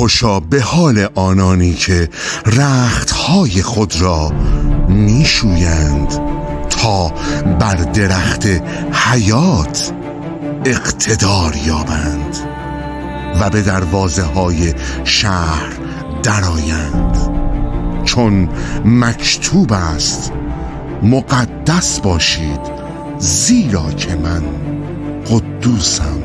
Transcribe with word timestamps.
خوشا 0.00 0.40
به 0.40 0.60
حال 0.60 1.08
آنانی 1.14 1.74
که 1.74 2.08
رختهای 2.46 3.62
خود 3.62 4.00
را 4.00 4.32
میشویند 4.88 6.08
تا 6.70 7.08
بر 7.58 7.74
درخت 7.74 8.46
حیات 8.92 9.92
اقتدار 10.64 11.56
یابند 11.66 12.36
و 13.40 13.50
به 13.50 13.62
دروازه 13.62 14.22
های 14.22 14.74
شهر 15.04 15.72
درآیند. 16.22 17.16
چون 18.04 18.48
مکتوب 18.84 19.72
است 19.72 20.32
مقدس 21.02 22.00
باشید 22.00 22.60
زیرا 23.18 23.90
که 23.90 24.14
من 24.14 24.42
قدوسم. 25.30 26.22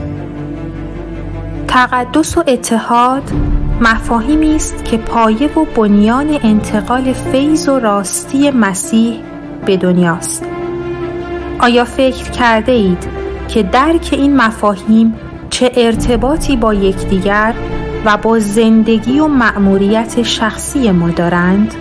تقدس 1.68 2.38
و 2.38 2.44
اتحاد 2.48 3.32
مفاهیمی 3.82 4.56
است 4.56 4.86
که 4.86 4.98
پایه 4.98 5.54
و 5.54 5.66
بنیان 5.66 6.40
انتقال 6.44 7.14
فیض 7.14 7.70
و 7.70 7.80
راستی 7.80 8.52
مسیح 8.52 9.20
به 9.66 9.78
دنیاست. 9.78 10.46
آیا 11.60 11.86
فکر 11.86 12.32
کرده 12.32 12.72
اید 12.72 13.08
که 13.48 13.64
درک 13.64 14.10
این 14.12 14.36
مفاهیم 14.36 15.16
چه 15.50 15.72
ارتباطی 15.76 16.56
با 16.56 16.74
یکدیگر 16.74 17.56
و 18.06 18.18
با 18.18 18.40
زندگی 18.40 19.20
و 19.20 19.28
مأموریت 19.28 20.24
شخصی 20.24 20.92
ما 20.92 21.10
دارند؟ 21.10 21.74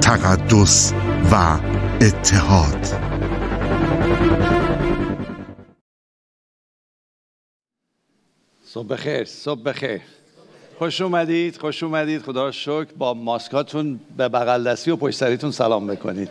تقدس 0.00 0.92
و 1.32 1.58
اتحاد. 2.00 2.86
صبح 8.64 8.88
بخیر 8.88 9.24
صبح 9.24 9.62
بخیر 9.62 10.17
خوش 10.78 11.00
اومدید 11.00 11.56
خوش 11.56 11.82
اومدید. 11.82 12.22
خدا 12.22 12.50
شکر 12.50 12.86
با 12.98 13.14
ماسکاتون 13.14 14.00
به 14.16 14.28
بغل 14.28 14.64
دستی 14.64 14.90
و 14.90 14.96
پشت 14.96 15.18
سریتون 15.18 15.50
سلام 15.50 15.86
بکنید. 15.86 16.28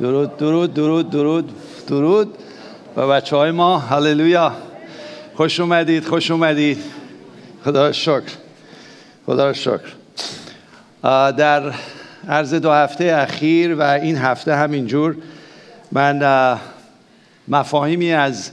درود 0.00 0.36
درود 0.36 0.74
درود 0.74 1.10
درود 1.10 1.50
درود. 1.86 2.34
و 2.96 3.08
بچه 3.08 3.36
های 3.36 3.50
ما 3.50 3.78
هللویا. 3.78 4.52
خوش 5.34 5.60
اومدید 5.60 6.04
خوش 6.04 6.30
اومدید. 6.30 6.78
خدا 7.64 7.92
شکر 7.92 8.32
خدا 9.26 9.52
شکر. 9.52 9.92
در 11.30 11.74
عرض 12.28 12.54
دو 12.54 12.70
هفته 12.70 13.04
اخیر 13.04 13.74
و 13.74 13.82
این 13.82 14.16
هفته 14.16 14.56
همینجور 14.56 15.16
من 15.92 16.58
مفاهیمی 17.48 18.12
از 18.12 18.50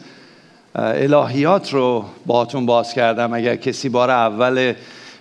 الهیات 0.75 1.73
رو 1.73 2.05
باهاتون 2.25 2.65
باز 2.65 2.93
کردم. 2.93 3.33
اگر 3.33 3.55
کسی 3.55 3.89
بار 3.89 4.11
اول 4.11 4.73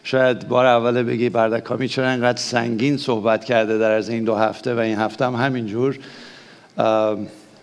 شاید 0.06 0.48
بار 0.48 0.66
اول 0.66 1.02
بگی 1.02 1.28
بردکامی 1.28 1.88
چرا 1.88 2.08
انقدر 2.08 2.38
سنگین 2.38 2.96
صحبت 2.96 3.44
کرده 3.44 3.78
در 3.78 3.90
از 3.90 4.08
این 4.08 4.24
دو 4.24 4.34
هفته 4.34 4.74
و 4.74 4.78
این 4.78 4.98
هفته 4.98 5.24
هم 5.24 5.34
همینجور. 5.34 5.98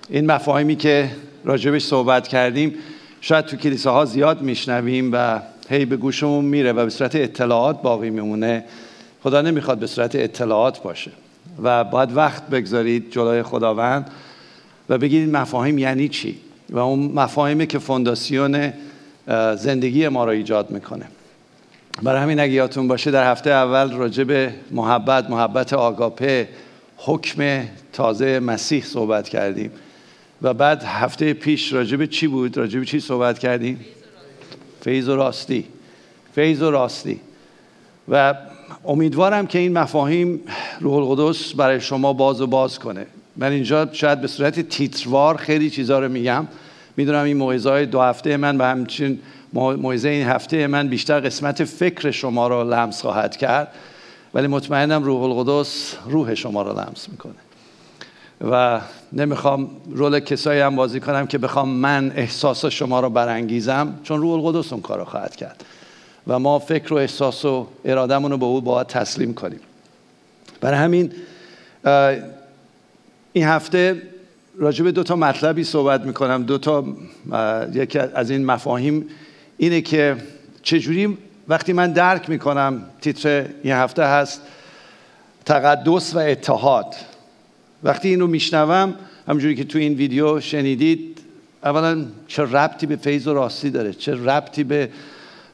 این 0.10 0.26
مفاهیمی 0.26 0.76
که 0.76 1.10
راجبش 1.46 1.84
صحبت 1.84 2.28
کردیم 2.28 2.76
شاید 3.22 3.46
تو 3.46 3.58
کلیساها 3.58 4.06
زیاد 4.06 4.42
میشنویم 4.42 5.10
و 5.14 5.40
هی 5.70 5.86
به 5.86 5.98
گوشمون 5.98 6.46
میره 6.46 6.72
و 6.72 6.84
به 6.84 6.90
صورت 6.90 7.16
اطلاعات 7.16 7.82
باقی 7.82 8.10
میمونه. 8.10 8.64
خدا 9.24 9.42
نمی‌خواد 9.42 9.80
به 9.80 9.88
صورت 9.88 10.16
اطلاعات 10.16 10.84
باشه 10.84 11.12
و 11.64 11.84
باید 11.84 12.18
وقت 12.18 12.48
بگذارید 12.48 13.12
جلوی 13.12 13.44
خداوند 13.44 14.12
و 14.90 14.98
بگید 14.98 15.30
مفاهیم 15.30 15.78
یعنی 15.78 16.10
چی؟ 16.10 16.40
و 16.70 16.80
اون 16.80 17.00
مفاهیمی 17.00 17.68
که 17.68 17.80
فونداسیون 17.80 18.74
زندگی 19.56 20.08
ما 20.08 20.26
را 20.26 20.32
ایجاد 20.32 20.72
می‌کنه. 20.72 21.06
برای 22.02 22.22
همین 22.22 22.40
اگه 22.40 22.54
یادتون 22.54 22.88
باشه 22.88 23.12
در 23.12 23.32
هفته 23.32 23.50
اول 23.50 23.92
راجع 23.92 24.24
به 24.24 24.54
محبت 24.72 25.30
محبت 25.30 25.74
آگاپه 25.74 26.50
حکم 26.98 27.64
تازه 27.94 28.40
مسیح 28.40 28.84
صحبت 28.84 29.30
کردیم. 29.30 29.72
و 30.42 30.54
بعد 30.54 30.84
هفته 30.84 31.34
پیش 31.34 31.74
راجع 31.74 31.98
به 31.98 32.08
چی 32.08 32.28
بود؟ 32.28 32.58
راجع 32.58 32.80
به 32.80 32.86
چی 32.86 33.00
صحبت 33.00 33.40
کردیم؟ 33.40 33.80
فیض 34.82 35.10
و 35.10 35.16
راستی. 35.16 35.66
فیض 36.36 36.62
و 36.62 36.72
راستی. 36.72 37.20
و 38.10 38.34
امیدوارم 38.86 39.48
که 39.48 39.60
این 39.60 39.74
مفاهیم 39.74 40.40
روح 40.80 40.94
القدس 40.94 41.54
برای 41.54 41.82
شما 41.82 42.14
باز 42.14 42.42
و 42.42 42.48
باز 42.48 42.80
کنه. 42.80 43.06
من 43.36 43.52
اینجا 43.52 43.90
شاید 43.92 44.22
به 44.22 44.28
صورت 44.28 44.60
تیتروار 44.60 45.38
خیلی 45.38 45.70
چیزا 45.70 46.00
رو 46.00 46.10
میگم. 46.10 46.48
می‌دونم 46.98 47.24
این 47.24 47.38
موعظه 47.38 47.70
های 47.70 47.86
دو 47.86 48.02
هفته 48.02 48.38
من 48.38 48.58
و 48.58 48.64
همچنین 48.64 49.20
موعظه 49.54 50.10
این 50.10 50.28
هفته 50.28 50.68
من 50.68 50.88
بیشتر 50.88 51.20
قسمت 51.20 51.64
فکر 51.64 52.12
شما 52.12 52.48
رو 52.48 52.74
لمس 52.74 53.02
خواهد 53.02 53.38
کرد 53.38 53.68
ولی 54.34 54.48
مطمئنم 54.48 55.04
روح 55.04 55.24
القدس 55.24 55.96
روح 56.06 56.36
شما 56.36 56.62
رو 56.62 56.80
لمس 56.80 57.10
می‌کنه. 57.10 57.34
و 58.52 58.82
نمی‌خوام 59.14 59.70
رول 59.90 60.20
کسایی 60.20 60.62
هم 60.62 60.76
بازی 60.76 61.00
کنم 61.00 61.28
که 61.28 61.38
بخوام 61.38 61.70
من 61.70 62.12
احساس 62.16 62.66
شما 62.66 63.00
رو 63.00 63.10
برانگیزم 63.10 63.94
چون 64.04 64.22
روح 64.22 64.46
القدس 64.46 64.74
اون 64.74 64.82
کار 64.82 65.00
رو 65.00 65.06
خواهد 65.06 65.36
کرد. 65.36 65.66
و 66.28 66.40
ما 66.40 66.60
فکر 66.60 66.94
و 66.94 66.98
احساس 66.98 67.46
و 67.46 67.68
ارادمون 67.86 68.32
رو 68.32 68.38
به 68.38 68.46
او 68.46 68.62
باید 68.62 68.88
تسلیم 68.88 69.34
کنیم. 69.34 69.60
برای 70.62 70.80
همین 70.80 71.12
این 73.34 73.46
هفته 73.46 74.02
راجع 74.58 74.84
به 74.84 74.92
دو 74.92 75.04
تا 75.04 75.16
مطلبی 75.16 75.64
صحبت 75.64 76.02
می‌کنم. 76.02 76.44
دو 76.44 76.58
تا 76.58 76.86
یکی 77.74 78.00
از 78.00 78.30
این 78.30 78.46
مفاهیم 78.46 79.06
اینه 79.58 79.82
که 79.82 80.16
چجوری 80.64 81.18
وقتی 81.48 81.74
من 81.74 81.94
درک 81.94 82.30
می‌کنم 82.30 82.86
تیتر 83.02 83.46
این 83.64 83.74
هفته 83.74 84.04
هست 84.04 84.42
تقدس 85.46 86.16
و 86.16 86.20
اتحاد. 86.20 86.96
وقتی 87.84 88.10
اینو 88.10 88.28
میشنوم 88.28 88.96
همجوری 89.28 89.56
که 89.56 89.64
تو 89.64 89.80
این 89.80 89.94
ویدیو 89.94 90.40
شنیدید 90.40 91.20
اولا 91.64 92.06
چه 92.28 92.44
ربطی 92.44 92.86
به 92.86 92.96
فیض 92.96 93.28
و 93.28 93.34
راستی 93.34 93.70
داره 93.70 93.94
چه 93.94 94.14
ربطی 94.16 94.64
به 94.64 94.90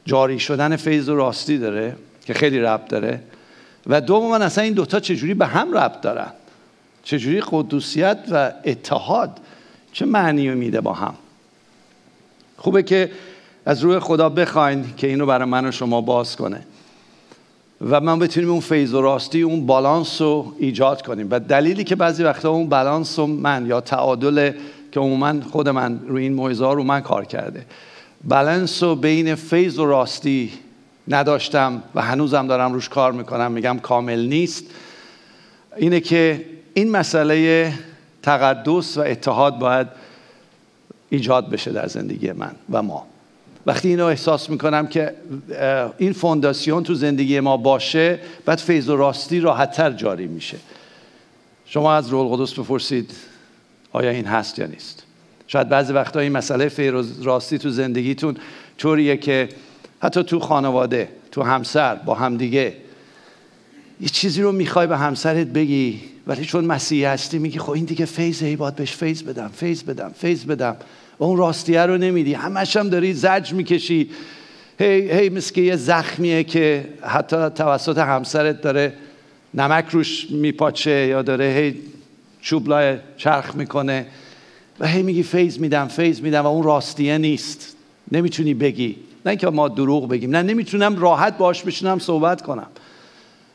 جاری 0.04 0.38
شدن 0.38 0.76
فیض 0.76 1.08
و 1.08 1.16
راستی 1.16 1.58
داره 1.58 1.96
که 2.24 2.34
خیلی 2.34 2.58
ربط 2.58 2.88
داره. 2.88 3.22
و 3.86 4.00
دوم 4.00 4.32
اصلا 4.32 4.64
این 4.64 4.72
دوتا 4.72 5.00
چجوری 5.00 5.34
به 5.34 5.46
هم 5.46 5.74
ربط 5.74 6.00
دارن؟ 6.00 6.32
چجوری 7.02 7.42
قدوسیت 7.50 8.18
و 8.30 8.52
اتحاد 8.64 9.40
چه 9.92 10.06
معنی 10.06 10.48
میده 10.48 10.80
با 10.80 10.92
هم؟ 10.92 11.14
خوبه 12.56 12.82
که 12.82 13.10
از 13.66 13.80
روی 13.80 13.98
خدا 13.98 14.28
بخواین 14.28 14.84
که 14.96 15.06
اینو 15.06 15.26
برای 15.26 15.48
من 15.48 15.66
و 15.66 15.70
شما 15.70 16.00
باز 16.00 16.36
کنه. 16.36 16.66
و 17.90 18.00
من 18.00 18.18
بتونیم 18.18 18.50
اون 18.50 18.60
فیض 18.60 18.94
و 18.94 19.02
راستی 19.02 19.42
اون 19.42 19.66
بالانس 19.66 20.20
رو 20.20 20.52
ایجاد 20.58 21.02
کنیم. 21.02 21.28
و 21.30 21.40
دلیلی 21.40 21.84
که 21.84 21.96
بعضی 21.96 22.22
وقتا 22.22 22.50
اون 22.50 22.68
بالانس 22.68 23.18
رو 23.18 23.26
من 23.26 23.66
یا 23.66 23.80
تعادل 23.80 24.52
که 24.92 25.00
عموما 25.00 25.34
خود 25.40 25.68
من 25.68 26.00
روی 26.06 26.22
این 26.22 26.32
موعظه 26.32 26.72
رو 26.72 26.82
من 26.82 27.00
کار 27.00 27.24
کرده. 27.24 27.66
بالانس 28.24 28.82
رو 28.82 28.96
بین 28.96 29.34
فیض 29.34 29.78
و 29.78 29.86
راستی 29.86 30.52
نداشتم 31.08 31.82
و 31.94 32.02
هنوزم 32.02 32.46
دارم 32.46 32.72
روش 32.72 32.88
کار 32.88 33.12
می‌کنم. 33.12 33.52
میگم 33.52 33.78
کامل 33.82 34.26
نیست. 34.26 34.64
اینه 35.76 36.00
که 36.00 36.44
این 36.74 36.90
مسئله 36.90 37.72
تقدس 38.22 38.98
و 38.98 39.00
اتحاد 39.00 39.58
باید 39.58 39.86
ایجاد 41.10 41.50
بشه 41.50 41.72
در 41.72 41.86
زندگی 41.86 42.32
من 42.32 42.52
و 42.70 42.82
ما. 42.82 43.06
وقتی 43.66 43.88
اینو 43.88 44.04
احساس 44.04 44.50
می‌کنم 44.50 44.86
که 44.86 45.14
این 45.98 46.12
فونداسیون 46.12 46.82
تو 46.82 46.94
زندگی 46.94 47.40
ما 47.40 47.56
باشه 47.56 48.18
بعد 48.44 48.58
فیض 48.58 48.88
و 48.88 48.96
راستی 48.96 49.40
راحتتر 49.40 49.92
جاری 49.92 50.26
میشه. 50.26 50.56
شما 51.66 51.94
از 51.94 52.08
رول 52.08 52.36
قدس 52.36 52.58
بپرسید 52.58 53.10
آیا 53.92 54.10
این 54.10 54.24
هست 54.24 54.58
یا 54.58 54.66
نیست؟ 54.66 55.02
شاید 55.46 55.68
بعضی 55.68 55.92
وقتا 55.92 56.20
این 56.20 56.32
مسئله 56.32 56.68
فیض 56.68 57.22
راستی 57.22 57.58
تو 57.58 57.70
زندگیتون 57.70 58.36
طوریه 58.78 59.16
که 59.16 59.48
حتی 60.02 60.22
تو 60.22 60.40
خانواده 60.40 61.08
تو 61.32 61.42
همسر 61.42 61.94
با 61.94 62.14
همدیگه 62.14 62.76
یه 64.00 64.08
چیزی 64.08 64.42
رو 64.42 64.52
می‌خوای 64.52 64.86
به 64.86 64.96
همسرت 64.96 65.46
بگی 65.46 66.00
ولی 66.26 66.44
چون 66.44 66.64
مسیحی 66.64 67.04
هستی 67.04 67.38
میگی 67.38 67.58
خب 67.58 67.70
این 67.70 67.84
دیگه 67.84 68.04
فیض 68.04 68.42
ای 68.42 68.56
باید 68.56 68.76
بهش 68.76 68.92
فیض 68.92 69.22
بدم 69.22 69.50
فیض 69.54 69.82
بدم 69.82 70.12
فیض 70.18 70.44
بدم. 70.44 70.76
و 71.20 71.24
اون 71.24 71.36
راستیه 71.36 71.80
رو 71.80 71.98
نمیدی. 71.98 72.34
همش 72.34 72.76
هم 72.76 72.88
داری 72.88 73.12
زج 73.12 73.52
می‌کشی. 73.52 74.10
هی 74.78 75.12
هی 75.12 75.28
مثل 75.28 75.60
یه 75.60 75.76
زخمیه 75.76 76.44
که 76.44 76.88
حتی 77.02 77.36
توسط 77.36 77.98
همسرت 77.98 78.60
داره 78.62 78.92
نمک 79.54 79.84
روش 79.90 80.30
میپاچه 80.30 80.90
یا 80.90 81.22
داره 81.22 81.44
هی 81.44 81.80
چوبلای 82.40 82.96
چرخ 83.16 83.54
می‌کنه. 83.54 84.06
و 84.80 84.86
هی 84.86 85.02
میگی 85.02 85.22
فیض 85.22 85.58
میدم 85.58 85.88
فیض 85.88 86.20
میدم 86.20 86.42
و 86.42 86.46
اون 86.46 86.62
راستیه 86.62 87.18
نیست. 87.18 87.76
نمی‌تونی 88.12 88.54
بگی. 88.54 88.96
نه 89.26 89.30
اینکه 89.30 89.46
ما 89.50 89.68
دروغ 89.68 90.08
بگیم 90.08 90.30
نه 90.30 90.42
نمی‌تونم 90.42 90.98
راحت 90.98 91.38
باش 91.38 91.62
بشینم 91.62 91.98
صحبت 91.98 92.42
کنم. 92.42 92.66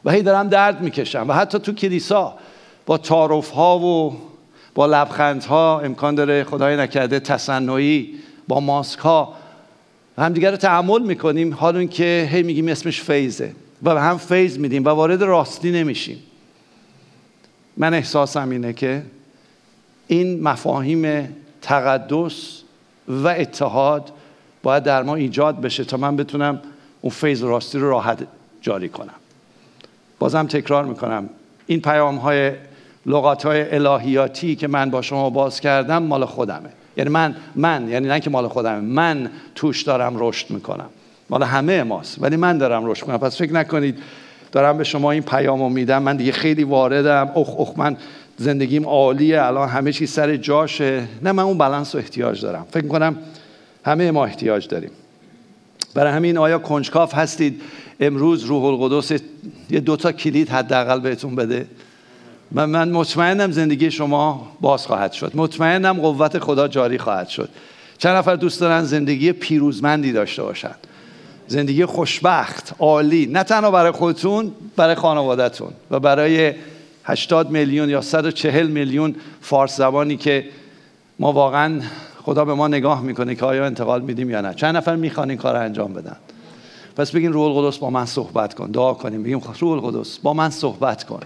و 0.05 0.11
هی 0.11 0.21
دارم 0.21 0.49
درد 0.49 0.81
می‌کشم. 0.81 1.25
و 1.29 1.33
حتی 1.33 1.59
تو 1.59 1.73
کلیسا 1.73 2.33
با 2.85 2.97
تعارف 2.97 3.49
ها 3.49 3.79
و 3.79 4.17
با 4.75 4.85
لبخند 4.85 5.43
ها 5.43 5.79
امکان 5.79 6.15
داره 6.15 6.43
خدای 6.43 6.77
نکرده 6.77 7.19
تصنعی 7.19 8.13
با 8.47 8.59
ماسک 8.59 8.99
ها 8.99 9.33
همدیگه 10.17 10.51
رو 10.51 10.57
می‌کنیم 11.05 11.53
حال 11.53 11.85
که 11.87 12.29
هی 12.31 12.43
میگیم 12.43 12.67
اسمش 12.67 13.01
فیزه 13.01 13.51
و 13.83 13.89
هم 13.89 14.17
فیض 14.17 14.57
میدیم 14.57 14.85
و 14.85 14.89
وارد 14.89 15.23
راستی 15.23 15.71
نمیشیم. 15.71 16.17
من 17.77 17.93
احساسم 17.93 18.49
اینه 18.49 18.73
که 18.73 19.03
این 20.07 20.43
مفاهیم 20.43 21.35
تقدس 21.61 22.61
و 23.07 23.27
اتحاد 23.27 24.11
باید 24.63 24.83
در 24.83 25.03
ما 25.03 25.15
ایجاد 25.15 25.61
بشه 25.61 25.83
تا 25.83 25.97
من 25.97 26.15
بتونم 26.15 26.61
اون 27.01 27.11
فیض 27.11 27.43
راستی 27.43 27.77
رو 27.77 27.89
راحت 27.89 28.27
جاری 28.61 28.89
کنم. 28.89 29.13
بازم 30.19 30.47
تکرار 30.47 30.85
می‌کنم. 30.85 31.29
این 31.67 31.81
پیام 31.81 32.15
های 32.15 32.51
لغات 33.05 33.45
های 33.45 33.75
الهیاتی 33.75 34.55
که 34.55 34.67
من 34.67 34.89
با 34.89 35.01
شما 35.01 35.29
باز 35.29 35.59
کردم 35.59 36.03
مال 36.03 36.25
خودمه. 36.25 36.69
یعنی 36.97 37.09
من 37.09 37.35
من 37.55 37.89
یعنی 37.89 38.07
نه 38.07 38.19
که 38.19 38.29
مال 38.29 38.47
خودمه. 38.47 38.79
من 38.79 39.29
توش 39.55 39.81
دارم 39.81 40.13
رشد 40.17 40.49
می‌کنم. 40.49 40.89
مال 41.29 41.43
همه 41.43 41.83
ماست. 41.83 42.17
ولی 42.21 42.35
من 42.35 42.57
دارم 42.57 42.85
رشد 42.85 43.01
می‌کنم. 43.01 43.17
پس 43.17 43.37
فکر 43.37 43.53
نکنید 43.53 43.97
دارم 44.51 44.77
به 44.77 44.83
شما 44.83 45.11
این 45.11 45.23
پیامو 45.23 45.69
میدم. 45.69 46.03
من 46.03 46.17
دیگه 46.17 46.31
خیلی 46.31 46.63
واردم. 46.63 47.31
اخ 47.35 47.59
اخ 47.59 47.69
من 47.77 47.97
زندگیم 48.37 48.85
عالیه. 48.85 49.41
الان 49.41 49.69
همه 49.69 49.91
چی 49.91 50.07
سر 50.07 50.35
جاشه. 50.35 51.03
نه 51.21 51.31
من 51.31 51.43
اون 51.43 51.57
بالانس 51.57 51.95
رو 51.95 52.01
احتیاج 52.01 52.41
دارم. 52.41 52.65
فکر 52.71 52.87
کنم 52.87 53.17
همه 53.85 54.11
ما 54.11 54.25
احتیاج 54.25 54.67
داریم. 54.67 54.91
برای 55.93 56.13
همین 56.13 56.37
آیا 56.37 56.59
کنجکاف 56.59 57.15
هستید؟ 57.15 57.61
امروز 57.99 58.43
روح 58.43 58.63
القدس 58.63 59.11
یه 59.69 59.79
دوتا 59.79 60.11
کلید 60.11 60.49
حداقل 60.49 60.99
بهتون 60.99 61.35
بده. 61.35 61.67
من, 62.51 62.65
من 62.65 62.91
مطمئنم 62.91 63.51
زندگی 63.51 63.91
شما 63.91 64.51
باز 64.61 64.87
خواهد 64.87 65.11
شد. 65.11 65.31
مطمئنم 65.35 66.01
قوت 66.01 66.39
خدا 66.39 66.67
جاری 66.67 66.97
خواهد 66.97 67.27
شد. 67.27 67.49
چند 67.97 68.17
نفر 68.17 68.35
دوست 68.35 68.61
دارن 68.61 68.83
زندگی 68.83 69.31
پیروزمندی 69.31 70.11
داشته 70.11 70.43
باشن. 70.43 70.75
زندگی 71.47 71.85
خوشبخت 71.85 72.75
عالی 72.79 73.25
نه 73.25 73.43
تنها 73.43 73.71
برای 73.71 73.91
خودتون 73.91 74.51
برای 74.75 74.95
خانوادهتون 74.95 75.71
و 75.91 75.99
برای 75.99 76.53
80 77.03 77.49
میلیون 77.49 77.89
یا 77.89 78.01
140 78.01 78.67
میلیون 78.67 79.15
فارس 79.41 79.77
زبانی 79.77 80.17
که 80.17 80.45
ما 81.19 81.31
واقعا 81.31 81.81
خدا 82.23 82.45
به 82.45 82.53
ما 82.53 82.67
نگاه 82.67 83.01
می‌کنه 83.01 83.35
که 83.35 83.45
آیا 83.45 83.65
انتقال 83.65 84.01
میدیم 84.01 84.29
یا 84.29 84.41
نه. 84.41 84.53
چند 84.53 84.77
نفر 84.77 84.95
می‌خوان 84.95 85.29
این 85.29 85.39
کار 85.39 85.55
انجام 85.55 85.93
بدن. 85.93 86.15
پس 86.95 87.11
بگین 87.11 87.33
روح 87.33 87.57
القدس 87.57 87.77
با 87.77 87.89
من 87.89 88.05
صحبت 88.05 88.53
کن 88.53 88.71
دعا 88.71 88.93
کنیم 88.93 89.23
بگیم 89.23 89.41
روح 89.59 89.71
القدس 89.71 90.17
با 90.17 90.33
من 90.33 90.49
صحبت 90.49 91.03
کن. 91.03 91.19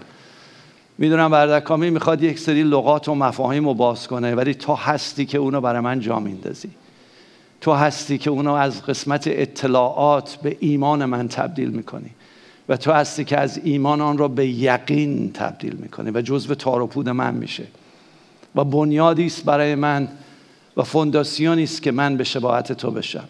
می‌دونم 1.00 1.30
بردک 1.30 1.64
کامی 1.64 1.90
می‌خواد 1.90 2.22
یک 2.22 2.38
سری 2.38 2.62
لغات 2.62 3.08
و 3.08 3.14
مفاهیم 3.14 3.64
رو 3.64 3.74
باز 3.74 4.08
کنه 4.08 4.34
ولی 4.34 4.54
تو 4.54 4.74
هستی 4.74 5.26
که 5.26 5.38
اونو 5.38 5.60
برای 5.60 5.80
من 5.80 6.00
جا 6.00 6.18
میندازی. 6.18 6.70
تو 7.60 7.72
هستی 7.72 8.18
که 8.18 8.30
اونو 8.30 8.52
از 8.52 8.82
قسمت 8.82 9.24
اطلاعات 9.26 10.38
به 10.42 10.56
ایمان 10.60 11.04
من 11.04 11.28
تبدیل 11.28 11.70
می‌کنی. 11.70 12.10
و 12.68 12.76
تو 12.76 12.92
هستی 12.92 13.24
که 13.24 13.38
از 13.38 13.60
ایمان 13.64 14.00
آن 14.00 14.18
را 14.18 14.28
به 14.28 14.48
یقین 14.48 15.32
تبدیل 15.32 15.76
می‌کنی 15.76 16.10
و 16.10 16.22
جزو 16.22 16.54
تار 16.54 16.82
و 16.82 16.86
پود 16.86 17.08
من 17.08 17.34
میشه. 17.34 17.64
و 18.54 18.64
بنیادی 18.64 19.26
است 19.26 19.44
برای 19.44 19.74
من 19.74 20.08
و 20.76 20.82
فونداسیونی 20.82 21.62
است 21.62 21.82
که 21.82 21.92
من 21.92 22.16
به 22.16 22.24
شباهت 22.24 22.72
تو 22.72 22.90
بشم. 22.90 23.28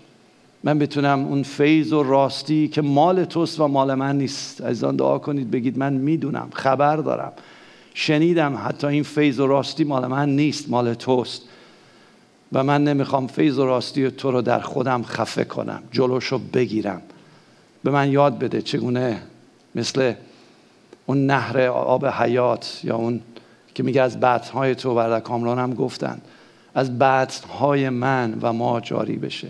من 0.64 0.78
بتونم 0.78 1.24
اون 1.24 1.42
فیض 1.42 1.92
و 1.92 2.02
راستی 2.02 2.68
که 2.68 2.82
مال 2.82 3.24
توست 3.24 3.60
و 3.60 3.68
مال 3.68 3.94
من 3.94 4.18
نیست. 4.18 4.60
از 4.60 4.84
آن 4.84 4.96
دعا 4.96 5.18
کنید 5.18 5.50
بگید 5.50 5.78
من 5.78 5.92
می‌دونم 5.92 6.48
خبر 6.52 6.96
دارم. 6.96 7.32
شنیدم 7.94 8.62
حتی 8.66 8.86
این 8.86 9.02
فیض 9.02 9.40
و 9.40 9.46
راستی 9.46 9.84
مال 9.84 10.06
من 10.06 10.36
نیست 10.36 10.70
مال 10.70 10.94
توست. 10.94 11.42
و 12.52 12.64
من 12.64 12.84
نمی‌خوام 12.84 13.26
فیض 13.26 13.58
و 13.58 13.66
راستی 13.66 14.10
تو 14.10 14.30
رو 14.30 14.42
در 14.42 14.60
خودم 14.60 15.02
خفه 15.02 15.44
کنم 15.44 15.82
جلوشو 15.92 16.38
بگیرم. 16.38 17.02
به 17.84 17.90
من 17.90 18.12
یاد 18.12 18.38
بده 18.38 18.62
چگونه 18.62 19.22
مثل 19.74 20.12
اون 21.06 21.26
نهر 21.26 21.60
آب 21.66 22.06
حیات 22.06 22.80
یا 22.84 22.96
اون 22.96 23.20
که 23.74 23.82
میگه 23.82 24.02
از 24.02 24.20
بطنهای 24.20 24.74
تو 24.74 24.94
برده 24.94 25.20
کامران 25.20 25.58
هم 25.58 25.74
گفتن 25.74 26.20
از 26.74 26.98
بطنهای 26.98 27.88
من 27.88 28.38
و 28.42 28.52
ما 28.52 28.80
جاری 28.80 29.16
بشه 29.16 29.48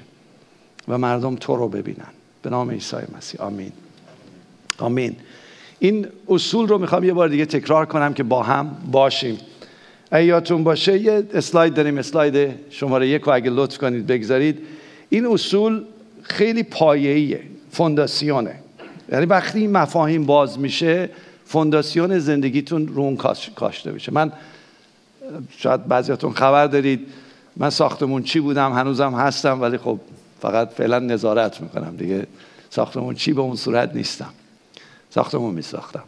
و 0.88 0.98
مردم 0.98 1.36
تو 1.36 1.56
رو 1.56 1.68
ببینن. 1.68 2.10
به 2.42 2.50
نام 2.50 2.70
عیسی 2.70 2.96
مسیح. 3.16 3.40
آمین. 3.40 3.72
آمین. 4.78 5.16
این 5.80 6.06
اصول 6.28 6.68
رو 6.68 6.78
می‌خوام 6.78 7.04
یه 7.04 7.12
بار 7.12 7.28
دیگه 7.28 7.46
تکرار 7.46 7.86
کنم 7.86 8.14
که 8.14 8.22
با 8.22 8.42
هم 8.42 8.76
باشیم. 8.90 9.38
ایاتون 10.12 10.64
باشه 10.64 10.98
یه 10.98 11.22
اسلاید 11.34 11.74
داریم 11.74 11.98
اسلاید 11.98 12.54
شماره 12.70 13.08
یک 13.08 13.22
رو 13.22 13.34
اگه 13.34 13.50
لطف 13.50 13.78
کنید 13.78 14.06
بگذارید. 14.06 14.58
این 15.08 15.26
اصول 15.26 15.82
خیلی 16.22 16.62
پایه‌ایه 16.62 17.40
فونداسیونه. 17.72 18.54
یعنی 19.12 19.26
وقتی 19.26 19.58
این 19.58 19.72
مفاهیم 19.72 20.26
باز 20.26 20.58
میشه 20.58 21.10
فونداسیون 21.44 22.18
زندگیتون 22.18 22.88
رو 22.88 23.02
اون 23.02 23.16
کاشته 23.54 23.92
میشه. 23.92 24.12
من 24.12 24.32
شاید 25.56 25.88
بعضیاتون 25.88 26.32
خبر 26.32 26.66
دارید 26.66 27.06
من 27.56 27.70
ساختمون 27.70 28.22
چی 28.22 28.40
بودم؟ 28.40 28.72
هنوزم 28.72 29.14
هستم 29.14 29.60
ولی 29.60 29.78
خب 29.78 29.98
فقط 30.40 30.70
فعلا 30.70 30.98
نظارت 30.98 31.60
می‌کنم 31.60 31.96
دیگه. 31.96 32.26
ساختمون 32.70 33.14
چی 33.14 33.32
به 33.32 33.40
اون 33.40 33.56
صورت 33.56 33.94
نیستم. 33.94 34.30
ساختمون 35.10 35.54
میساختم. 35.54 36.02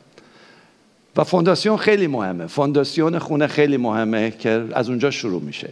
و 1.16 1.24
فونداسیون 1.24 1.76
خیلی 1.76 2.06
مهمه. 2.06 2.46
فونداسیون 2.46 3.18
خونه 3.18 3.46
خیلی 3.46 3.76
مهمه 3.76 4.30
که 4.30 4.64
از 4.72 4.88
اونجا 4.88 5.10
شروع 5.10 5.42
میشه 5.42 5.68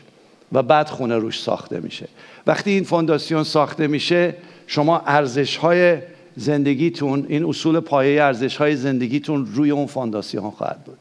و 0.53 0.63
بعد 0.63 0.89
خونه 0.89 1.19
روش 1.19 1.43
ساخته 1.43 1.81
میشه. 1.81 2.09
وقتی 2.47 2.71
این 2.71 2.85
فونداسیون 2.85 3.45
ساخته 3.45 3.87
میشه 3.87 4.35
شما 4.67 5.03
ارزش 5.07 5.57
های 5.57 5.99
زندگیتون 6.37 7.27
این 7.29 7.45
اصول 7.45 7.81
پایه 7.81 8.23
ارزش 8.23 8.57
های 8.57 8.77
زندگیتون 8.77 9.49
روی 9.55 9.71
اون 9.71 9.87
فونداسیون 9.87 10.51
خواهد 10.51 10.85
بود. 10.85 10.99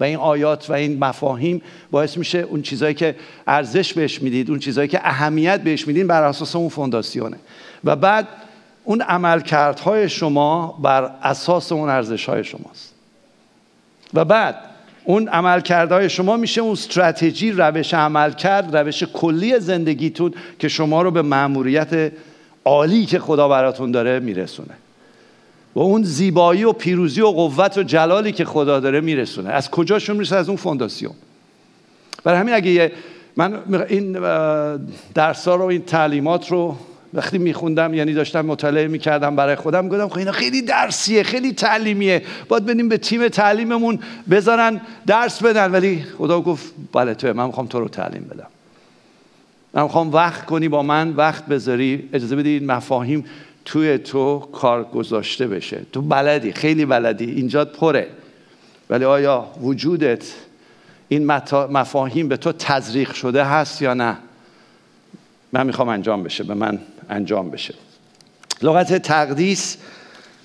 و 0.00 0.04
این 0.04 0.16
آیات 0.16 0.70
و 0.70 0.72
این 0.72 0.98
مفاهیم 0.98 1.62
باعث 1.90 2.16
میشه 2.16 2.38
اون 2.38 2.62
چیزهایی 2.62 2.94
که 2.94 3.16
ارزش 3.46 3.92
بهش 3.92 4.22
می‌دید 4.22 4.50
اون 4.50 4.58
چیزهایی 4.58 4.88
که 4.88 5.00
اهمیت 5.02 5.60
بهش 5.60 5.86
میدین 5.86 6.06
بر 6.06 6.22
اساس 6.22 6.56
اون 6.56 6.68
فونداسیونه. 6.68 7.36
و 7.84 7.96
بعد 7.96 8.28
اون 8.88 9.00
عملکردهای 9.00 10.08
شما 10.08 10.78
بر 10.82 11.10
اساس 11.22 11.72
اون 11.72 11.88
ارزش 11.88 12.28
های 12.28 12.44
شماست. 12.44 12.94
و 14.14 14.24
بعد 14.24 14.56
اون 15.04 15.28
عملکردهای 15.28 16.10
شما 16.10 16.36
میشه 16.36 16.60
اون 16.60 16.72
استراتژی 16.72 17.52
روش 17.52 17.94
عمل 17.94 18.32
کرد 18.32 18.76
روش 18.76 19.02
کلی 19.02 19.60
زندگیتون 19.60 20.34
که 20.58 20.68
شما 20.68 21.02
رو 21.02 21.10
به 21.10 21.22
مأموریت 21.22 22.12
عالی 22.64 23.06
که 23.06 23.18
خدا 23.18 23.48
براتون 23.48 23.90
داره 23.90 24.20
میرسونه. 24.20 24.74
و 25.74 25.80
اون 25.80 26.02
زیبایی 26.02 26.64
و 26.64 26.72
پیروزی 26.72 27.20
و 27.20 27.26
قوت 27.26 27.78
و 27.78 27.82
جلالی 27.82 28.32
که 28.32 28.44
خدا 28.44 28.80
داره 28.80 29.00
میرسونه. 29.00 29.50
از 29.50 29.70
کجاشون 29.70 30.16
می‌رسه؟ 30.16 30.36
از 30.36 30.48
اون 30.48 30.56
فونداسیون. 30.56 31.14
برای 32.24 32.38
همین 32.38 32.54
اگه 32.54 32.92
من 33.36 33.84
این 33.88 34.18
درس 35.14 35.48
رو 35.48 35.62
این 35.62 35.82
تعلیمات 35.82 36.50
رو 36.50 36.76
وقتی 37.14 37.38
میخوندم 37.38 37.94
یعنی 37.94 38.14
داشتم 38.14 38.40
مطالعه 38.40 38.88
می‌کردم 38.88 39.36
برای 39.36 39.56
خودم 39.56 39.88
گفتم 39.88 40.08
خب 40.08 40.18
اینا 40.18 40.32
خیلی 40.32 40.62
درسیه 40.62 41.22
خیلی 41.22 41.52
تعلیمیه. 41.52 42.22
باید 42.48 42.66
بدیم 42.66 42.88
به 42.88 42.98
تیم 42.98 43.28
تعلیممون 43.28 43.98
بذارن 44.30 44.80
درس 45.06 45.42
بدن. 45.42 45.70
ولی 45.70 46.04
خدا 46.18 46.40
گفت 46.40 46.72
بله 46.92 47.14
تو 47.14 47.32
من 47.34 47.46
می‌خوام 47.46 47.66
تو 47.66 47.80
رو 47.80 47.88
تعلیم 47.88 48.22
بدم. 48.22 48.46
من 49.74 49.82
می‌خوام 49.82 50.12
وقت 50.12 50.46
کنی 50.46 50.68
با 50.68 50.82
من 50.82 51.12
وقت 51.12 51.46
بذاری. 51.46 52.08
اجازه 52.12 52.36
بدی 52.36 52.48
این 52.48 52.66
مفاهیم 52.66 53.24
توی 53.64 53.98
تو 53.98 54.38
کار 54.38 54.84
گذاشته 54.84 55.46
بشه. 55.46 55.80
تو 55.92 56.02
بلدی 56.02 56.52
خیلی 56.52 56.84
بلدی 56.86 57.30
اینجا 57.30 57.64
پره. 57.64 58.08
ولی 58.90 59.04
آیا 59.04 59.46
وجودت 59.62 60.24
این 61.08 61.26
مفاهیم 61.52 62.28
به 62.28 62.36
تو 62.36 62.52
تزریق 62.52 63.12
شده 63.12 63.44
هست 63.44 63.82
یا 63.82 63.94
نه؟ 63.94 64.16
من 65.52 65.66
می‌خوام 65.66 65.88
انجام 65.88 66.22
بشه 66.22 66.44
به 66.44 66.54
من 66.54 66.78
انجام 67.08 67.50
بشه. 67.50 67.74
لغت 68.62 68.98
تقدیس 68.98 69.76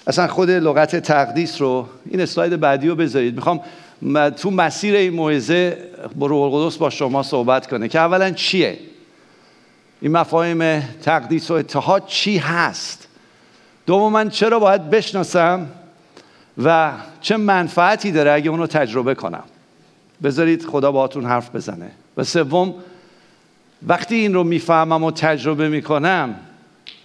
اصلا 0.08 0.28
خود 0.28 0.50
لغت 0.50 0.96
تقدیس 0.96 1.62
رو 1.62 1.88
این 2.10 2.22
اسلاید 2.22 2.60
بعدی 2.60 2.88
رو 2.88 2.96
بذارید. 2.96 3.36
می‌خوام 3.36 3.62
تو 4.30 4.52
مسیر 4.52 4.96
این 4.96 5.14
موعظه 5.14 5.78
با 6.16 6.28
روح 6.28 6.54
القدس 6.54 6.78
با 6.78 6.90
شما 6.90 7.24
صحبت 7.24 7.68
کنه 7.68 7.88
که 7.88 8.00
اولا 8.00 8.32
چیه؟ 8.32 8.80
این 10.02 10.12
مفاهیم 10.12 10.80
تقدیس 10.80 11.52
و 11.52 11.54
اتحاد 11.54 12.06
چی 12.08 12.38
هست؟ 12.38 13.08
دوما 13.86 14.26
چرا 14.26 14.60
باید 14.60 14.90
بشناسم 14.90 15.68
و 16.64 16.92
چه 17.22 17.38
منفعتی 17.38 18.12
داره 18.12 18.32
اگه 18.32 18.50
اونو 18.50 18.68
تجربه 18.68 19.16
کنم؟ 19.16 19.44
بذارید 20.24 20.66
خدا 20.66 20.92
باهاتون 20.92 21.26
حرف 21.26 21.56
بزنه. 21.56 21.92
و 22.18 22.24
سوم 22.24 22.74
وقتی 23.88 24.16
این 24.16 24.34
رو 24.34 24.44
می‌فهمم 24.44 25.04
و 25.04 25.12
تجربه 25.12 25.70
می‌کنم 25.70 26.36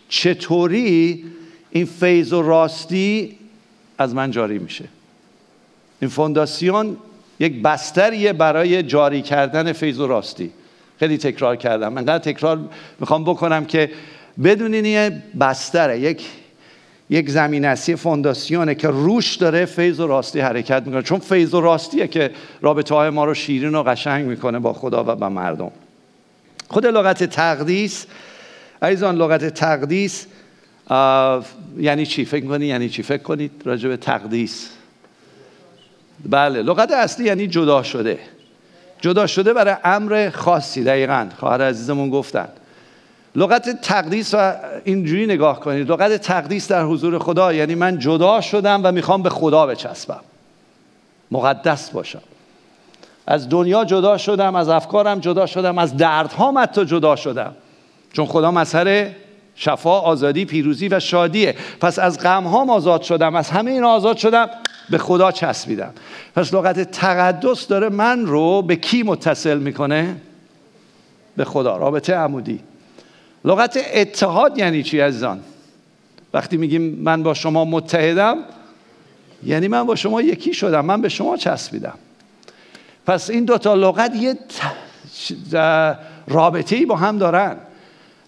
چطوری 0.08 1.24
این 1.70 1.86
فیض 1.86 2.32
و 2.32 2.42
راستی 2.42 3.36
از 3.98 4.14
من 4.14 4.30
جاری 4.30 4.58
میشه؟ 4.58 4.84
این 6.00 6.10
فونداسیون 6.10 6.96
یک 7.40 7.62
بستریه 7.62 8.32
برای 8.32 8.82
جاری 8.82 9.22
کردن 9.22 9.72
فیض 9.72 10.00
و 10.00 10.06
راستی. 10.06 10.50
خیلی 10.98 11.18
تکرار 11.18 11.56
کردم. 11.56 11.92
من 11.92 12.18
تکرار 12.18 12.60
می‌خوام 13.00 13.24
بکنم 13.24 13.64
که 13.64 13.90
بدونین 14.44 14.84
یه 14.84 15.22
بستره 15.40 16.00
یک 16.00 16.26
یک 17.10 17.30
زمین 17.30 17.64
اصلی 17.64 17.96
فونداسیونه 17.96 18.74
که 18.74 18.88
روش 18.88 19.36
داره 19.36 19.64
فیض 19.64 20.00
و 20.00 20.06
راستی 20.06 20.40
حرکت 20.40 20.82
می‌کنه. 20.86 21.02
چون 21.02 21.18
فیض 21.18 21.54
و 21.54 21.60
راستیه 21.60 22.08
که 22.08 22.30
رابطه 22.60 22.94
های 22.94 23.10
ما 23.10 23.24
رو 23.24 23.34
شیرین 23.34 23.74
و 23.74 23.82
قشنگ 23.82 24.26
می‌کنه 24.26 24.58
با 24.58 24.72
خدا 24.72 25.04
و 25.04 25.16
با 25.16 25.28
مردم. 25.28 25.70
خود 26.68 26.86
لغت 26.86 27.24
تقدیس 27.24 28.06
عزیزان 28.82 29.16
لغت 29.16 29.48
تقدیس 29.48 30.26
یعنی 31.78 32.06
چی؟ 32.06 32.24
فکر 32.24 32.46
کنید 32.46 32.68
یعنی 32.68 32.88
چی؟ 32.88 33.02
فکر 33.02 33.22
کنید 33.22 33.62
راجع 33.64 33.88
به 33.88 33.96
تقدیس. 33.96 34.70
بله 36.24 36.62
لغت 36.62 36.92
اصلی 36.92 37.26
یعنی 37.26 37.46
جدا 37.46 37.82
شده. 37.82 38.18
جدا 39.00 39.26
شده 39.26 39.52
برای 39.52 39.76
امر 39.84 40.30
خاصی 40.34 40.84
دقیقا. 40.84 41.26
خواهر 41.36 41.62
عزیزمون 41.62 42.10
گفتن. 42.10 42.48
لغت 43.36 43.80
تقدیس 43.80 44.34
و 44.34 44.54
اینجوری 44.84 45.26
نگاه 45.26 45.60
کنید. 45.60 45.90
لغت 45.90 46.16
تقدیس 46.16 46.68
در 46.68 46.84
حضور 46.84 47.18
خدا 47.18 47.52
یعنی 47.52 47.74
من 47.74 47.98
جدا 47.98 48.40
شدم 48.40 48.80
و 48.84 48.92
می‌خوام 48.92 49.22
به 49.22 49.30
خدا 49.30 49.66
بچسبم. 49.66 50.20
مقدس 51.30 51.90
باشم. 51.90 52.22
از 53.26 53.48
دنیا 53.48 53.84
جدا 53.84 54.18
شدم 54.18 54.54
از 54.54 54.68
افکارم 54.68 55.20
جدا 55.20 55.46
شدم 55.46 55.78
از 55.78 55.96
دردهام 55.96 56.58
حتی 56.58 56.84
جدا 56.84 57.16
شدم. 57.16 57.54
چون 58.12 58.26
خدا 58.26 58.50
مظهر 58.50 59.10
شفا 59.54 59.98
آزادی 60.00 60.44
پیروزی 60.44 60.88
و 60.88 61.00
شادیه. 61.00 61.54
پس 61.80 61.98
از 61.98 62.18
غمهام 62.18 62.70
آزاد 62.70 63.02
شدم 63.02 63.36
از 63.36 63.50
همه 63.50 63.70
این 63.70 63.84
آزاد 63.84 64.16
شدم 64.16 64.48
به 64.90 64.98
خدا 64.98 65.32
چسبیدم. 65.32 65.90
پس 66.36 66.54
لغت 66.54 66.90
تقدس 66.90 67.66
داره 67.66 67.88
من 67.88 68.26
رو 68.26 68.62
به 68.62 68.76
کی 68.76 69.02
متصل 69.02 69.58
می‌کنه؟ 69.58 70.16
به 71.36 71.44
خدا. 71.44 71.76
رابطه 71.76 72.14
عمودی. 72.14 72.60
لغت 73.44 73.78
اتحاد 73.94 74.58
یعنی 74.58 74.82
چی 74.82 75.00
عزیزان؟ 75.00 75.40
وقتی 76.34 76.56
میگیم 76.56 76.82
من 76.82 77.22
با 77.22 77.34
شما 77.34 77.64
متحدم 77.64 78.36
یعنی 79.44 79.68
من 79.68 79.82
با 79.82 79.94
شما 79.94 80.22
یکی 80.22 80.54
شدم 80.54 80.84
من 80.84 81.00
به 81.00 81.08
شما 81.08 81.36
چسبیدم. 81.36 81.94
پس 83.06 83.30
این 83.30 83.44
دوتا 83.44 83.74
لغت 83.74 84.16
یه 84.16 84.38
رابطه 86.28 86.76
ای 86.76 86.86
با 86.86 86.96
هم 86.96 87.18
دارن. 87.18 87.56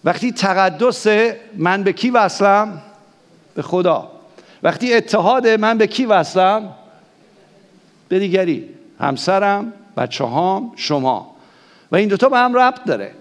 وقتی 0.03 0.31
تقدس 0.31 1.07
من 1.57 1.83
به 1.83 1.93
کی 1.93 2.09
وصلم؟ 2.09 2.81
به 3.55 3.61
خدا. 3.61 4.11
وقتی 4.63 4.93
اتحاد 4.93 5.47
من 5.47 5.77
به 5.77 5.87
کی 5.87 6.05
وصلم؟ 6.05 6.69
به 8.09 8.19
دیگری. 8.19 8.69
همسرم 8.99 9.73
بچه 9.97 10.23
هام 10.23 10.71
شما. 10.75 11.35
و 11.91 11.95
این 11.95 12.07
دوتا 12.07 12.29
به 12.29 12.37
هم 12.37 12.57
ربط 12.57 12.83
داره. 12.83 13.11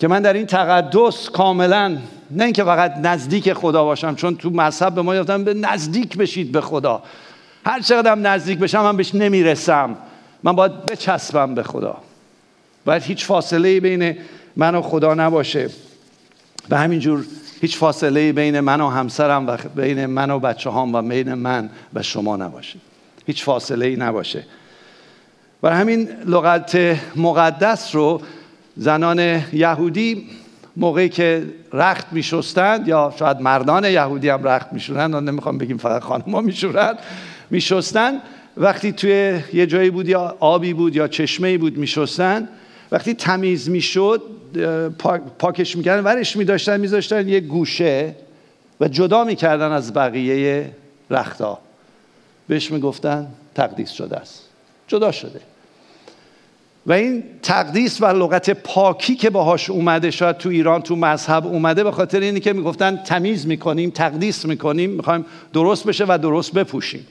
که 0.00 0.08
من 0.08 0.22
در 0.22 0.32
این 0.32 0.46
تقدس 0.46 1.30
کاملا 1.30 1.98
نه 2.30 2.44
اینکه 2.44 2.64
فقط 2.64 2.94
نزدیک 3.02 3.52
خدا 3.52 3.84
باشم 3.84 4.14
چون 4.14 4.36
تو 4.36 4.50
مذهب 4.50 4.94
به 4.94 5.02
ما 5.02 5.14
یافتم 5.14 5.44
به 5.44 5.54
نزدیک 5.54 6.16
بشید 6.16 6.52
به 6.52 6.60
خدا. 6.60 7.02
هر 7.66 7.80
چقدر 7.80 8.14
نزدیک 8.14 8.58
بشم 8.58 8.82
من 8.82 8.96
بهش 8.96 9.14
نمی‌رسم. 9.14 9.96
من 10.42 10.52
باید 10.52 10.86
بچسبم 10.86 11.54
به 11.54 11.62
خدا. 11.62 11.96
باید 12.84 13.02
هیچ 13.02 13.24
فاصله 13.24 13.80
بین 13.80 14.16
من 14.56 14.74
و 14.74 14.82
خدا 14.82 15.14
نباشه. 15.14 15.70
به 16.68 16.78
همین 16.78 16.98
جور 16.98 17.24
هیچ 17.60 17.76
فاصله 17.76 18.32
بین 18.32 18.60
من 18.60 18.80
و 18.80 18.88
همسرم 18.88 19.46
و 19.46 19.56
بین 19.76 20.06
من 20.06 20.30
و 20.30 20.38
بچه 20.38 20.70
هام 20.70 20.94
و 20.94 21.02
بین 21.02 21.34
من 21.34 21.70
و 21.94 22.02
شما 22.02 22.36
نباشه. 22.36 22.78
هیچ 23.26 23.44
فاصله 23.44 23.86
ای 23.86 23.96
نباشه. 23.96 24.44
برای 25.62 25.80
همین 25.80 26.08
لغت 26.26 26.98
مقدس 27.16 27.94
رو 27.94 28.22
زنان 28.76 29.42
یهودی 29.52 30.26
موقعی 30.76 31.08
که 31.08 31.42
رخت 31.72 32.12
میشستند 32.12 32.88
یا 32.88 33.14
شاید 33.18 33.40
مردان 33.40 33.84
یهودی 33.84 34.28
هم 34.28 34.44
رخت 34.44 34.72
میشورند 34.72 35.14
نمی‌خوام 35.14 35.58
بگیم 35.58 35.76
فقط 35.76 36.02
خانم‌ها 36.02 36.40
میشورند 36.40 36.98
میشستند. 37.50 38.20
وقتی 38.56 38.92
توی 38.92 39.40
یه 39.52 39.66
جایی 39.66 39.90
بود 39.90 40.08
یا 40.08 40.36
آبی 40.40 40.72
بود 40.72 40.96
یا 40.96 41.08
چشمه 41.08 41.58
بود 41.58 41.76
میشستند 41.76 42.48
وقتی 42.92 43.14
تمیز 43.14 43.70
می‌شد 43.70 44.22
پاکش 45.38 45.76
می‌کردن 45.76 46.04
ورش 46.04 46.36
میداشتن 46.36 46.80
میذاشتن 46.80 47.28
یه 47.28 47.40
گوشه 47.40 48.14
و 48.80 48.88
جدا 48.88 49.24
می‌کردن 49.24 49.72
از 49.72 49.94
بقیه 49.94 50.70
رختا 51.10 51.58
بهش 52.48 52.70
می‌گفتن 52.70 53.26
تقدیس 53.54 53.90
شده 53.90 54.16
است. 54.16 54.44
جدا 54.88 55.12
شده. 55.12 55.40
و 56.86 56.92
این 56.92 57.24
تقدیس 57.42 58.02
و 58.02 58.06
لغت 58.06 58.50
پاکی 58.50 59.16
که 59.16 59.30
باهاش 59.30 59.70
اومده 59.70 60.10
شاید 60.10 60.38
تو 60.38 60.48
ایران 60.48 60.82
تو 60.82 60.96
مذهب 60.96 61.46
اومده 61.46 61.84
به 61.84 61.92
خاطر 61.92 62.20
اینی 62.20 62.40
که 62.40 62.52
می‌گفتن 62.52 62.96
تمیز 62.96 63.46
می‌کنیم 63.46 63.90
تقدیس 63.90 64.44
می‌کنیم 64.44 64.90
می‌خوایم 64.90 65.24
درست 65.52 65.86
بشه 65.86 66.04
و 66.08 66.18
درست 66.22 66.52
بپوشیم. 66.52 67.06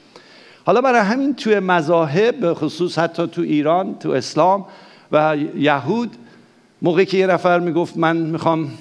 حالا 0.66 0.82
برای 0.82 1.02
همین 1.02 1.36
توی 1.36 1.60
مذاهب 1.60 2.54
خصوص 2.54 3.00
حتی 3.00 3.28
تو 3.28 3.42
ایران 3.42 4.00
تو 4.00 4.12
اسلام 4.12 4.66
و 5.12 5.38
یهود 5.56 6.16
موقعی 6.82 7.06
که 7.06 7.18
یه 7.18 7.28
نفر 7.28 7.60
می‌گفت 7.60 7.98
من 7.98 8.18
می‌خوام 8.18 8.72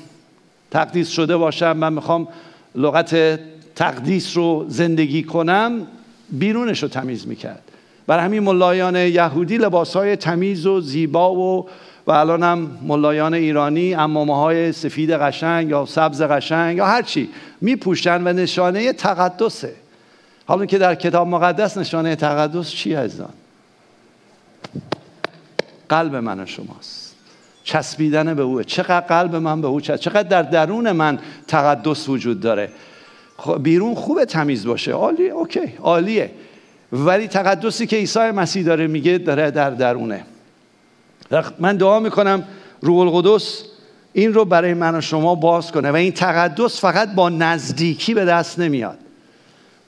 تقدیس 0.71 1.09
شده 1.09 1.37
باشم 1.37 1.73
من 1.73 1.93
می‌خوام 1.93 2.29
لغت 2.75 3.41
تقدیس 3.75 4.37
رو 4.37 4.65
زندگی 4.69 5.23
کنم 5.23 5.87
بیرونش 6.31 6.83
رو 6.83 6.89
تمیز 6.89 7.29
می‌کرد. 7.29 7.63
برای 8.07 8.25
همین 8.25 8.43
ملایان 8.43 8.97
یهودی 8.97 9.59
لباس 9.59 9.97
های 9.97 10.17
تمیز 10.17 10.67
و 10.67 10.81
زیبا 10.81 11.35
و 11.35 11.69
و 12.07 12.13
الان 12.13 12.43
هم 12.43 12.79
ملایان 12.83 13.35
ایرانی 13.35 13.95
امامه 13.95 14.37
های 14.37 14.73
سفید 14.73 15.11
قشنگ 15.11 15.69
یا 15.69 15.87
سبز 15.87 16.23
قشنگ 16.23 16.77
یا 16.77 16.87
هر 16.87 17.03
چی 17.03 17.29
میپوشن 17.61 18.27
و 18.27 18.33
نشانه 18.33 18.93
تقدسه. 18.93 19.73
حالا 20.47 20.67
که 20.67 20.79
در 20.79 20.95
کتاب 20.95 21.29
مقدس 21.29 21.79
نشانه 21.79 22.17
تقدس 22.17 22.71
چی 22.71 22.95
هستن 22.95 23.29
قلب 25.91 26.17
من 26.17 26.41
و 26.41 26.47
شماست. 26.47 27.15
چسبیدن 27.65 28.35
به 28.35 28.43
اوه 28.43 28.65
چقدر 28.65 29.01
قلب 29.01 29.37
من 29.37 29.61
به 29.61 29.69
او 29.69 29.81
چسب 29.81 29.97
چقدر 29.97 30.23
در 30.23 30.43
درون 30.43 30.93
من 30.93 31.19
تقدس 31.49 32.09
وجود 32.09 32.41
داره. 32.41 32.71
خب، 33.37 33.63
بیرون 33.63 33.95
خوبه 33.95 34.25
تمیز 34.25 34.67
باشه. 34.67 34.93
عالی 34.93 35.29
اوکی 35.29 35.75
عالیه. 35.83 36.31
ولی 36.93 37.29
تقدسی 37.29 37.87
که 37.87 37.97
عیسی 37.97 38.19
مسیح 38.19 38.65
داره 38.65 38.87
میگه 38.87 39.19
داره 39.19 39.51
در 39.51 39.71
درونه. 39.71 40.25
من 41.59 41.77
دعا 41.77 42.01
می‌کنم 42.01 42.45
روح 42.81 42.99
القدس 42.99 43.63
این 44.13 44.35
رو 44.35 44.45
برای 44.45 44.75
من 44.75 44.95
و 44.95 45.01
شما 45.01 45.35
باز 45.35 45.73
کنه 45.73 45.91
و 45.91 45.95
این 45.95 46.13
تقدس 46.13 46.81
فقط 46.81 47.15
با 47.15 47.29
نزدیکی 47.29 48.15
به 48.15 48.25
دست 48.25 48.59
نمیاد. 48.59 48.99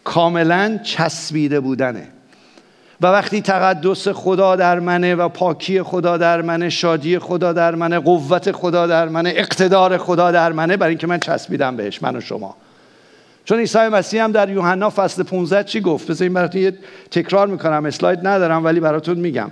کاملا 0.05 0.79
چسبیده 0.83 1.61
بودنه. 1.61 2.09
و 3.03 3.07
وقتی 3.07 3.41
تقدس 3.41 4.09
خدا 4.09 4.57
در 4.57 4.81
منه 4.81 5.15
و 5.15 5.29
پاکی 5.29 5.83
خدا 5.83 6.17
در 6.17 6.43
منه 6.43 6.69
شادی 6.69 7.19
خدا 7.19 7.53
در 7.53 7.75
منه 7.75 7.99
قوت 7.99 8.53
خدا 8.53 8.87
در 8.87 9.09
منه 9.09 9.33
اقتدار 9.37 9.99
خدا 9.99 10.31
در 10.31 10.53
منه 10.53 10.77
برای 10.77 10.91
اینکه 10.91 11.07
من 11.07 11.19
چسبیدم 11.19 11.77
بهش 11.77 12.03
من 12.03 12.17
و 12.17 12.21
شما. 12.21 12.57
چون 13.45 13.59
عیسی 13.59 13.79
مسیح 13.79 14.25
هم 14.25 14.33
در 14.33 14.51
یوحنا 14.51 14.91
فصل 14.91 15.23
15 15.23 15.65
چی 15.65 15.81
گفت؟ 15.81 16.11
بذارین 16.11 16.33
براتون 16.33 16.61
یه 16.61 16.75
تکرار 17.11 17.47
می‌کنم 17.47 17.85
اسلاید 17.85 18.27
ندارم 18.27 18.65
ولی 18.65 18.81
براتون 18.81 19.19
میگم. 19.19 19.51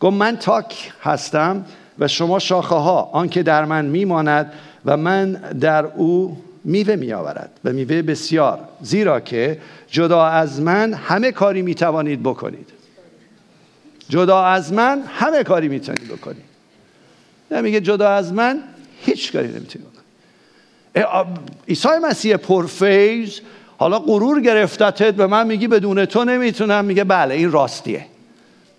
گفت 0.00 0.16
من 0.16 0.36
تاک 0.36 0.92
هستم 1.02 1.64
و 1.98 2.08
شما 2.08 2.38
شاخه 2.38 2.74
ها 2.74 3.10
آنکه 3.12 3.42
در 3.42 3.64
من 3.64 3.84
میماند 3.84 4.52
و 4.84 4.96
من 4.96 5.32
در 5.60 5.84
او 5.84 6.36
میوه 6.64 6.96
میآورد 6.96 7.50
و 7.64 7.72
میوه 7.72 8.02
بسیار 8.02 8.58
زیرا 8.82 9.20
که 9.20 9.58
جدا 9.90 10.26
از 10.26 10.60
من 10.60 10.94
همه 10.94 11.32
کاری 11.32 11.62
می‌توانید 11.62 12.22
بکنید. 12.22 12.79
جدا 14.10 14.44
از 14.44 14.72
من 14.72 15.02
همه 15.06 15.42
کاری 15.42 15.68
می‌تونید 15.68 16.08
بکنید 16.08 16.50
نمیگه 17.50 17.80
جدا 17.80 18.08
از 18.08 18.32
من 18.32 18.62
هیچ 19.00 19.32
کاری 19.32 19.48
نمی‌تونید 19.48 19.86
عیسی 21.68 21.88
مسیح 22.02 22.36
پرفیض 22.36 23.40
حالا 23.78 23.98
غرور 23.98 24.40
گرفتتت 24.40 25.14
به 25.14 25.26
من 25.26 25.46
میگی 25.46 25.68
بدون 25.68 26.04
تو 26.04 26.24
نمی‌تونم. 26.24 26.84
میگه 26.84 27.04
بله 27.04 27.34
این 27.34 27.52
راستیه. 27.52 28.06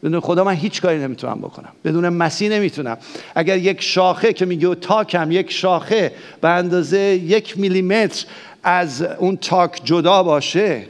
بدون 0.03 0.19
خدا 0.19 0.43
من 0.43 0.53
هیچ 0.53 0.81
کاری 0.81 0.99
نمی‌تونم 0.99 1.39
بکنم. 1.39 1.69
بدون 1.85 2.09
مسیح 2.09 2.49
نمی‌تونم. 2.49 2.97
اگر 3.35 3.57
یک 3.57 3.81
شاخه 3.81 4.33
که 4.33 4.45
میگه 4.45 4.75
تاکم 4.75 5.31
یک 5.31 5.51
شاخه 5.51 6.11
به 6.41 6.49
اندازه 6.49 6.99
یک 6.99 7.59
میلیمتر 7.59 8.25
از 8.63 9.01
اون 9.01 9.37
تاک 9.37 9.81
جدا 9.83 10.23
باشه 10.23 10.83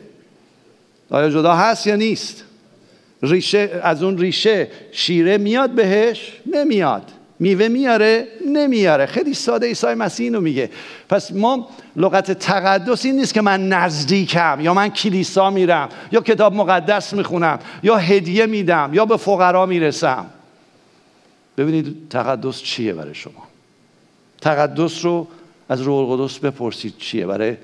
آیا 1.09 1.29
جدا 1.29 1.55
هست 1.55 1.87
یا 1.87 1.95
نیست؟ 1.95 2.43
ریشه 3.23 3.81
از 3.83 4.03
اون 4.03 4.17
ریشه 4.17 4.67
شیره 4.91 5.37
میاد 5.37 5.69
بهش 5.69 6.33
نمیاد. 6.45 7.11
میوه 7.39 7.67
میاره 7.67 8.27
نمیاره. 8.47 9.05
خیلی 9.05 9.33
ساده 9.33 9.67
عیسی 9.67 9.87
مسیح 9.87 10.23
اینو 10.23 10.41
میگه. 10.41 10.69
پس 11.09 11.31
ما 11.31 11.69
لغت 11.95 12.31
تقدس 12.31 13.05
این 13.05 13.15
نیست 13.15 13.33
که 13.33 13.41
من 13.41 13.67
نزدیکم 13.69 14.57
یا 14.61 14.73
من 14.73 14.89
کلیسا 14.89 15.49
میرم 15.49 15.89
یا 16.11 16.21
کتاب 16.21 16.53
مقدس 16.53 17.13
می‌خونم 17.13 17.59
یا 17.83 17.97
هدیه 17.97 18.45
میدم 18.45 18.89
یا 18.93 19.05
به 19.05 19.17
فقرا 19.17 19.65
می‌رسم. 19.65 20.25
ببینید 21.57 21.95
تقدس 22.09 22.61
چیه 22.61 22.93
برای 22.93 23.15
شما؟ 23.15 23.47
تقدس 24.41 25.05
رو 25.05 25.27
از 25.69 25.81
روح 25.81 26.09
القدس 26.09 26.39
بپرسید 26.39 26.97
چیه؟ 26.97 27.25
برای 27.25 27.55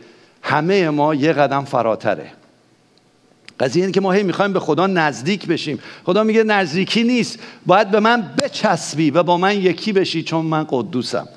همه 0.41 0.89
ما 0.89 1.15
یه 1.15 1.33
قدم 1.33 1.65
فراتره. 1.65 2.31
قضیه 3.59 3.83
اینه 3.83 3.93
که 3.93 4.01
ما 4.01 4.11
هی 4.11 4.23
می‌خوایم 4.23 4.53
به 4.53 4.59
خدا 4.59 4.87
نزدیک 4.87 5.47
بشیم. 5.47 5.79
خدا 6.05 6.23
میگه 6.23 6.43
نزدیکی 6.43 7.03
نیست. 7.03 7.39
باید 7.65 7.91
به 7.91 7.99
من 7.99 8.33
بچسبی 8.43 9.11
و 9.11 9.23
با 9.23 9.37
من 9.37 9.57
یکی 9.57 9.93
بشی 9.93 10.23
چون 10.23 10.45
من 10.45 10.65
قدوسم. 10.69 11.27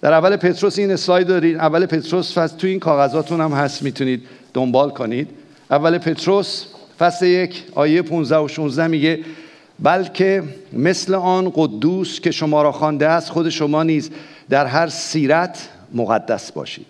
در 0.00 0.12
اول 0.12 0.36
پتروس 0.36 0.78
این 0.78 0.90
اسلاید 0.90 1.26
دارید. 1.26 1.56
اول 1.56 1.86
پتروس 1.86 2.38
فصل 2.38 2.56
تو 2.56 2.66
این 2.66 2.80
کاغذاتون 2.80 3.40
هم 3.40 3.52
هست 3.52 3.82
می‌تونید 3.82 4.22
دنبال 4.54 4.90
کنید. 4.90 5.30
اول 5.70 5.98
پتروس 5.98 6.64
فصل 6.98 7.26
یک 7.26 7.64
آیه 7.74 8.02
15 8.02 8.36
و 8.36 8.48
16 8.48 8.86
میگه 8.86 9.20
بلکه 9.78 10.42
مثل 10.72 11.14
آن 11.14 11.52
قدوس 11.54 12.20
که 12.20 12.30
شما 12.30 12.62
را 12.62 12.72
خوانده 12.72 13.08
است 13.08 13.30
خود 13.30 13.48
شما 13.48 13.82
نیز 13.82 14.10
در 14.50 14.66
هر 14.66 14.88
سیرت 14.88 15.68
مقدس 15.94 16.52
باشید. 16.52 16.86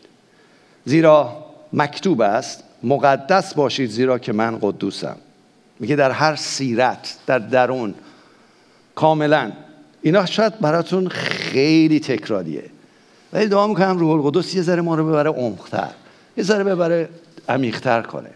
زیرا 0.84 1.44
مکتوب 1.72 2.20
است 2.20 2.63
مقدس 2.84 3.54
باشید 3.54 3.90
زیرا 3.90 4.18
که 4.18 4.32
من 4.32 4.58
قدوسم. 4.60 5.16
میگه 5.80 5.96
در 5.96 6.10
هر 6.10 6.36
سیرت 6.36 7.16
در 7.26 7.38
درون. 7.38 7.94
کاملا. 8.94 9.52
اینا 10.02 10.26
شاید 10.26 10.60
براتون 10.60 11.08
خیلی 11.08 12.00
تکراریه. 12.00 12.64
ولی 13.32 13.46
دعا 13.46 13.66
می‌کنم 13.66 13.98
روح 13.98 14.10
القدس 14.10 14.54
یه 14.54 14.62
ذره 14.62 14.82
ما 14.82 14.94
رو 14.94 15.08
ببره 15.08 15.30
عمقتر. 15.30 15.90
یه 16.36 16.44
ذره 16.44 16.64
ببره 16.64 17.08
عمیقتر 17.48 18.02
کنه. 18.02 18.30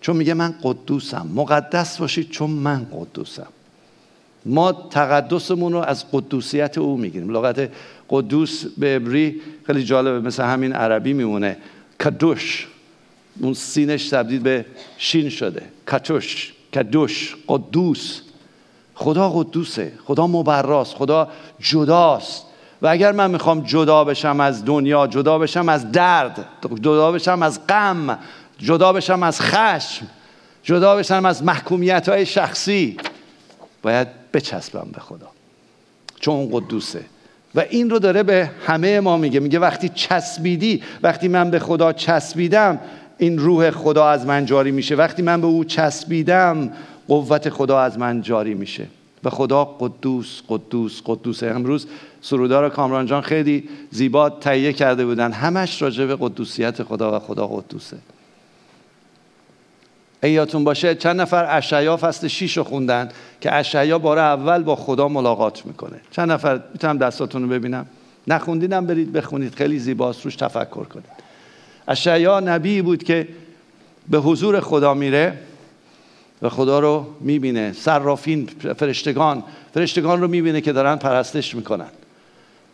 چون 0.00 0.16
میگه 0.16 0.34
من 0.34 0.54
قدوسم. 0.62 1.30
مقدس 1.34 1.98
باشید 1.98 2.30
چون 2.30 2.50
من 2.50 2.86
قدوسم. 2.92 3.46
ما 4.46 4.72
تقدسمون 4.72 5.72
رو 5.72 5.78
از 5.78 6.04
قدوسیت 6.12 6.78
او 6.78 6.96
می‌گیریم. 6.96 7.30
لغت 7.30 7.70
قدوس 8.10 8.64
به 8.78 8.96
عبری 8.96 9.40
خیلی 9.66 9.84
جالبه. 9.84 10.20
مثل 10.20 10.42
همین 10.42 10.72
عربی 10.72 11.12
میمونه. 11.12 11.56
کدوش. 12.04 12.68
اون 13.40 13.54
سینش 13.54 14.08
تبدیل 14.08 14.40
به 14.40 14.64
شین 14.98 15.28
شده. 15.28 15.62
کتوش 15.88 16.52
کدوش 16.74 17.36
قدوس. 17.48 18.20
خدا 18.94 19.30
قدوسه. 19.30 19.92
خدا 20.04 20.26
مبراست. 20.26 20.94
خدا 20.94 21.28
جداست. 21.60 22.44
و 22.82 22.86
اگر 22.86 23.12
من 23.12 23.30
می‌خوام 23.30 23.60
جدا 23.60 24.04
بشم 24.04 24.40
از 24.40 24.64
دنیا 24.64 25.06
جدا 25.06 25.38
بشم 25.38 25.68
از 25.68 25.92
درد 25.92 26.48
جدا 26.80 27.12
بشم 27.12 27.42
از 27.42 27.66
غم 27.66 28.18
جدا 28.58 28.92
بشم 28.92 29.22
از 29.22 29.40
خشم 29.40 30.06
جدا 30.62 30.96
بشم 30.96 31.24
از 31.24 31.42
محکومیت 31.42 32.08
های 32.08 32.26
شخصی 32.26 32.96
باید 33.82 34.08
بچسبم 34.32 34.88
به 34.92 35.00
خدا. 35.00 35.28
چون 36.20 36.48
قدوسه. 36.52 37.04
و 37.54 37.60
این 37.60 37.90
رو 37.90 37.98
داره 37.98 38.22
به 38.22 38.50
همه 38.66 39.00
ما 39.00 39.16
میگه. 39.16 39.40
میگه 39.40 39.58
وقتی 39.58 39.88
چسبیدی 39.88 40.82
وقتی 41.02 41.28
من 41.28 41.50
به 41.50 41.58
خدا 41.58 41.92
چسبیدم 41.92 42.80
این 43.18 43.38
روح 43.38 43.70
خدا 43.70 44.08
از 44.08 44.26
من 44.26 44.46
جاری 44.46 44.70
میشه. 44.70 44.94
وقتی 44.94 45.22
من 45.22 45.40
به 45.40 45.46
او 45.46 45.64
چسبیدم 45.64 46.72
قوت 47.08 47.48
خدا 47.48 47.80
از 47.80 47.98
من 47.98 48.22
جاری 48.22 48.54
میشه. 48.54 48.86
و 49.24 49.30
خدا 49.30 49.64
قدوس 49.64 50.42
قدوس 50.48 51.02
قدوس. 51.06 51.42
امروز 51.42 51.86
سرودار 52.20 52.70
کامران 52.70 53.06
جان 53.06 53.20
خیلی 53.20 53.68
زیبا 53.90 54.30
تهیه 54.30 54.72
کرده 54.72 55.06
بودن. 55.06 55.32
همش 55.32 55.82
راجع 55.82 56.04
به 56.04 56.16
قدوسیت 56.20 56.82
خدا 56.82 57.16
و 57.16 57.18
خدا 57.18 57.46
قدوسه. 57.46 57.96
ایاتون 60.22 60.64
باشه 60.64 60.94
چند 60.94 61.20
نفر 61.20 61.56
اشعیا 61.56 61.96
فصل 61.96 62.28
6 62.28 62.56
رو 62.56 62.64
خوندن 62.64 63.08
که 63.40 63.54
اشعیا 63.54 63.98
بار 63.98 64.18
اول 64.18 64.62
با 64.62 64.76
خدا 64.76 65.08
ملاقات 65.08 65.66
می‌کنه. 65.66 66.00
چند 66.10 66.32
نفر؟ 66.32 66.60
می‌تونم 66.72 66.98
دستاتون 66.98 67.42
رو 67.42 67.48
ببینم. 67.48 67.86
نخوندینم 68.26 68.86
برید 68.86 69.12
بخونید. 69.12 69.54
خیلی 69.54 69.78
زیباست. 69.78 70.24
روش 70.24 70.36
تفکر 70.36 70.84
کنید. 70.84 71.13
اشعیا 71.88 72.40
نبی 72.40 72.82
بود 72.82 73.02
که 73.02 73.28
به 74.10 74.18
حضور 74.18 74.60
خدا 74.60 74.94
میره 74.94 75.38
و 76.42 76.48
خدا 76.48 76.78
رو 76.78 77.06
می‌بینه. 77.20 77.72
صرافین 77.72 78.46
فرشتگان 78.76 79.44
فرشتگان 79.74 80.20
رو 80.20 80.28
می‌بینه 80.28 80.60
که 80.60 80.72
دارن 80.72 80.96
پرستش 80.96 81.54
می‌کنن. 81.54 81.88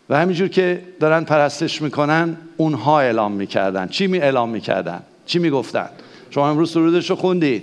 و 0.08 0.18
همینجور 0.20 0.48
که 0.48 0.82
دارن 1.00 1.24
پرستش 1.24 1.82
می‌کنن 1.82 2.36
اونها 2.56 3.00
اعلام 3.00 3.32
می‌کردن. 3.32 3.88
چی 3.88 4.06
می 4.06 4.18
اعلام 4.18 4.48
می‌کردن؟ 4.48 5.02
چی 5.26 5.38
می‌گفتن؟ 5.38 5.88
شما 6.30 6.50
امروز 6.50 6.70
سرودش 6.70 7.10
رو 7.10 7.16
خوندید. 7.16 7.62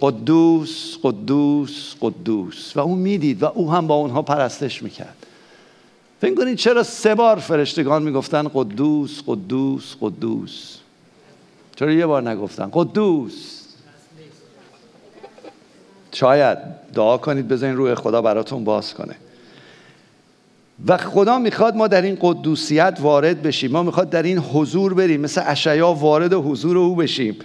قدوس 0.00 0.98
قدوس 1.02 1.94
قدوس. 2.00 2.76
و 2.76 2.80
اون 2.80 2.98
می‌دید 2.98 3.42
و 3.42 3.46
او 3.46 3.72
هم 3.72 3.86
با 3.86 3.94
اونها 3.94 4.22
پرستش 4.22 4.82
می‌کرد. 4.82 5.23
فکر 6.24 6.34
کنید 6.34 6.58
چرا 6.58 6.82
سه 6.82 7.14
بار 7.14 7.36
فرشتگان 7.36 8.02
می‌گفتن 8.02 8.50
قدوس 8.54 9.22
قدوس 9.26 9.94
قدوس؟ 10.00 10.78
چرا 11.76 11.92
یه 11.92 12.06
بار 12.06 12.30
نگفتن؟ 12.30 12.70
قدوس. 12.72 13.60
شاید 16.12 16.58
دعا 16.94 17.18
کنید 17.18 17.48
بذارین 17.48 17.76
روی 17.76 17.94
خدا 17.94 18.22
براتون 18.22 18.64
باز 18.64 18.94
کنه. 18.94 19.14
و 20.86 20.96
خدا 20.96 21.38
می‌خواد 21.38 21.76
ما 21.76 21.88
در 21.88 22.02
این 22.02 22.18
قدوسیت 22.20 22.98
وارد 23.00 23.42
بشیم. 23.42 23.70
ما 23.70 23.82
می‌خواد 23.82 24.10
در 24.10 24.22
این 24.22 24.38
حضور 24.38 24.94
بریم. 24.94 25.20
مثل 25.20 25.42
اشعیا 25.46 25.92
وارد 25.92 26.32
حضور 26.32 26.78
او 26.78 26.96
بشیم. 26.96 27.36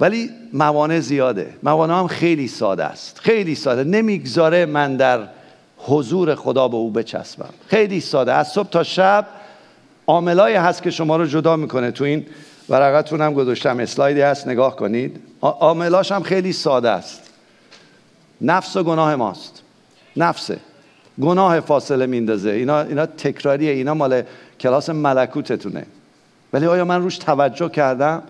ولی 0.00 0.30
موانع 0.52 1.00
زیاده. 1.00 1.54
موانع 1.62 1.98
هم 1.98 2.06
خیلی 2.06 2.48
ساده 2.48 2.84
است. 2.84 3.18
خیلی 3.18 3.54
ساده. 3.54 3.84
نمی‌گذاره 3.84 4.66
من 4.66 4.96
در 4.96 5.28
حضور 5.84 6.34
خدا 6.34 6.68
به 6.68 6.76
او 6.76 6.90
بچسبم. 6.90 7.48
خیلی 7.66 8.00
ساده. 8.00 8.32
از 8.32 8.48
صبح 8.48 8.68
تا 8.68 8.82
شب 8.82 9.26
عاملایی 10.06 10.56
هست 10.56 10.82
که 10.82 10.90
شما 10.90 11.16
رو 11.16 11.26
جدا 11.26 11.56
می‌کنه 11.56 11.90
تو 11.90 12.04
این 12.04 12.26
ورقتون 12.68 13.20
هم 13.20 13.34
گذاشتم. 13.34 13.78
اسلایدی 13.78 14.20
هست. 14.20 14.48
نگاه 14.48 14.76
کنید. 14.76 15.20
عاملاش 15.40 16.12
هم 16.12 16.22
خیلی 16.22 16.52
ساده 16.52 16.90
است. 16.90 17.30
نفس 18.40 18.76
و 18.76 18.82
گناه 18.82 19.16
ماست. 19.16 19.62
نفسه. 20.16 20.58
گناه 21.20 21.60
فاصله 21.60 22.06
میندازه 22.06 22.50
اینا 22.50 22.80
اینا 22.80 23.06
تکراریه. 23.06 23.70
اینا 23.70 23.94
مال 23.94 24.22
کلاس 24.60 24.90
ملکوتتونه. 24.90 25.86
ولی 26.52 26.66
آیا 26.66 26.84
من 26.84 27.02
روش 27.02 27.18
توجه 27.18 27.68
کردم 27.68 28.22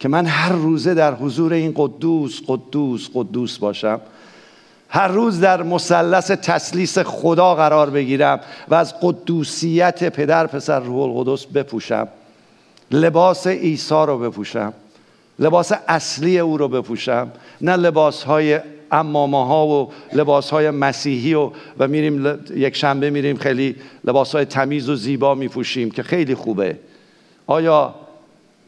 که 0.00 0.08
من 0.08 0.26
هر 0.26 0.52
روزه 0.52 0.94
در 0.94 1.14
حضور 1.14 1.52
این 1.52 1.72
قدوس 1.76 2.40
قدوس 2.46 3.08
قدوس 3.14 3.58
باشم؟ 3.58 4.00
هر 4.88 5.08
روز 5.08 5.40
در 5.40 5.62
مثلث 5.62 6.30
تسلیس 6.30 6.98
خدا 6.98 7.54
قرار 7.54 7.90
بگیرم 7.90 8.40
و 8.68 8.74
از 8.74 8.94
قدوسیت 9.02 10.08
پدر 10.08 10.46
پسر 10.46 10.80
روح 10.80 11.16
القدس 11.16 11.46
بپوشم. 11.46 12.08
لباس 12.90 13.46
عیسی 13.46 13.94
رو 13.94 14.18
بپوشم. 14.18 14.72
لباس 15.38 15.72
اصلی 15.88 16.38
او 16.38 16.56
رو 16.56 16.68
بپوشم. 16.68 17.32
نه 17.60 17.76
لباس 17.76 18.22
های 18.22 18.60
امامه 18.92 19.46
ها 19.46 19.66
و 19.66 19.92
لباس 20.12 20.50
های 20.50 20.70
مسیحی 20.70 21.34
و, 21.34 21.50
و 21.78 21.88
میریم 21.88 22.38
یک 22.56 22.76
شنبه 22.76 23.10
میریم 23.10 23.36
خیلی 23.36 23.76
لباس 24.04 24.34
های 24.34 24.44
تمیز 24.44 24.88
و 24.88 24.96
زیبا 24.96 25.34
میپوشیم 25.34 25.90
که 25.90 26.02
خیلی 26.02 26.34
خوبه. 26.34 26.78
آیا 27.46 27.94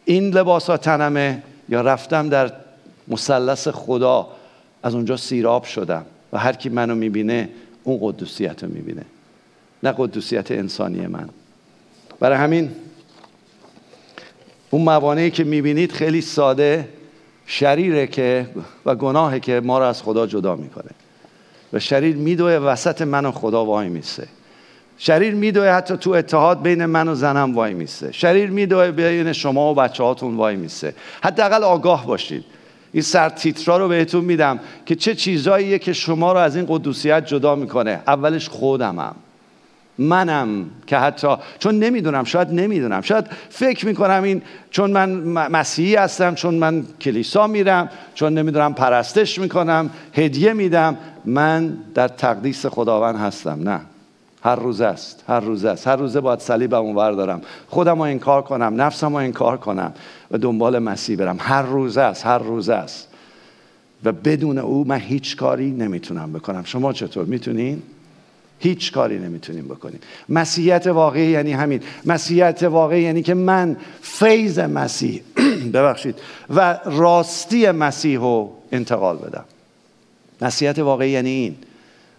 این 0.05 0.31
لباس 0.31 0.71
ها 0.71 0.77
تنمه 0.77 1.43
یا 1.69 1.81
رفتم 1.81 2.29
در 2.29 2.53
مثلث 3.09 3.69
خدا؟ 3.69 4.29
از 4.83 4.95
اونجا 4.95 5.16
سیراب 5.16 5.64
شدم 5.64 6.05
و 6.33 6.38
هر 6.38 6.53
کی 6.53 6.69
منو 6.69 6.95
می‌بینه 6.95 7.49
اون 7.85 7.99
قدوسیت 8.03 8.64
رو 8.64 8.71
می‌بینه. 8.71 9.05
نه 9.83 9.95
قدوسیت 9.99 10.51
انسانی 10.51 11.07
من. 11.07 11.29
برای 12.21 12.38
همین 12.38 12.71
اون 14.71 14.83
موانعی 14.83 15.31
که 15.31 15.45
می‌بینید 15.45 15.93
خیلی 15.93 16.21
ساده 16.21 16.88
شریره 17.47 18.07
که 18.07 18.47
و 18.87 18.95
گناهه 18.95 19.40
که 19.40 19.61
ما 19.64 19.79
رو 19.79 19.85
از 19.85 20.03
خدا 20.03 20.27
جدا 20.27 20.57
می‌کنه. 20.57 20.90
و 21.73 21.79
شریر 21.79 22.16
میدوه 22.16 22.53
وسط 22.53 23.03
من 23.03 23.27
و 23.27 23.31
خدا 23.31 23.64
وای 23.64 23.88
میسه. 23.88 24.29
شریر 24.99 25.35
میدوه 25.35 25.69
حتی 25.69 25.97
تو 25.97 26.11
اتحاد 26.11 26.62
بین 26.62 26.87
من 26.87 27.09
و 27.09 27.14
زنم 27.14 27.55
وای 27.55 27.75
میسه. 27.75 28.12
شریر 28.12 28.51
میدوه 28.51 28.90
بین 28.90 29.33
شما 29.33 29.73
و 29.73 29.75
بچه 29.75 30.05
هاتون 30.05 30.37
وای 30.37 30.57
میسه. 30.57 30.95
حداقل 31.23 31.64
آگاه 31.64 32.07
باشید. 32.07 32.45
این 32.92 33.03
سر 33.03 33.29
تیترا 33.29 33.76
رو 33.76 33.88
بهتون 33.88 34.24
میدم 34.24 34.61
که 34.87 34.94
چه 34.94 35.14
چیزاییه 35.14 35.79
که 35.79 35.92
شما 35.92 36.33
رو 36.33 36.38
از 36.38 36.57
این 36.57 36.66
قدوسیت 36.68 37.26
جدا 37.26 37.55
می‌کنه. 37.55 38.00
اولش 38.07 38.48
خودمم. 38.48 39.14
منم 39.98 40.64
که 40.87 40.96
حتی 40.98 41.29
چون 41.59 41.79
نمی‌دونم 41.79 42.24
شاید 42.24 42.48
نمی‌دونم. 42.48 43.00
شاید 43.00 43.26
فکر 43.48 43.87
می‌کنم 43.87 44.22
این 44.22 44.42
چون 44.70 44.90
من 44.90 45.11
مسیحی 45.48 45.94
هستم 45.94 46.35
چون 46.35 46.55
من 46.55 46.85
کلیسا 47.00 47.46
میرم 47.46 47.90
چون 48.14 48.38
نمی‌دونم 48.38 48.74
پرستش 48.74 49.38
می‌کنم 49.38 49.90
هدیه 50.14 50.53
میدم 50.53 50.96
من 51.24 51.76
در 51.94 52.09
تقدیس 52.09 52.66
خداوند 52.66 53.16
هستم. 53.16 53.68
نه. 53.68 53.81
هر 54.44 54.57
روز 54.57 54.81
است. 54.81 55.24
هر 55.29 55.40
روز 55.40 55.64
است. 55.64 55.87
هر 55.87 55.96
روزه 55.96 56.20
باید 56.20 56.38
صلیبمو 56.38 56.94
بردارم. 56.94 57.42
خودم 57.68 57.94
رو 57.94 58.03
انکار 58.03 58.42
کنم. 58.42 58.83
نفسم 58.83 59.09
رو 59.09 59.14
انکار 59.14 59.57
کنم. 59.57 59.92
و 60.31 60.38
دنبال 60.38 60.79
مسیح 60.79 61.16
برم. 61.16 61.37
هر 61.40 61.62
روز 61.62 61.99
است 61.99 62.27
هر 62.27 62.38
روز 62.38 62.69
است. 62.69 63.09
و 64.05 64.12
بدون 64.12 64.59
او 64.59 64.85
من 64.88 64.99
هیچ 65.01 65.37
کاری 65.37 65.71
نمی‌تونم 65.71 66.33
بکنم. 66.33 66.64
شما 66.64 66.93
چطور 66.93 67.25
می‌تونین؟ 67.25 67.83
هیچ 68.59 68.93
کاری 68.93 69.19
نمی‌تونیم 69.19 69.64
بکنیم 69.64 70.01
مسیحیت 70.29 70.87
واقعی 70.87 71.31
یعنی 71.31 71.53
همین. 71.53 71.81
مسیحیت 72.05 72.62
واقعی 72.62 73.03
یعنی 73.03 73.23
که 73.23 73.35
من 73.35 73.77
فیض 74.01 74.59
مسیح 74.59 75.23
ببخشید 75.75 76.14
و 76.51 76.79
راستی 76.85 77.71
مسیح 77.71 78.19
رو 78.19 78.53
انتقال 78.73 79.16
بدم. 79.16 79.45
مسیحیت 80.43 80.79
واقعی 80.79 81.11
یعنی 81.11 81.31
این. 81.31 81.57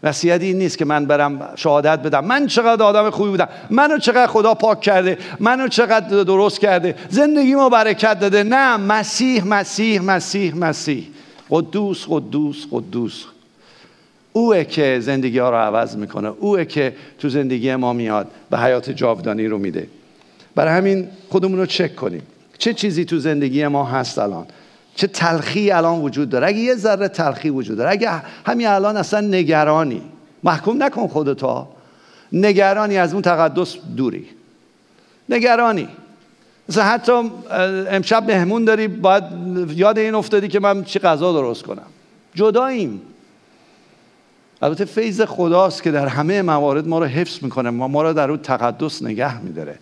مسیحیت 0.04 0.42
این 0.42 0.58
نیست 0.58 0.78
که 0.78 0.86
من 0.86 1.06
برم 1.06 1.50
شهادت 1.56 2.00
بدم. 2.00 2.26
من 2.26 2.48
چقدر 2.48 2.84
آدم 2.84 3.10
خوبی 3.10 3.30
بودم. 3.30 3.50
منو 3.70 3.98
چقدر 3.98 4.28
خدا 4.28 4.54
پاک 4.54 4.82
کرده. 4.82 5.18
منو 5.40 5.68
چقدر 5.68 6.24
درست 6.24 6.60
کرده. 6.60 6.96
زندگی 7.10 7.56
ما 7.56 7.70
برکت 7.70 8.20
داده. 8.20 8.44
نه 8.44 8.78
مسیح 8.78 9.48
مسیح 9.48 10.02
مسیح 10.02 10.56
مسیح. 10.56 11.08
قدوس 11.50 12.06
قدوس 12.10 12.66
قدوس. 12.72 13.24
اوه 14.34 14.64
که 14.64 15.00
زندگی 15.02 15.40
ها 15.40 15.50
رو 15.50 15.58
عوض 15.58 15.96
می‌کنه. 15.96 16.28
اوه 16.28 16.66
که 16.66 16.96
تو 17.20 17.30
زندگی 17.30 17.76
ما 17.76 17.94
میاد. 17.94 18.28
به 18.50 18.58
حیات 18.58 18.90
جاودانی 18.90 19.48
رو 19.48 19.58
میده. 19.58 19.88
برای 20.56 20.78
همین 20.78 21.08
خودمون 21.30 21.60
رو 21.60 21.66
چک 21.66 21.96
کنیم. 21.96 22.22
چه 22.58 22.74
چیزی 22.74 23.06
تو 23.06 23.20
زندگی 23.20 23.68
ما 23.68 23.86
هست 23.86 24.20
الان؟ 24.20 24.46
چه 24.96 25.08
تلخی 25.08 25.72
الان 25.72 26.00
وجود 26.00 26.30
داره. 26.30 26.48
اگه 26.48 26.58
یه 26.58 26.76
ذره 26.76 27.08
تلخی 27.08 27.50
وجود 27.50 27.78
داره 27.78 27.92
اگه 27.92 28.12
همین 28.46 28.68
الان 28.68 28.98
اصلا 28.98 29.22
نگرانی. 29.22 30.02
محکوم 30.44 30.84
نکن 30.84 31.08
خودتا 31.08 31.68
نگرانی 32.32 32.98
از 32.98 33.14
اون 33.14 33.22
تقدس 33.22 33.76
دوری. 33.98 34.26
نگرانی. 35.30 35.88
مثلا 36.70 36.84
حتی 36.84 37.12
امشب 37.90 38.32
مهمون 38.32 38.66
داری 38.66 38.88
باید 38.88 39.24
یاد 39.76 39.98
این 39.98 40.16
افتادی 40.16 40.48
که 40.48 40.60
من 40.60 40.84
چی 40.84 41.00
غذا 41.00 41.34
درست 41.34 41.64
کنم. 41.64 41.88
جداییم. 42.36 43.02
البته 44.62 44.86
فیض 44.86 45.22
خداست 45.22 45.84
که 45.84 45.92
در 45.92 46.08
همه 46.08 46.42
موارد 46.42 46.88
ما 46.88 47.00
رو 47.00 47.06
حفظ 47.06 47.44
می‌کنه. 47.44 47.70
ما 47.70 47.88
ما 47.88 48.02
رو 48.02 48.14
در 48.14 48.30
اون 48.30 48.40
تقدس 48.40 49.04
نگه 49.04 49.42
میداره 49.42 49.80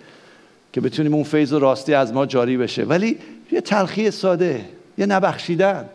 که 0.74 0.82
بتونیم 0.82 1.14
اون 1.14 1.24
فیض 1.24 1.54
راستی 1.54 1.94
از 1.94 2.14
ما 2.14 2.26
جاری 2.26 2.58
بشه. 2.58 2.84
ولی 2.84 3.18
یه 3.52 3.62
تلخی 3.62 4.12
ساده. 4.12 4.66
یه 5.00 5.06
نبخشیدن. 5.06 5.86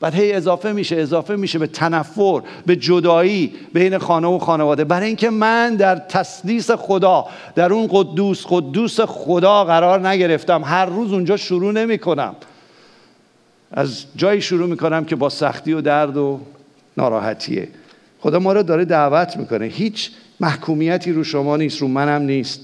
بعد 0.00 0.14
هی 0.14 0.32
اضافه 0.32 0.72
میشه 0.72 0.96
اضافه 0.96 1.36
میشه 1.36 1.58
به 1.58 1.66
تنفر 1.66 2.42
به 2.66 2.76
جدایی 2.76 3.52
بین 3.72 3.98
خانه 3.98 4.28
و 4.28 4.38
خانواده. 4.38 4.84
برای 4.84 5.06
اینکه 5.06 5.30
من 5.30 5.76
در 5.76 5.96
تسلیس 5.96 6.70
خدا 6.70 7.26
در 7.54 7.72
اون 7.72 7.88
قدوس 7.90 8.44
قدوس 8.48 9.00
خدا 9.00 9.64
قرار 9.64 10.08
نگرفتم. 10.08 10.64
هر 10.64 10.86
روز 10.86 11.12
اونجا 11.12 11.36
شروع 11.36 11.72
نمی 11.72 11.98
کنم 11.98 12.34
از 13.72 14.04
جایی 14.16 14.40
شروع 14.40 14.68
می‌کنم 14.68 15.04
که 15.04 15.16
با 15.16 15.28
سختی 15.28 15.72
و 15.72 15.80
درد 15.80 16.16
و 16.16 16.40
ناراحتیه. 16.96 17.68
خدا 18.20 18.38
ما 18.38 18.52
رو 18.52 18.62
داره 18.62 18.84
دعوت 18.84 19.36
می‌کنه. 19.36 19.64
هیچ 19.64 20.10
محکومیتی 20.40 21.12
رو 21.12 21.24
شما 21.24 21.56
نیست 21.56 21.78
رو 21.78 21.88
منم 21.88 22.22
نیست. 22.22 22.60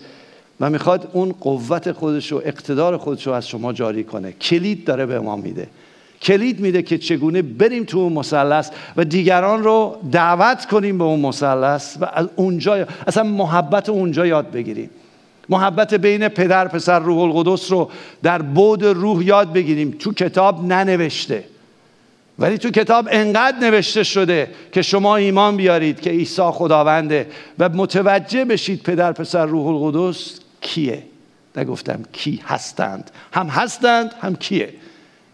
و 0.61 0.71
می‌خواد 0.71 1.11
اون 1.13 1.35
قوت 1.41 1.93
خودش 1.93 2.33
و 2.33 2.43
اقتدار 2.45 2.97
خودش 2.97 3.27
رو 3.27 3.33
از 3.33 3.49
شما 3.49 3.73
جاری 3.73 4.05
کنه. 4.05 4.33
کلید 4.33 4.85
داره 4.85 5.07
به 5.07 5.21
ما 5.21 5.37
میده. 5.37 5.69
کلید 6.23 6.61
میده 6.61 6.83
که 6.83 6.99
چگونه 6.99 7.43
بریم 7.43 7.85
تو 7.85 7.99
اون 7.99 8.13
مثلث 8.13 8.71
و 8.97 9.05
دیگران 9.05 9.63
رو 9.63 9.97
دعوت 10.13 10.67
کنیم 10.67 10.99
به 10.99 11.05
اون 11.05 11.21
مثلث 11.21 11.97
و 12.01 12.09
از 12.13 12.29
اونجا 12.37 12.87
اصلا 13.07 13.23
محبت 13.23 13.89
اونجا 13.89 14.27
یاد 14.27 14.51
بگیریم. 14.51 14.91
محبت 15.49 15.95
بین 15.95 16.29
پدر 16.29 16.69
پسر 16.69 16.99
روح 16.99 17.19
القدس 17.19 17.73
رو 17.73 17.91
در 18.23 18.43
بود 18.43 18.85
روح 18.85 19.25
یاد 19.25 19.53
بگیریم. 19.53 19.97
تو 19.99 20.13
کتاب 20.13 20.65
ننوشته. 20.65 21.45
ولی 22.39 22.59
تو 22.59 22.71
کتاب 22.71 23.09
انقدر 23.11 23.59
نوشته 23.59 24.03
شده 24.03 24.51
که 24.73 24.83
شما 24.83 25.17
ایمان 25.17 25.57
بیارید 25.57 26.01
که 26.01 26.11
عیسی 26.11 26.43
خداونده 26.43 27.27
و 27.59 27.69
متوجه 27.69 28.45
بشید 28.45 28.83
پدر 28.83 29.13
پسر 29.13 29.47
روح 29.47 29.67
القدس 29.67 30.41
کیه. 30.61 31.03
نگفتم 31.57 32.03
کی 32.13 32.41
هستند. 32.47 33.11
هم 33.33 33.47
هستند 33.47 34.15
هم 34.21 34.37
کیه. 34.37 34.69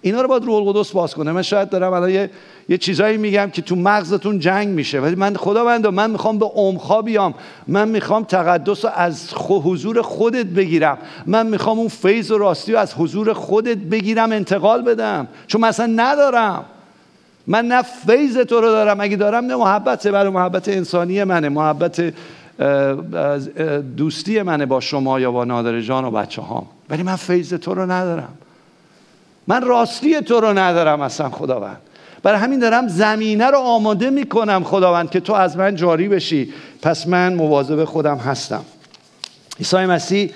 اینا 0.04 0.22
رو 0.22 0.28
باید 0.28 0.44
روح 0.44 0.54
القدس 0.54 0.90
باز 0.90 1.14
کنه. 1.14 1.32
من 1.32 1.42
شاید 1.42 1.68
دارم 1.68 1.92
الان 1.92 2.10
یه, 2.10 2.30
یه 2.68 2.78
چیزایی 2.78 3.16
میگم 3.16 3.50
که 3.52 3.62
تو 3.62 3.76
مغزتون 3.76 4.38
جنگ 4.38 4.68
میشه. 4.68 5.00
ولی 5.00 5.14
من 5.14 5.36
خداوند 5.36 5.86
من 5.86 6.10
می‌خوام 6.10 6.38
به 6.38 6.46
عمقا 6.46 7.02
بیام. 7.02 7.34
من 7.68 7.88
می‌خوام 7.88 8.24
تقدس 8.24 8.84
رو 8.84 8.90
از 8.94 9.34
حضور 9.34 10.02
خودت 10.02 10.46
بگیرم. 10.46 10.98
من 11.26 11.46
می‌خوام 11.46 11.78
اون 11.78 11.88
فیض 11.88 12.30
و 12.30 12.38
راستی 12.38 12.72
رو 12.72 12.78
از 12.78 12.94
حضور 12.94 13.32
خودت 13.32 13.76
بگیرم 13.76 14.32
انتقال 14.32 14.82
بدم. 14.82 15.28
چون 15.46 15.60
مثلا 15.60 15.86
ندارم. 15.96 16.64
من 17.46 17.64
نه 17.66 17.82
فیض 17.82 18.38
تو 18.38 18.60
رو 18.60 18.68
دارم. 18.68 19.00
اگه 19.00 19.16
دارم 19.16 19.44
نه 19.44 19.56
محبت 19.56 20.06
برای 20.06 20.32
محبت 20.32 20.68
انسانی 20.68 21.24
منه. 21.24 21.48
محبت 21.48 22.14
دوستی 23.96 24.42
منه 24.42 24.66
با 24.66 24.80
شما 24.80 25.20
یا 25.20 25.32
با 25.32 25.44
نادر 25.44 25.80
جان 25.80 26.04
و 26.04 26.10
بچه 26.10 26.42
هام 26.42 26.66
ولی 26.90 27.02
من 27.02 27.16
فیض 27.16 27.54
تو 27.54 27.74
رو 27.74 27.90
ندارم. 27.90 28.28
من 29.46 29.62
راستی 29.62 30.20
تو 30.20 30.40
رو 30.40 30.59
ندارم 30.59 31.00
اصلا 31.00 31.30
خداوند. 31.30 31.80
برای 32.22 32.38
همین 32.38 32.59
دارم 32.59 32.88
زمینه 32.88 33.46
رو 33.46 33.59
آماده 33.59 34.11
می‌کنم 34.11 34.64
خداوند 34.64 35.11
که 35.11 35.20
تو 35.20 35.33
از 35.33 35.57
من 35.57 35.74
جاری 35.74 36.09
بشی. 36.09 36.52
پس 36.83 37.07
من 37.07 37.35
مواظب 37.35 37.85
خودم 37.85 38.16
هستم. 38.16 38.64
عیسی 39.59 39.76
مسیح 39.76 40.33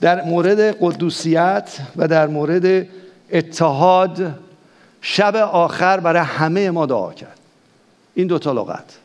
در 0.00 0.24
مورد 0.24 0.60
قدوسیت 0.60 1.78
و 1.96 2.08
در 2.08 2.26
مورد 2.26 2.86
اتحاد 3.32 4.34
شب 5.00 5.36
آخر 5.36 6.00
برای 6.00 6.22
همه 6.22 6.70
ما 6.70 6.86
دعا 6.86 7.12
کرد. 7.12 7.38
این 8.14 8.26
دوتا 8.26 8.52
لغت. 8.52 8.98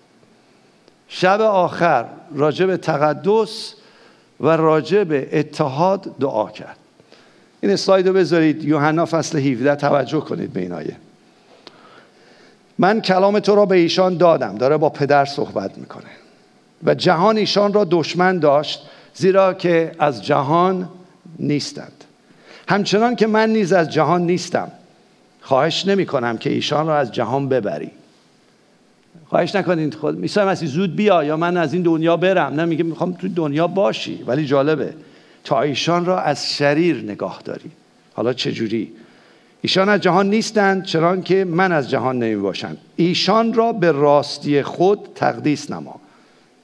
شب 1.07 1.41
آخر 1.41 2.05
راجب 2.35 2.75
تقدس 2.75 3.73
و 4.39 4.47
راجب 4.47 5.07
اتحاد 5.11 6.15
دعا 6.19 6.49
کرد. 6.49 6.77
این 7.63 7.71
اسلاید 7.71 8.07
رو 8.07 8.13
بذارید. 8.13 8.63
یوحنا 8.63 9.05
فصل 9.05 9.37
17 9.39 9.75
توجه 9.75 10.19
کنید 10.19 10.53
به 10.53 10.59
این 10.59 10.71
آیه 10.71 10.95
من 12.79 13.01
کلام 13.01 13.39
تو 13.39 13.55
را 13.55 13.65
به 13.65 13.75
ایشان 13.75 14.17
دادم. 14.17 14.55
داره 14.55 14.77
با 14.77 14.89
پدر 14.89 15.25
صحبت 15.25 15.77
می‌کنه. 15.77 16.09
و 16.83 16.95
جهان 16.95 17.37
ایشان 17.37 17.73
را 17.73 17.87
دشمن 17.91 18.39
داشت 18.39 18.81
زیرا 19.13 19.53
که 19.53 19.91
از 19.99 20.25
جهان 20.25 20.89
نیستند. 21.39 22.03
همچنان 22.67 23.15
که 23.15 23.27
من 23.27 23.49
نیز 23.49 23.73
از 23.73 23.89
جهان 23.89 24.21
نیستم. 24.21 24.71
خواهش 25.41 25.87
نمی 25.87 26.05
کنم 26.05 26.37
که 26.37 26.49
ایشان 26.49 26.87
را 26.87 26.97
از 26.97 27.11
جهان 27.11 27.49
ببری. 27.49 27.91
خواهش 29.29 29.55
نکنید 29.55 29.93
خود 29.93 30.17
میسای 30.17 30.45
مسیح 30.45 30.69
زود 30.69 30.95
بیا 30.95 31.23
یا 31.23 31.37
من 31.37 31.57
از 31.57 31.73
این 31.73 31.81
دنیا 31.81 32.17
برم. 32.17 32.53
نه 32.53 32.65
میگه 32.65 32.83
می‌خوام 32.83 33.13
تو 33.13 33.27
دنیا 33.27 33.67
باشی. 33.67 34.23
ولی 34.27 34.45
جالبه. 34.45 34.93
تا 35.43 35.61
ایشان 35.61 36.05
را 36.05 36.19
از 36.19 36.53
شریر 36.53 37.03
نگاه 37.03 37.41
داری. 37.45 37.71
حالا 38.13 38.33
چجوری 38.33 38.91
ایشان 39.61 39.89
از 39.89 40.01
جهان 40.01 40.29
نیستند 40.29 40.85
چرا 40.85 41.17
که 41.17 41.45
من 41.45 41.71
از 41.71 41.89
جهان 41.89 42.19
نمی 42.19 42.35
باشم 42.35 42.77
ایشان 42.95 43.53
را 43.53 43.73
به 43.73 43.91
راستی 43.91 44.63
خود 44.63 44.99
تقدیس 45.15 45.71
نما. 45.71 45.99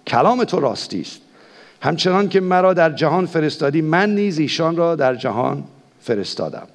کلام 0.08 0.44
تو 0.44 0.60
راستی 0.60 1.02
است. 1.02 1.22
همچنان 1.82 2.30
که 2.30 2.40
مرا 2.40 2.74
در 2.74 2.90
جهان 2.90 3.26
فرستادی 3.26 3.82
من 3.82 4.16
نیز 4.16 4.40
ایشان 4.40 4.76
را 4.76 4.96
در 4.96 5.16
جهان 5.16 5.64
فرستادم. 6.02 6.68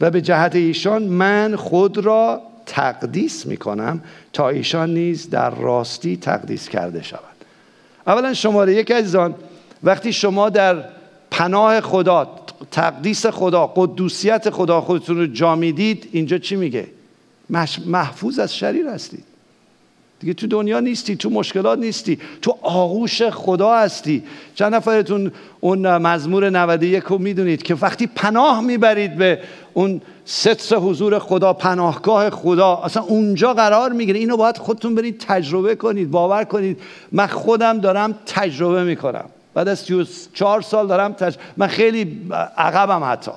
و 0.00 0.10
به 0.10 0.20
جهت 0.20 0.54
ایشان 0.54 1.02
من 1.02 1.56
خود 1.56 1.98
را 1.98 2.42
تقدیس 2.66 3.46
می 3.46 3.56
کنم 3.56 4.00
تا 4.32 4.48
ایشان 4.48 4.94
نیز 4.94 5.30
در 5.30 5.50
راستی 5.50 6.16
تقدیس 6.16 6.68
کرده 6.68 7.02
شود. 7.02 7.20
اولا 8.06 8.34
شماره 8.34 8.74
یک 8.74 8.90
عزیزان 8.90 9.34
وقتی 9.82 10.12
شما 10.12 10.50
در 10.50 10.84
پناه 11.34 11.80
خدا 11.80 12.28
تقدیس 12.70 13.26
خدا 13.26 13.66
قدوسیت 13.66 14.50
خدا 14.50 14.80
خودتون 14.80 15.16
رو 15.16 15.26
جا 15.26 15.54
می‌دید 15.54 16.08
اینجا 16.12 16.38
چی 16.38 16.56
میگه؟ 16.56 16.86
محفوظ 17.86 18.38
از 18.38 18.56
شریر 18.56 18.88
هستید 18.88 19.24
دیگه 20.20 20.34
تو 20.34 20.46
دنیا 20.46 20.80
نیستی 20.80 21.16
تو 21.16 21.30
مشکلات 21.30 21.78
نیستی 21.78 22.18
تو 22.42 22.58
آغوش 22.62 23.22
خدا 23.22 23.74
هستی. 23.74 24.22
چند 24.54 24.74
نفرتون 24.74 25.32
اون 25.60 25.96
مزمور 25.96 26.50
91 26.50 27.02
رو 27.02 27.18
می‌دونید 27.18 27.62
که 27.62 27.74
وقتی 27.74 28.06
پناه 28.06 28.60
می‌برید 28.60 29.16
به 29.16 29.38
اون 29.72 30.00
ستر 30.24 30.76
حضور 30.76 31.18
خدا 31.18 31.52
پناهگاه 31.52 32.30
خدا 32.30 32.76
اصلا 32.76 33.02
اونجا 33.02 33.54
قرار 33.54 33.92
می‌گیره. 33.92 34.18
اینو 34.18 34.36
باید 34.36 34.58
خودتون 34.58 34.94
برید 34.94 35.18
تجربه 35.28 35.74
کنید 35.74 36.10
باور 36.10 36.44
کنید. 36.44 36.80
من 37.12 37.26
خودم 37.26 37.78
دارم 37.78 38.14
تجربه 38.26 38.84
می‌کنم. 38.84 39.24
بعد 39.54 39.68
از 39.68 39.78
34 39.78 40.62
سال 40.62 40.86
دارم 40.86 41.12
تج... 41.12 41.36
من 41.56 41.66
خیلی 41.66 42.30
عقبم 42.56 43.04
حتی. 43.04 43.32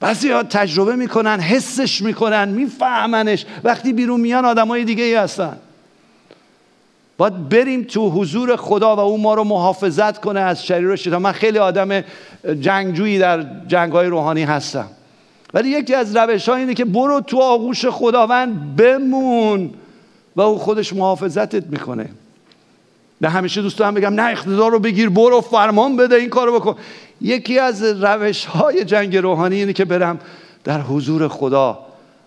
بعضی 0.00 0.30
ها 0.30 0.42
تجربه 0.42 0.96
می‌کنن 0.96 1.40
حسش 1.40 2.02
می‌کنن 2.02 2.48
میفهمنش. 2.48 3.46
وقتی 3.64 3.92
بیرون 3.92 4.20
میان 4.20 4.44
آدم 4.44 4.68
های 4.68 4.84
دیگه 4.84 5.04
ای 5.04 5.14
هستن. 5.14 5.56
باید 7.16 7.48
بریم 7.48 7.82
تو 7.82 8.10
حضور 8.10 8.56
خدا 8.56 8.96
و 8.96 9.00
او 9.00 9.20
ما 9.20 9.34
رو 9.34 9.44
محافظت 9.44 10.20
کنه 10.20 10.40
از 10.40 10.66
شریر 10.66 10.88
و 10.88 10.96
شیطان. 10.96 11.22
من 11.22 11.32
خیلی 11.32 11.58
آدم 11.58 12.04
جنگجویی 12.60 13.18
در 13.18 13.46
جنگ 13.66 13.92
های 13.92 14.06
روحانی 14.06 14.42
هستم. 14.42 14.88
ولی 15.54 15.68
یکی 15.68 15.94
از 15.94 16.16
روش 16.16 16.48
اینه 16.48 16.74
که 16.74 16.84
برو 16.84 17.20
تو 17.20 17.40
آغوش 17.40 17.86
خداوند 17.86 18.76
بمون 18.76 19.70
و 20.36 20.40
او 20.40 20.58
خودش 20.58 20.92
محافظتت 20.92 21.66
می‌کنه. 21.66 22.08
نه 23.24 23.30
همیشه 23.30 23.62
دوست 23.62 23.78
دارم 23.78 23.94
بگم 23.94 24.14
نه 24.14 24.30
اقتدار 24.30 24.70
رو 24.70 24.78
بگیر 24.78 25.08
برو 25.08 25.40
فرمان 25.40 25.96
بده 25.96 26.14
این 26.16 26.28
کارو 26.28 26.60
بکن. 26.60 26.76
یکی 27.20 27.58
از 27.58 27.82
روش 27.82 28.44
های 28.44 28.84
جنگ 28.84 29.16
روحانی 29.16 29.56
اینه 29.56 29.72
که 29.72 29.84
برم 29.84 30.18
در 30.64 30.80
حضور 30.80 31.28
خدا 31.28 31.78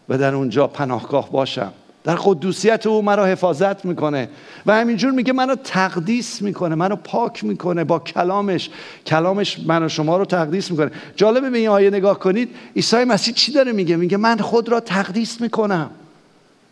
و 0.10 0.18
در 0.18 0.36
اونجا 0.36 0.68
پناهگاه 0.68 1.32
باشم. 1.32 1.72
در 2.04 2.16
قدوسیت 2.16 2.88
او 2.88 3.02
مرا 3.02 3.26
حفاظت 3.26 3.86
می‌کنه 3.86 4.30
و 4.66 4.76
همینجور 4.76 5.12
میگه 5.12 5.34
منو 5.34 5.56
تقدیس 5.56 6.42
می‌کنه 6.42 6.76
منو 6.76 6.96
پاک 6.96 7.44
می‌کنه 7.44 7.84
با 7.84 8.00
کلامش. 8.00 8.70
کلامش 9.06 9.60
من 9.66 9.88
شما 9.88 10.18
رو 10.18 10.26
تقدیس 10.26 10.72
می‌کنه. 10.72 10.92
جالبه 11.16 11.50
به 11.50 11.58
این 11.58 11.70
آیه 11.70 11.90
نگاه 11.90 12.20
کنید 12.20 12.50
عیسی 12.76 13.04
مسیح 13.04 13.34
چی 13.34 13.52
داره 13.52 13.72
میگه؟ 13.72 13.96
میگه 13.96 14.18
من 14.18 14.38
خود 14.38 14.70
را 14.70 14.80
تقدیس 14.80 15.42
می‌کنم. 15.42 15.90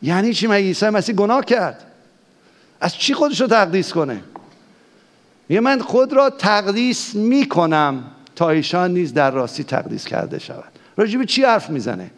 یعنی 0.02 0.34
چی؟ 0.34 0.48
مگه 0.48 0.58
عیسی 0.58 0.90
مسیح 0.90 1.16
گناه 1.16 1.46
کرد؟ 1.46 1.84
از 2.86 2.98
چی 2.98 3.14
خودش 3.14 3.42
رو 3.42 3.48
تقدیس 3.48 3.94
کنه؟ 3.94 4.22
میگه 5.50 5.60
من 5.60 5.80
خود 5.80 6.14
را 6.14 6.30
تقدیس 6.30 7.16
می‌کنم 7.16 8.04
تا 8.36 8.50
ایشان 8.50 8.92
نیز 8.94 9.14
در 9.14 9.32
راستی 9.32 9.64
تقدیس 9.64 10.06
کرده 10.06 10.40
شود. 10.40 10.72
راجب 10.98 11.24
چی 11.24 11.44
حرف 11.44 11.70
می‌زنه؟ 11.70 12.12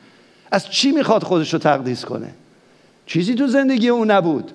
از 0.52 0.70
چی 0.70 0.92
می‌خواد 0.92 1.24
خودش 1.24 1.54
رو 1.54 1.60
تقدیس 1.60 2.06
کنه؟ 2.06 2.34
چیزی 3.06 3.36
تو 3.36 3.48
زندگی 3.48 3.90
اون 3.90 4.12
نبود. 4.12 4.52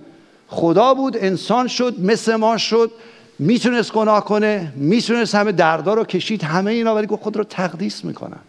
خدا 0.49 0.95
بود 0.95 1.17
انسان 1.17 1.69
شد 1.69 2.01
مثل 2.01 2.37
ما 2.37 2.59
شد 2.59 2.91
می‌تونست 3.39 3.93
گناه 3.93 4.25
کنه 4.25 4.73
می‌تونست 4.77 5.35
همه 5.35 5.53
دردار 5.53 5.97
رو 5.97 6.05
کشید 6.05 6.43
همه 6.43 6.71
اینا 6.71 6.95
ولی 6.95 7.07
خود 7.07 7.37
رو 7.37 7.45
تقدیس 7.45 8.05
می‌کنن 8.05 8.41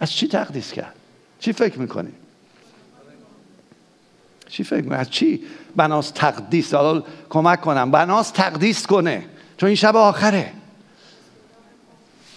از 0.00 0.12
چی 0.12 0.28
تقدیس 0.28 0.72
کرد؟ 0.72 0.94
چی 1.40 1.52
فکر 1.52 1.78
می‌کنی؟ 1.78 2.12
چی 4.48 4.64
فکر 4.64 4.82
می‌کنی؟ 4.82 4.98
از 4.98 5.10
چی؟ 5.10 5.42
بناس 5.76 6.10
تقدیس 6.10 6.74
حالا 6.74 7.02
کمک 7.30 7.60
کنم. 7.60 7.90
بناس 7.90 8.30
تقدیس 8.30 8.86
کنه. 8.86 9.24
چون 9.56 9.66
این 9.66 9.76
شب 9.76 9.96
آخره. 9.96 10.52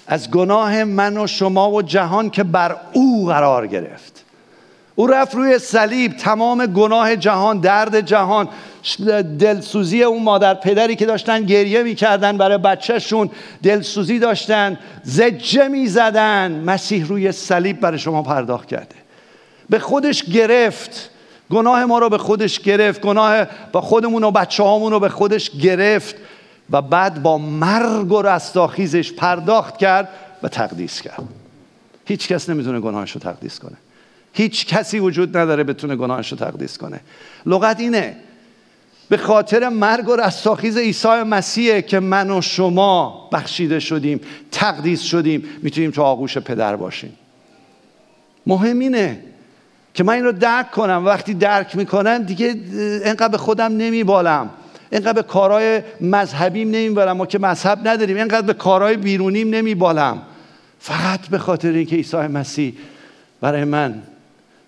از 0.07 0.31
گناه 0.31 0.83
من 0.83 1.17
و 1.17 1.27
شما 1.27 1.71
و 1.71 1.81
جهان 1.81 2.29
که 2.29 2.43
بر 2.43 2.75
او 2.93 3.25
قرار 3.27 3.67
گرفت. 3.67 4.25
او 4.95 5.07
رفت 5.07 5.35
روی 5.35 5.59
صلیب 5.59 6.17
تمام 6.17 6.65
گناه 6.65 7.15
جهان 7.15 7.59
درد 7.59 8.01
جهان 8.01 8.49
دلسوزی 9.39 10.03
اون 10.03 10.23
مادر 10.23 10.53
پدری 10.53 10.95
که 10.95 11.05
داشتن 11.05 11.43
گریه 11.43 11.83
می‌کردن 11.83 12.37
برای 12.37 12.57
بچهشون 12.57 13.29
دلسوزی 13.63 14.19
داشتن 14.19 14.79
زجه 15.03 15.67
می‌زدن. 15.67 16.51
مسیح 16.51 17.07
روی 17.07 17.31
صلیب 17.31 17.79
برای 17.79 17.99
شما 17.99 18.23
پرداخت 18.23 18.67
کرده. 18.67 18.95
به 19.69 19.79
خودش 19.79 20.23
گرفت. 20.23 21.09
گناه 21.49 21.85
ما 21.85 21.99
رو 21.99 22.09
به 22.09 22.17
خودش 22.17 22.59
گرفت 22.59 23.01
گناه 23.01 23.47
با 23.71 23.81
خودمون 23.81 24.23
و 24.23 24.31
بچه 24.31 24.63
رو 24.63 24.99
به 24.99 25.09
خودش 25.09 25.51
گرفت 25.51 26.15
و 26.69 26.81
بعد 26.81 27.23
با 27.23 27.37
مرگ 27.37 28.11
و 28.11 28.21
رستاخیزش 28.21 29.13
پرداخت 29.13 29.77
کرد 29.77 30.09
و 30.43 30.47
تقدیس 30.47 31.01
کرد. 31.01 31.23
هیچ 32.05 32.27
کس 32.27 32.49
نمی‌تونه 32.49 32.79
گناهش 32.79 33.11
رو 33.11 33.21
تقدیس 33.21 33.59
کنه. 33.59 33.77
هیچ 34.33 34.65
کسی 34.65 34.99
وجود 34.99 35.37
نداره 35.37 35.63
بتونه 35.63 35.95
گناهش 35.95 36.31
رو 36.31 36.37
تقدیس 36.37 36.77
کنه. 36.77 36.99
لغت 37.45 37.79
اینه 37.79 38.15
به 39.09 39.17
خاطر 39.17 39.69
مرگ 39.69 40.09
و 40.09 40.15
رستاخیز 40.15 40.77
عیسی 40.77 41.07
مسیحه 41.07 41.81
که 41.81 41.99
من 41.99 42.31
و 42.31 42.41
شما 42.41 43.29
بخشیده 43.33 43.79
شدیم 43.79 44.21
تقدیس 44.51 45.01
شدیم 45.01 45.43
می‌تونیم 45.63 45.91
تو 45.91 46.01
آغوش 46.01 46.37
پدر 46.37 46.75
باشیم. 46.75 47.17
مهم 48.47 48.79
اینه 48.79 49.23
که 49.99 50.03
من 50.03 50.13
این 50.13 50.23
رو 50.23 50.31
درک 50.31 50.71
کنم. 50.71 51.05
وقتی 51.05 51.33
درک 51.33 51.75
می‌کنم 51.75 52.23
دیگه 52.23 52.55
انقدر 53.03 53.27
به 53.27 53.37
خودم 53.37 53.77
نمیبالم. 53.77 54.49
اینقدر 54.91 55.13
به 55.13 55.23
کارهای 55.23 55.81
مذهبیم 56.01 56.67
نمیبالم. 56.67 57.11
ما 57.11 57.25
که 57.25 57.39
مذهب 57.39 57.87
نداریم 57.87 58.17
اینقدر 58.17 58.47
به 58.47 58.53
کارهای 58.53 58.97
بیرونیم 58.97 59.49
نمیبالم. 59.49 60.21
فقط 60.79 61.27
به 61.27 61.37
خاطر 61.37 61.71
اینکه 61.71 61.95
عیسی 61.95 62.17
مسیح 62.17 62.73
برای 63.41 63.63
من 63.63 64.01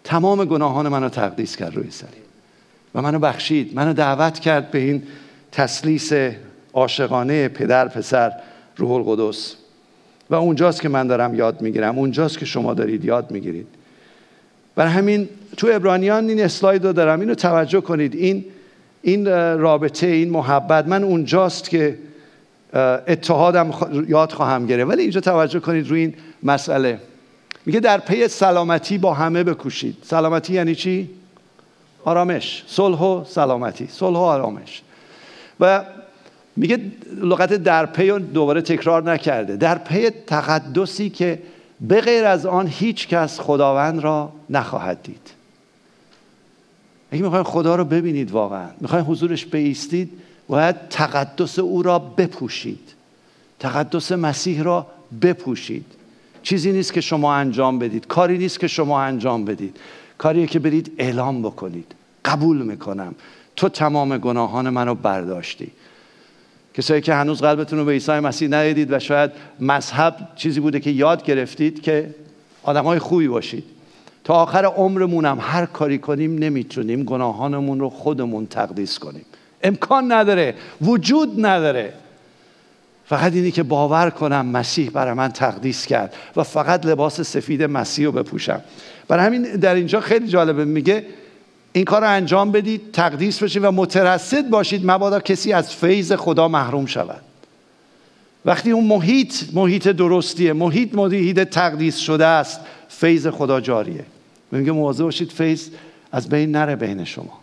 تمام 0.03 0.45
گناهان 0.45 0.87
منو 0.87 1.09
تقدیس 1.09 1.55
کرد 1.55 1.75
روی 1.75 1.91
سری 1.91 2.21
و 2.95 3.01
منو 3.01 3.19
بخشید. 3.19 3.75
منو 3.75 3.93
دعوت 3.93 4.39
کرد 4.39 4.71
به 4.71 4.79
این 4.79 5.03
تسلیس 5.51 6.11
عاشقانه 6.73 7.47
پدر 7.47 7.87
پسر 7.87 8.31
روح 8.77 8.91
القدس. 8.91 9.55
و 10.29 10.35
اونجاست 10.35 10.81
که 10.81 10.89
من 10.89 11.07
دارم 11.07 11.35
یاد 11.35 11.61
می‌گیرم. 11.61 11.99
اونجاست 11.99 12.37
که 12.37 12.45
شما 12.45 12.73
دارید 12.73 13.05
یاد 13.05 13.31
می‌گیرید. 13.31 13.67
برای 14.75 14.91
همین 14.91 15.29
تو 15.57 15.69
ابرانیان 15.71 16.29
این 16.29 16.43
اسلاید 16.43 16.85
رو 16.85 16.93
دارم. 16.93 17.19
اینو 17.19 17.35
توجه 17.35 17.81
کنید. 17.81 18.15
این 18.15 18.45
این 19.01 19.25
رابطه 19.57 20.07
این 20.07 20.29
محبت. 20.29 20.87
من 20.87 21.03
اونجاست 21.03 21.69
که 21.69 21.97
اتحادم 23.07 23.73
یاد 24.07 24.31
خواهم 24.31 24.65
گرفت. 24.65 24.89
ولی 24.89 25.01
اینجا 25.01 25.21
توجه 25.21 25.59
کنید 25.59 25.89
روی 25.89 25.99
این 25.99 26.13
مسئله. 26.43 26.99
میگه 27.65 27.79
در 27.79 27.97
پی 27.97 28.27
سلامتی 28.27 28.97
با 28.97 29.13
همه 29.13 29.43
بکوشید. 29.43 29.97
سلامتی 30.03 30.53
یعنی 30.53 30.75
چی؟ 30.75 31.09
آرامش. 32.03 32.63
صلح 32.67 32.99
و 32.99 33.23
سلامتی. 33.23 33.87
صلح 33.87 34.17
و 34.17 34.21
آرامش. 34.21 34.81
و 35.59 35.83
میگه 36.55 36.79
لغت 37.21 37.53
در 37.53 37.85
پی 37.85 38.19
دوباره 38.19 38.61
تکرار 38.61 39.11
نکرده. 39.11 39.55
در 39.55 39.77
پی 39.77 40.09
تقدسی 40.09 41.09
که 41.09 41.39
به 41.81 42.01
غیر 42.01 42.25
از 42.25 42.45
آن 42.45 42.67
هیچ 42.67 43.07
کس 43.07 43.39
خداوند 43.39 43.99
را 43.99 44.31
نخواهد 44.49 45.03
دید. 45.03 45.31
اگه 47.11 47.23
می‌خواین 47.23 47.43
خدا 47.43 47.75
رو 47.75 47.85
ببینید 47.85 48.31
واقعا 48.31 48.67
می‌خواین 48.81 49.05
حضورش 49.05 49.45
بایستید 49.45 50.11
باید 50.47 50.75
تقدس 50.89 51.59
او 51.59 51.83
را 51.83 51.99
بپوشید. 51.99 52.93
تقدس 53.59 54.11
مسیح 54.11 54.63
را 54.63 54.87
بپوشید. 55.21 55.85
چیزی 56.43 56.71
نیست 56.71 56.93
که 56.93 57.01
شما 57.01 57.35
انجام 57.35 57.79
بدید. 57.79 58.07
کاری 58.07 58.37
نیست 58.37 58.59
که 58.59 58.67
شما 58.67 59.01
انجام 59.01 59.45
بدید. 59.45 59.77
کاریه 60.17 60.47
که 60.47 60.59
برید 60.59 60.91
اعلام 60.97 61.41
بکنید. 61.41 61.95
قبول 62.25 62.61
می‌کنم. 62.61 63.15
تو 63.55 63.69
تمام 63.69 64.17
گناهان 64.17 64.69
منو 64.69 64.95
برداشتی. 64.95 65.71
کسایی 66.73 67.01
که 67.01 67.13
هنوز 67.13 67.41
قلبتون 67.41 67.79
رو 67.79 67.85
به 67.85 67.91
عیسی 67.91 68.11
مسیح 68.11 68.49
ندیدید 68.49 68.93
و 68.93 68.99
شاید 68.99 69.31
مذهب 69.59 70.15
چیزی 70.35 70.59
بوده 70.59 70.79
که 70.79 70.89
یاد 70.89 71.23
گرفتید 71.23 71.81
که 71.81 72.15
آدم 72.63 72.83
های 72.83 72.99
خوبی 72.99 73.27
باشید. 73.27 73.63
تا 74.23 74.33
آخر 74.33 74.65
عمرمونم 74.65 75.37
هر 75.41 75.65
کاری 75.65 75.97
کنیم 75.97 76.37
نمی‌تونیم 76.37 77.03
گناهانمون 77.03 77.79
رو 77.79 77.89
خودمون 77.89 78.47
تقدیس 78.47 78.99
کنیم. 78.99 79.25
امکان 79.63 80.11
نداره 80.11 80.55
وجود 80.81 81.45
نداره. 81.45 81.93
فقط 83.05 83.33
اینی 83.33 83.51
که 83.51 83.63
باور 83.63 84.09
کنم 84.09 84.45
مسیح 84.45 84.89
برای 84.89 85.13
من 85.13 85.31
تقدیس 85.31 85.85
کرد 85.85 86.13
و 86.35 86.43
فقط 86.43 86.85
لباس 86.85 87.21
سفید 87.21 87.63
مسیح 87.63 88.05
رو 88.05 88.11
بپوشم. 88.11 88.61
برای 89.07 89.25
همین 89.25 89.41
در 89.41 89.75
اینجا 89.75 89.99
خیلی 89.99 90.27
جالبه 90.27 90.65
میگه 90.65 91.05
این 91.73 91.85
کار 91.85 92.01
رو 92.01 92.09
انجام 92.09 92.51
بدید 92.51 92.91
تقدیس 92.93 93.43
بشید 93.43 93.63
و 93.63 93.71
مترصد 93.71 94.49
باشید 94.49 94.81
مبادا 94.85 95.19
کسی 95.19 95.53
از 95.53 95.75
فیض 95.75 96.11
خدا 96.11 96.47
محروم 96.47 96.85
شود. 96.85 97.21
وقتی 98.45 98.71
اون 98.71 98.85
محیط 98.85 99.33
محیط 99.53 99.87
درستیه 99.87 100.53
محیط 100.53 100.95
محیط 100.95 101.39
تقدیس 101.39 101.97
شده 101.97 102.25
است 102.25 102.59
فیض 102.89 103.27
خدا 103.27 103.61
جاریه. 103.61 104.05
میگه 104.51 104.71
مواظب 104.71 105.03
باشید 105.03 105.31
فیض 105.31 105.67
از 106.11 106.29
بین 106.29 106.51
نره 106.51 106.75
بین 106.75 107.03
شما. 107.03 107.39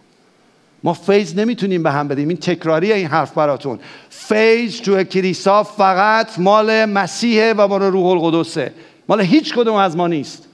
ما 0.84 0.92
فیض 0.92 1.34
نمی‌تونیم 1.34 1.82
به 1.82 1.90
هم 1.90 2.08
بدیم. 2.08 2.28
این 2.28 2.36
تکراری 2.36 2.92
این 2.92 3.06
حرف 3.06 3.32
براتون. 3.32 3.78
فیض 4.10 4.80
تو 4.80 5.04
کلیسا 5.04 5.62
فقط 5.62 6.38
مال 6.38 6.84
مسیحه 6.84 7.54
و 7.56 7.68
مال 7.68 7.82
روح 7.82 8.06
القدسه. 8.06 8.72
مال 9.08 9.20
هیچ 9.20 9.54
کدوم 9.54 9.74
از 9.74 9.96
ما 9.96 10.06
نیست. 10.06 10.47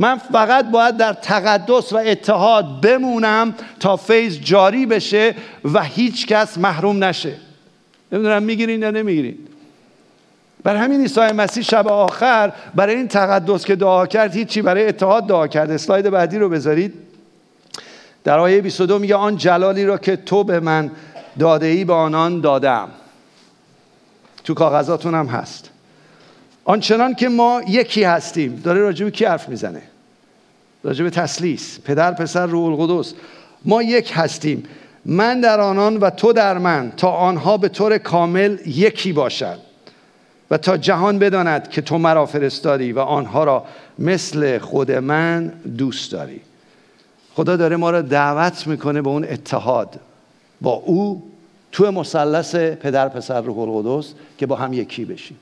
من 0.00 0.16
فقط 0.16 0.70
باید 0.70 0.96
در 0.96 1.12
تقدس 1.12 1.92
و 1.92 1.96
اتحاد 1.96 2.80
بمونم 2.80 3.54
تا 3.80 3.96
فیض 3.96 4.38
جاری 4.38 4.86
بشه 4.86 5.34
و 5.64 5.82
هیچ 5.82 6.26
کس 6.26 6.58
محروم 6.58 7.04
نشه. 7.04 7.34
نمی‌دونم 8.12 8.42
می‌گیرین 8.42 8.82
یا 8.82 8.90
نمی‌گیرین. 8.90 9.38
بر 10.62 10.76
همین 10.76 11.00
عیسی 11.00 11.20
مسیح 11.20 11.62
شب 11.62 11.88
آخر 11.88 12.52
برای 12.74 12.94
این 12.94 13.08
تقدس 13.08 13.64
که 13.64 13.76
دعا 13.76 14.06
کرد 14.06 14.34
هیچی 14.34 14.62
برای 14.62 14.88
اتحاد 14.88 15.26
دعا 15.26 15.46
کرد 15.46 15.70
اسلاید 15.70 16.10
بعدی 16.10 16.38
رو 16.38 16.48
بذارید. 16.48 16.94
در 18.24 18.38
آیه 18.38 18.60
22 18.60 18.98
میگه 18.98 19.14
آن 19.14 19.36
جلالی 19.36 19.84
را 19.84 19.98
که 19.98 20.16
تو 20.16 20.44
به 20.44 20.60
من 20.60 20.90
داده 21.38 21.66
ای 21.66 21.84
به 21.84 21.92
آنان 21.92 22.40
دادم 22.40 22.88
تو 24.44 24.54
کاغذاتون 24.54 25.14
هم 25.14 25.26
هست. 25.26 25.70
آنچنان 26.64 27.14
که 27.14 27.28
ما 27.28 27.62
یکی 27.68 28.04
هستیم. 28.04 28.60
داره 28.64 28.80
راجب 28.80 29.08
کی 29.08 29.24
حرف 29.24 29.48
می‌زنه؟ 29.48 29.82
راجب 30.84 31.08
تسلیس. 31.08 31.80
پدر 31.84 32.12
پسر 32.12 32.46
روح 32.46 32.80
القدس. 32.80 33.14
ما 33.64 33.82
یک 33.82 34.12
هستیم. 34.14 34.62
من 35.04 35.40
در 35.40 35.60
آنان 35.60 35.96
و 35.96 36.10
تو 36.10 36.32
در 36.32 36.58
من 36.58 36.92
تا 36.96 37.10
آنها 37.10 37.56
به 37.56 37.68
طور 37.68 37.98
کامل 37.98 38.58
یکی 38.66 39.12
باشد 39.12 39.58
و 40.50 40.58
تا 40.58 40.76
جهان 40.76 41.18
بداند 41.18 41.68
که 41.68 41.82
تو 41.82 41.98
مرا 41.98 42.26
فرستادی 42.26 42.92
و 42.92 42.98
آنها 42.98 43.44
را 43.44 43.64
مثل 43.98 44.58
خود 44.58 44.92
من 44.92 45.46
دوست 45.78 46.12
داری. 46.12 46.40
خدا 47.34 47.56
داره 47.56 47.76
ما 47.76 47.90
را 47.90 48.02
دعوت 48.02 48.66
می‌کنه 48.66 49.02
به 49.02 49.08
اون 49.08 49.24
اتحاد 49.24 50.00
با 50.60 50.70
او 50.70 51.30
تو 51.72 51.92
مثلث 51.92 52.54
پدر 52.54 53.08
پسر 53.08 53.40
روح 53.40 53.58
القدس 53.58 54.12
که 54.38 54.46
با 54.46 54.56
هم 54.56 54.72
یکی 54.72 55.04
بشیم. 55.04 55.36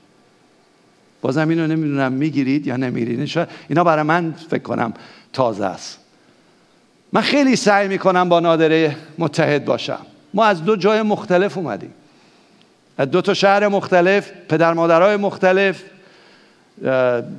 بازم 1.21 1.49
اینو 1.49 1.67
نمی‌دونم 1.67 2.11
می‌گیرید 2.11 2.67
یا 2.67 2.77
نمی‌گیرید. 2.77 3.47
اینا 3.69 3.83
برای 3.83 4.03
من 4.03 4.33
فکر 4.49 4.63
کنم 4.63 4.93
تازه 5.33 5.65
است. 5.65 5.99
من 7.13 7.21
خیلی 7.21 7.55
سعی 7.55 7.87
می‌کنم 7.87 8.29
با 8.29 8.39
نادره 8.39 8.95
متحد 9.17 9.65
باشم. 9.65 9.99
ما 10.33 10.45
از 10.45 10.65
دو 10.65 10.75
جای 10.75 11.01
مختلف 11.01 11.57
اومدیم. 11.57 11.93
از 12.97 13.11
دو 13.11 13.21
تا 13.21 13.33
شهر 13.33 13.67
مختلف 13.67 14.31
پدر 14.49 14.73
مادرای 14.73 15.17
مختلف 15.17 15.83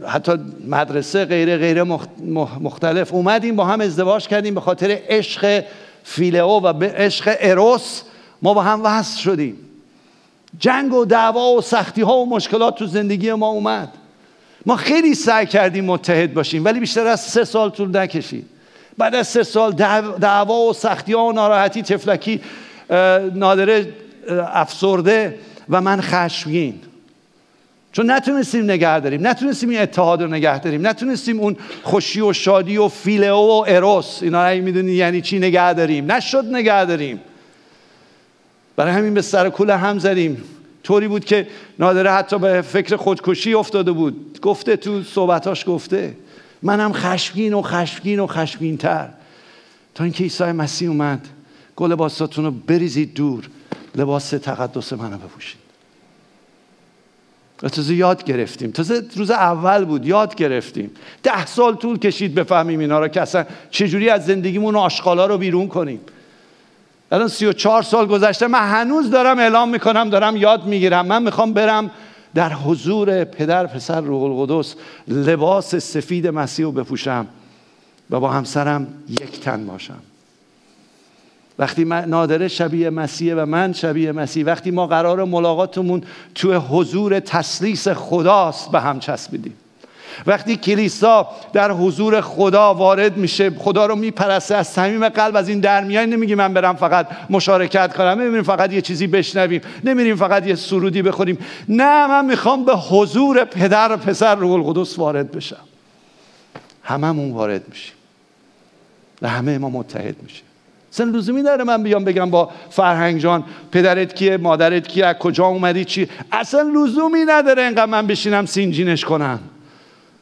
حتی 0.06 0.32
مدرسه 0.68 1.24
غیر 1.24 1.56
غیر 1.56 1.82
مختلف 2.60 3.14
اومدیم 3.14 3.56
با 3.56 3.64
هم 3.64 3.80
ازدواج 3.80 4.28
کردیم 4.28 4.54
به 4.54 4.60
خاطر 4.60 4.98
عشق 5.08 5.64
فیلئو 6.04 6.60
و 6.60 6.72
به 6.72 6.92
عشق 6.96 7.36
اروس. 7.40 8.02
ما 8.42 8.54
با 8.54 8.62
هم 8.62 8.80
وصل 8.84 9.18
شدیم. 9.18 9.56
جنگ 10.58 10.92
و 10.92 11.04
دعوا 11.04 11.52
و 11.52 11.60
سختی 11.60 12.02
ها 12.02 12.16
و 12.16 12.28
مشکلات 12.28 12.74
تو 12.74 12.86
زندگی 12.86 13.32
ما 13.32 13.48
اومد. 13.48 13.88
ما 14.66 14.76
خیلی 14.76 15.14
سعی 15.14 15.46
کردیم 15.46 15.84
متحد 15.84 16.34
باشیم 16.34 16.64
ولی 16.64 16.80
بیشتر 16.80 17.06
از 17.06 17.20
سه 17.20 17.44
سال 17.44 17.70
طول 17.70 17.96
نکشید. 17.96 18.46
بعد 18.98 19.14
از 19.14 19.28
سه 19.28 19.42
سال 19.42 19.72
دعوا 20.20 20.54
و 20.54 20.72
سختی 20.72 21.12
ها 21.12 21.24
و 21.24 21.32
ناراحتی 21.32 21.82
تفلکی 21.82 22.40
نادره 23.34 23.92
افسرده 24.52 25.38
و 25.68 25.80
من 25.80 26.00
خشمگین. 26.00 26.74
چون 27.92 28.10
نتونستیم 28.10 28.64
نگه 28.64 29.00
داریم 29.00 29.26
نتونستیم 29.26 29.68
این 29.68 29.80
اتحاد 29.80 30.22
رو 30.22 30.28
نگه 30.28 30.58
داریم 30.58 30.86
نتونستیم 30.86 31.40
اون 31.40 31.56
خوشی 31.82 32.20
و 32.20 32.32
شادی 32.32 32.76
و 32.76 32.88
فیلئو 32.88 33.36
و 33.36 33.64
اروس 33.68 34.22
اینا 34.22 34.50
رو 34.50 34.62
می‌دونی 34.62 34.92
یعنی 34.92 35.20
چی 35.20 35.38
نگه 35.38 35.72
داریم؟ 35.72 36.12
نشد 36.12 36.44
نگه 36.44 36.84
داریم. 36.84 37.20
برای 38.76 38.92
همین 38.92 39.14
به 39.14 39.22
سر 39.22 39.52
هم 39.70 39.98
زدیم. 39.98 40.42
طوری 40.82 41.08
بود 41.08 41.24
که 41.24 41.46
نادره 41.78 42.12
حتی 42.12 42.38
به 42.38 42.62
فکر 42.62 42.96
خودکشی 42.96 43.54
افتاده 43.54 43.92
بود. 43.92 44.38
گفته 44.42 44.76
تو 44.76 45.02
صحبتاش 45.02 45.64
گفته 45.68 46.16
منم 46.62 46.92
خشمگین 46.92 47.54
و 47.54 47.62
خشمگین 47.62 48.20
و 48.20 48.26
خشمگین 48.26 48.76
تر 48.76 49.08
تا 49.94 50.04
اینکه 50.04 50.24
عیسی 50.24 50.44
مسیح 50.44 50.88
اومد 50.88 51.28
گل 51.76 51.92
لباساتون 51.92 52.44
رو 52.44 52.50
بریزید 52.50 53.14
دور 53.14 53.48
لباس 53.94 54.30
تقدس 54.30 54.92
منو 54.92 55.16
بپوشید. 55.16 55.60
تازه 57.58 57.94
یاد 57.94 58.24
گرفتیم. 58.24 58.70
تازه 58.70 59.02
روز 59.16 59.30
اول 59.30 59.84
بود 59.84 60.06
یاد 60.06 60.34
گرفتیم. 60.34 60.90
ده 61.22 61.46
سال 61.46 61.74
طول 61.74 61.98
کشید 61.98 62.34
بفهمیم 62.34 62.80
اینا 62.80 63.00
رو 63.00 63.08
که 63.08 63.20
اصلا 63.20 63.44
چجوری 63.70 64.08
از 64.08 64.26
زندگیمون 64.26 64.76
آشغالا 64.76 65.26
رو 65.26 65.38
بیرون 65.38 65.68
کنیم. 65.68 66.00
الان 67.12 67.28
سی 67.28 67.46
و 67.46 67.52
چهار 67.52 67.82
سال 67.82 68.06
گذشته 68.06 68.46
من 68.46 68.68
هنوز 68.68 69.10
دارم 69.10 69.38
اعلام 69.38 69.68
می‌کنم 69.68 70.10
دارم 70.10 70.36
یاد 70.36 70.66
می‌گیرم. 70.66 71.06
من 71.06 71.22
می‌خوام 71.22 71.52
برم 71.52 71.90
در 72.34 72.52
حضور 72.52 73.24
پدر 73.24 73.66
پسر 73.66 74.00
روح 74.00 74.22
القدس 74.22 74.74
لباس 75.08 75.74
سفید 75.74 76.26
مسیح 76.26 76.64
رو 76.64 76.72
بپوشم 76.72 77.26
و 78.10 78.20
با 78.20 78.30
همسرم 78.30 78.86
یک 79.08 79.40
تن 79.40 79.66
باشم. 79.66 79.98
وقتی 81.58 81.84
نادره 81.84 82.48
شبیه 82.48 82.90
مسیح 82.90 83.34
و 83.34 83.46
من 83.46 83.72
شبیه 83.72 84.12
مسیح 84.12 84.44
وقتی 84.44 84.70
ما 84.70 84.86
قرار 84.86 85.24
ملاقاتمون 85.24 86.02
تو 86.34 86.54
حضور 86.54 87.20
تسلیس 87.20 87.88
خداست 87.88 88.70
به 88.70 88.80
هم 88.80 89.00
چسبیدیم. 89.00 89.54
وقتی 90.26 90.56
کلیسا 90.56 91.28
در 91.52 91.72
حضور 91.72 92.20
خدا 92.20 92.74
وارد 92.74 93.16
میشه 93.16 93.50
خدا 93.50 93.86
رو 93.86 93.96
میپرسته 93.96 94.54
از 94.54 94.68
صمیم 94.68 95.08
قلب 95.08 95.36
از 95.36 95.48
این 95.48 95.60
در 95.60 95.84
میای 95.84 96.06
نمیگی 96.06 96.34
من 96.34 96.54
برم 96.54 96.76
فقط 96.76 97.06
مشارکت 97.30 97.96
کنم 97.96 98.20
نمیریم 98.20 98.42
فقط 98.42 98.72
یه 98.72 98.80
چیزی 98.80 99.06
بشنویم 99.06 99.60
نمیریم 99.84 100.16
فقط 100.16 100.46
یه 100.46 100.54
سرودی 100.54 101.02
بخوریم. 101.02 101.38
نه 101.68 102.06
من 102.06 102.24
می‌خوام 102.24 102.64
به 102.64 102.76
حضور 102.76 103.44
پدر 103.44 103.92
و 103.92 103.96
پسر 103.96 104.34
روح 104.34 104.52
القدس 104.52 104.98
وارد 104.98 105.32
بشم. 105.32 105.56
هممون 106.82 107.32
وارد 107.32 107.62
میشیم. 107.68 107.94
و 109.22 109.28
همه 109.28 109.58
ما 109.58 109.70
متحد 109.70 110.22
میشیم. 110.22 110.44
اصلا 110.92 111.06
لزومی 111.06 111.42
داره 111.42 111.64
من 111.64 111.82
بیام 111.82 112.04
بگم 112.04 112.30
با 112.30 112.50
فرهنگ 112.70 113.20
جان 113.20 113.44
پدرت 113.72 114.14
کیه 114.14 114.36
مادرت 114.36 114.88
کیه 114.88 115.06
از 115.06 115.16
کجا 115.16 115.46
اومدی 115.46 115.84
چی؟ 115.84 116.08
اصلا 116.32 116.62
لزومی 116.62 117.24
نداره 117.26 117.62
انقدر 117.62 117.86
من 117.86 118.06
بشینم 118.06 118.46
سینجینش 118.46 119.04
کنم. 119.04 119.38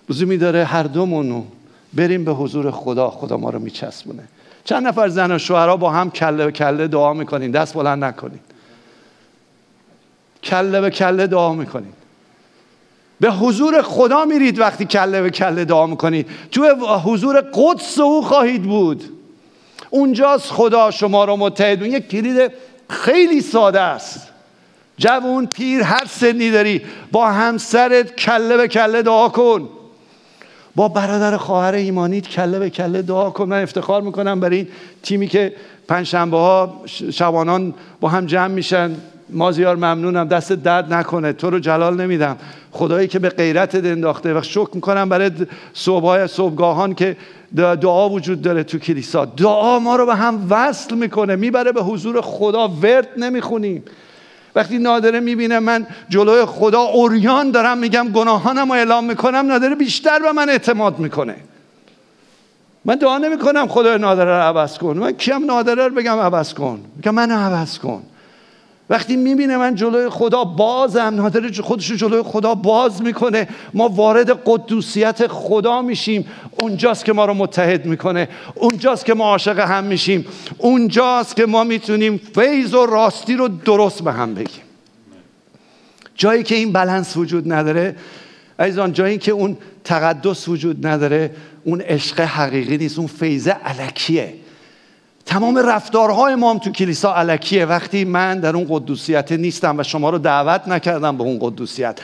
لزومی 0.09 0.37
داره 0.37 0.64
هر 0.64 0.83
دومونو 0.83 1.42
بریم 1.92 2.25
به 2.25 2.33
حضور 2.33 2.71
خدا 2.71 3.11
خدا 3.11 3.37
ما 3.37 3.51
رو 3.51 3.59
میچسبونه. 3.59 4.23
چند 4.64 4.87
نفر 4.87 5.09
زن 5.09 5.33
و 5.33 5.38
شوهرها 5.38 5.77
با 5.77 5.90
هم 5.90 6.11
کله 6.11 6.44
به 6.44 6.53
کله 6.53 6.88
دعا 6.88 7.12
می‌کنین؟ 7.12 7.51
دست 7.51 7.75
بلند 7.75 8.05
نکنین. 8.05 8.40
کله 10.42 10.81
به 10.81 10.90
کله 10.90 11.27
دعا 11.27 11.53
می‌کنین. 11.53 11.92
به 13.21 13.31
حضور 13.31 13.83
خدا 13.83 14.25
میرید 14.25 14.59
وقتی 14.59 14.85
کله 14.85 15.23
به 15.23 15.31
کله 15.31 15.64
دعا 15.64 15.87
می‌کنید. 15.87 16.27
تو 16.51 16.64
حضور 17.05 17.40
قدس 17.40 17.99
او 17.99 18.23
خواهید 18.23 18.62
بود. 18.62 19.05
اونجاست 19.90 20.51
خدا 20.51 20.90
شما 20.90 21.25
رو 21.25 21.37
متحد 21.37 21.83
یک 21.83 22.09
کلید 22.09 22.53
خیلی 22.88 23.40
ساده 23.40 23.81
است. 23.81 24.29
جوون 24.99 25.47
پیر 25.47 25.83
هر 25.83 26.05
سنی 26.11 26.51
داری 26.51 26.83
با 27.12 27.31
همسرت 27.31 28.16
کله 28.16 28.57
به 28.57 28.68
کله 28.68 29.03
دعا 29.03 29.29
کن. 29.29 29.68
با 30.76 30.88
برادر 30.88 31.37
خواهر 31.37 31.74
ایمانیت 31.74 32.28
کله 32.28 32.59
به 32.59 32.70
کله 32.70 33.02
دعا 33.02 33.31
کن. 33.31 33.44
من 33.48 33.62
افتخار 33.62 34.02
می‌کنم 34.02 34.40
برای 34.40 34.57
این 34.57 34.68
تیمی 35.02 35.28
که 35.28 35.52
پنجشنبه 35.88 36.37
ها 36.37 36.83
شبانان 37.12 37.74
با 38.00 38.09
هم 38.09 38.26
جمع 38.26 38.54
میشن. 38.54 38.90
مازیار 39.31 39.76
ممنونم. 39.76 40.28
دست 40.28 40.52
درد 40.52 40.92
نکنه. 40.92 41.33
تو 41.33 41.50
رو 41.50 41.59
جلال 41.59 42.00
نمیدم. 42.00 42.37
خدایی 42.70 43.09
که 43.09 43.18
به 43.18 43.28
غیرت 43.28 43.74
انداخته. 43.74 44.38
و 44.38 44.42
شکر 44.42 44.70
می‌کنم 44.74 45.09
برای 45.09 45.31
صبح 45.74 46.26
صبحگاهان 46.26 46.94
که 46.94 47.16
دعا 47.57 48.09
وجود 48.09 48.42
داره 48.42 48.62
تو 48.62 48.78
کلیسا. 48.78 49.24
دعا 49.24 49.78
ما 49.78 49.96
رو 49.96 50.07
به 50.07 50.14
هم 50.14 50.46
وصل 50.50 50.94
می‌کنه. 50.94 51.37
می‌بره 51.37 51.72
به 51.72 51.83
حضور 51.83 52.20
خدا. 52.20 52.68
ورد 52.68 53.09
نمی‌خونیم. 53.16 53.83
وقتی 54.54 54.78
نادره 54.78 55.20
می‌بینه 55.20 55.58
من 55.58 55.87
جلوی 56.08 56.44
خدا 56.44 56.80
اوریان 56.80 57.50
دارم 57.50 57.78
میگم 57.78 58.08
گناهانم 58.08 58.68
رو 58.68 58.74
اعلام 58.74 59.04
می‌کنم 59.04 59.46
نادره 59.46 59.74
بیشتر 59.74 60.18
به 60.18 60.32
من 60.32 60.48
اعتماد 60.48 60.98
می‌کنه. 60.98 61.37
من 62.84 62.94
دعا 62.94 63.18
نمی‌کنم 63.18 63.68
خدا 63.68 63.96
نادره 63.96 64.30
رو 64.30 64.42
عوض 64.42 64.78
کن. 64.78 64.96
من 64.96 65.12
کیم 65.12 65.44
نادره 65.44 65.88
رو 65.88 65.94
بگم 65.94 66.18
عوض 66.18 66.54
کن. 66.54 66.80
میگم 66.96 67.14
منو 67.14 67.34
عوض 67.34 67.78
کن. 67.78 68.02
وقتی 68.90 69.16
می‌بینه 69.16 69.57
من 69.57 69.74
جلوی 69.74 70.09
خدا 70.09 70.44
بازم 70.44 71.01
نادر 71.01 71.61
خودش 71.61 71.92
جلوی 71.92 72.22
خدا 72.22 72.55
باز 72.55 73.03
می‌کنه. 73.03 73.48
ما 73.74 73.88
وارد 73.88 74.42
قدوسیت 74.44 75.27
خدا 75.27 75.83
میشیم. 75.83 76.27
اونجاست 76.61 77.05
که 77.05 77.12
ما 77.12 77.24
رو 77.24 77.35
متحد 77.35 77.87
می‌کنه. 77.87 78.29
اونجاست 78.55 79.05
که 79.05 79.14
ما 79.14 79.24
عاشق 79.24 79.59
هم 79.59 79.85
میشیم. 79.85 80.27
اونجاست 80.59 81.37
که 81.37 81.46
ما 81.46 81.64
می‌تونیم 81.64 82.20
فیض 82.35 82.74
و 82.74 82.87
راستی 82.87 83.35
رو 83.35 83.48
درست 83.48 84.03
به 84.03 84.12
هم 84.12 84.35
بگیم. 84.35 84.62
جایی 86.14 86.42
که 86.42 86.55
این 86.55 86.72
بلنس 86.72 87.16
وجود 87.16 87.53
نداره 87.53 87.96
عزیزان 88.59 88.92
جایی 88.92 89.18
که 89.18 89.33
اون 89.33 89.57
تقدس 89.85 90.48
وجود 90.48 90.87
نداره 90.87 91.31
اون 91.64 91.81
عشق 91.81 92.20
حقیقی 92.20 92.79
نیست. 92.79 92.98
اون 92.98 93.09
فیض 93.09 93.48
علکیه. 93.48 94.35
تمام 95.28 95.58
رفتارهای 95.58 96.34
ما 96.34 96.50
هم 96.50 96.58
تو 96.58 96.70
کلیسا 96.70 97.14
علکیه. 97.14 97.66
وقتی 97.66 98.04
من 98.04 98.40
در 98.40 98.56
اون 98.56 98.66
قدوسیت 98.68 99.32
نیستم 99.32 99.78
و 99.78 99.82
شما 99.82 100.10
رو 100.10 100.18
دعوت 100.18 100.68
نکردم 100.68 101.16
به 101.16 101.22
اون 101.22 101.38
قدوسیت. 101.40 102.00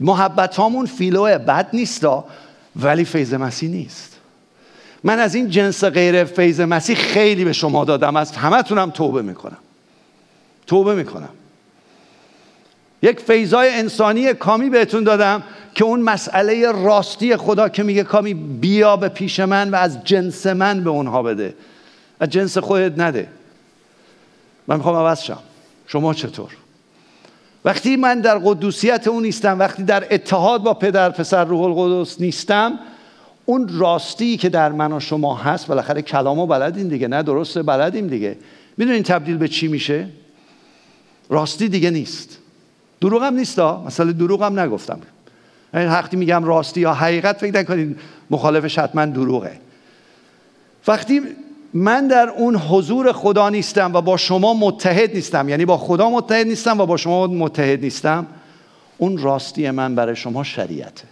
محبت 0.00 0.56
هامون 0.56 0.86
فیلوه 0.86 1.38
بد 1.38 1.68
نیستا 1.72 2.24
ولی 2.76 3.04
فیض 3.04 3.34
مسیح 3.34 3.70
نیست. 3.70 4.16
من 5.04 5.18
از 5.18 5.34
این 5.34 5.50
جنس 5.50 5.84
غیر 5.84 6.24
فیض 6.24 6.60
مسیح 6.60 6.96
خیلی 6.96 7.44
به 7.44 7.52
شما 7.52 7.84
دادم. 7.84 8.16
از 8.16 8.36
همه 8.36 8.62
تونم 8.62 8.90
توبه 8.90 9.22
می‌کنم. 9.22 9.58
توبه 10.66 10.94
می‌کنم. 10.94 11.28
یک 13.02 13.20
فیضای 13.20 13.70
انسانی 13.70 14.34
کامی 14.34 14.70
بهتون 14.70 15.04
دادم 15.04 15.42
که 15.74 15.84
اون 15.84 16.00
مسئله 16.00 16.72
راستی 16.72 17.36
خدا 17.36 17.68
که 17.68 17.82
میگه 17.82 18.02
کامی 18.02 18.34
بیا 18.34 18.96
به 18.96 19.08
پیش 19.08 19.40
من 19.40 19.70
و 19.70 19.76
از 19.76 20.04
جنس 20.04 20.46
من 20.46 20.84
به 20.84 20.90
اونها 20.90 21.22
بده. 21.22 21.54
از 22.20 22.28
جنس 22.28 22.58
خودت 22.58 22.98
نده. 22.98 23.28
من 24.66 24.76
می‌خوام 24.76 24.96
عوض 24.96 25.22
شم. 25.22 25.38
شما 25.86 26.14
چطور؟ 26.14 26.50
وقتی 27.64 27.96
من 27.96 28.20
در 28.20 28.38
قدوسیت 28.38 29.08
اون 29.08 29.22
نیستم 29.22 29.58
وقتی 29.58 29.82
در 29.82 30.14
اتحاد 30.14 30.62
با 30.62 30.74
پدر 30.74 31.10
پسر 31.10 31.44
روح 31.44 31.62
القدس 31.62 32.20
نیستم 32.20 32.78
اون 33.44 33.78
راستی 33.78 34.36
که 34.36 34.48
در 34.48 34.72
من 34.72 34.92
و 34.92 35.00
شما 35.00 35.34
هست 35.34 35.66
بالاخره 35.66 36.02
کلامو 36.02 36.46
بلدیم 36.46 36.88
دیگه 36.88 37.08
نه 37.08 37.22
درسته 37.22 37.62
بلدیم 37.62 38.06
دیگه. 38.06 38.38
می‌دونین 38.76 39.02
تبدیل 39.02 39.36
به 39.36 39.48
چی 39.48 39.68
میشه؟ 39.68 40.08
راستی 41.28 41.68
دیگه 41.68 41.90
نیست. 41.90 42.38
دروغ 43.00 43.22
هم 43.22 43.34
نیست 43.34 43.58
مثلا 43.58 44.12
دروغ 44.12 44.42
هم 44.42 44.60
نگفتم. 44.60 45.00
یعنی 45.74 45.86
وقتی 45.86 46.16
میگم 46.16 46.44
راستی 46.44 46.80
یا 46.80 46.94
حقیقت 46.94 47.38
فکر 47.38 47.58
نکنید 47.60 48.00
مخالفش 48.30 48.78
حتما 48.78 49.06
دروغه. 49.06 49.60
وقتی 50.88 51.22
من 51.74 52.08
در 52.08 52.28
اون 52.28 52.56
حضور 52.56 53.12
خدا 53.12 53.48
نیستم 53.48 53.94
و 53.94 54.00
با 54.00 54.16
شما 54.16 54.54
متحد 54.54 55.14
نیستم. 55.14 55.48
یعنی 55.48 55.64
با 55.64 55.76
خدا 55.76 56.10
متحد 56.10 56.46
نیستم 56.46 56.80
و 56.80 56.86
با 56.86 56.96
شما 56.96 57.26
متحد 57.26 57.80
نیستم. 57.80 58.26
اون 58.98 59.18
راستی 59.18 59.70
من 59.70 59.94
برای 59.94 60.16
شما 60.16 60.44
شریعته. 60.44 61.04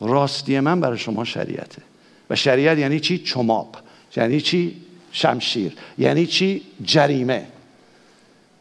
راستی 0.00 0.60
من 0.60 0.80
برای 0.80 0.98
شما 0.98 1.24
شریعته. 1.24 1.82
و 2.30 2.36
شریعت 2.36 2.78
یعنی 2.78 3.00
چی؟ 3.00 3.18
چماق. 3.18 3.76
یعنی 4.16 4.40
چی؟ 4.40 4.76
شمشیر. 5.12 5.72
یعنی 5.98 6.26
چی؟ 6.26 6.62
جریمه. 6.84 7.46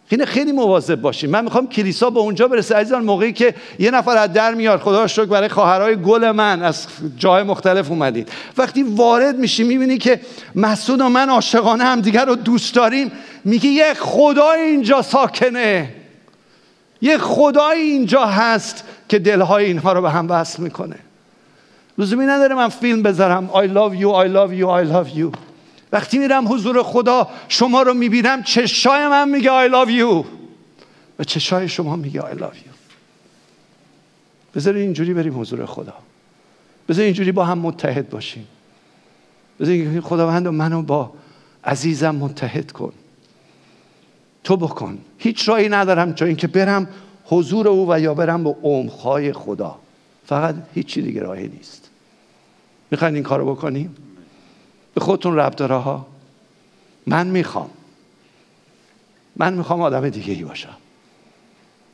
این 0.10 0.26
خیلی 0.26 0.51
مواظب 0.51 1.01
باشیم 1.01 1.30
من 1.30 1.43
می‌خوام 1.43 1.68
کلیسا 1.68 2.10
به 2.10 2.20
اونجا 2.20 2.47
برسه. 2.47 2.76
عزیزان 2.76 3.03
موقعی 3.03 3.34
که 3.34 3.56
یه 3.80 3.91
نفر 3.91 4.18
از 4.18 4.34
در 4.34 4.53
میاد 4.53 4.80
خدا 4.80 5.08
شکر 5.08 5.26
برای 5.26 5.49
خواهرای 5.49 5.95
گل 5.95 6.32
من 6.32 6.64
از 6.64 6.88
جای 7.18 7.43
مختلف 7.43 7.89
اومدید. 7.89 8.30
وقتی 8.58 8.84
وارد 8.84 9.38
میشی 9.38 9.64
می‌بینی 9.64 9.97
که 9.97 10.20
مسعود 10.56 11.01
و 11.01 11.10
من 11.10 11.30
عاشقانه 11.30 11.84
هم 11.84 12.01
دیگر 12.01 12.26
رو 12.26 12.36
دوست 12.36 12.76
داریم. 12.76 13.12
میگه 13.45 13.70
یه 13.70 13.93
خدای 13.93 14.62
اینجا 14.62 15.01
ساکنه. 15.01 15.89
یه 17.01 17.18
خدای 17.18 17.82
اینجا 17.82 18.26
هست 18.26 18.84
که 19.10 19.20
دلهای 19.20 19.66
اینها 19.66 19.93
رو 19.93 20.01
به 20.01 20.10
هم 20.10 20.32
وصل 20.32 20.64
می‌کنه. 20.64 20.95
لزومی 21.97 22.26
نداره 22.26 22.56
من 22.56 22.70
فیلم 22.70 23.03
بذارم. 23.03 23.49
I 23.53 23.68
love 23.68 24.01
you 24.01 24.10
I 24.10 24.28
love 24.28 24.53
you 24.62 24.68
I 24.68 24.93
love 24.93 25.18
you. 25.20 25.55
وقتی 25.95 26.17
میرم 26.17 26.53
حضور 26.53 26.83
خدا 26.83 27.27
شما 27.47 27.81
رو 27.81 27.93
می‌بینم 27.93 28.43
چشای 28.43 29.07
من 29.07 29.29
میگه 29.29 29.49
I 29.49 29.71
love 29.71 29.89
you. 29.89 30.25
و 31.19 31.23
چشای 31.23 31.69
شما 31.69 31.95
میگه 31.95 32.21
I 32.21 32.35
love 32.37 32.55
you. 32.55 32.75
بذار 34.55 34.75
اینجوری 34.75 35.13
بریم 35.13 35.39
حضور 35.39 35.65
خدا. 35.65 35.93
بذار 36.89 37.05
اینجوری 37.05 37.31
با 37.31 37.45
هم 37.45 37.57
متحد 37.57 38.09
باشیم. 38.09 38.47
بذار 39.59 40.01
خداوند 40.01 40.47
منو 40.47 40.81
با 40.81 41.11
عزیزم 41.63 42.15
متحد 42.15 42.71
کن. 42.71 42.93
تو 44.43 44.57
بکن. 44.57 44.97
هیچ 45.17 45.49
رایی 45.49 45.69
ندارم 45.69 46.11
جای 46.11 46.27
اینکه 46.27 46.47
برم 46.47 46.87
حضور 47.25 47.67
او 47.67 47.91
و 47.91 47.99
یا 47.99 48.13
برم 48.13 48.43
به 48.43 48.55
عمقهای 48.63 49.33
خدا. 49.33 49.79
فقط 50.25 50.55
هیچی 50.73 51.01
دیگه 51.01 51.21
راهی 51.21 51.47
نیست. 51.47 51.89
می‌خواین 52.91 53.13
این 53.15 53.23
کارو 53.23 53.55
بکنیم؟ 53.55 53.95
به 54.95 55.01
خودتون 55.01 55.35
رب 55.35 55.55
داره 55.55 55.75
ها. 55.75 56.05
من 57.07 57.27
می‌خوام. 57.27 57.69
من 59.35 59.53
می‌خوام 59.53 59.81
آدم 59.81 60.09
دیگه 60.09 60.33
ای 60.33 60.43
باشم. 60.43 60.77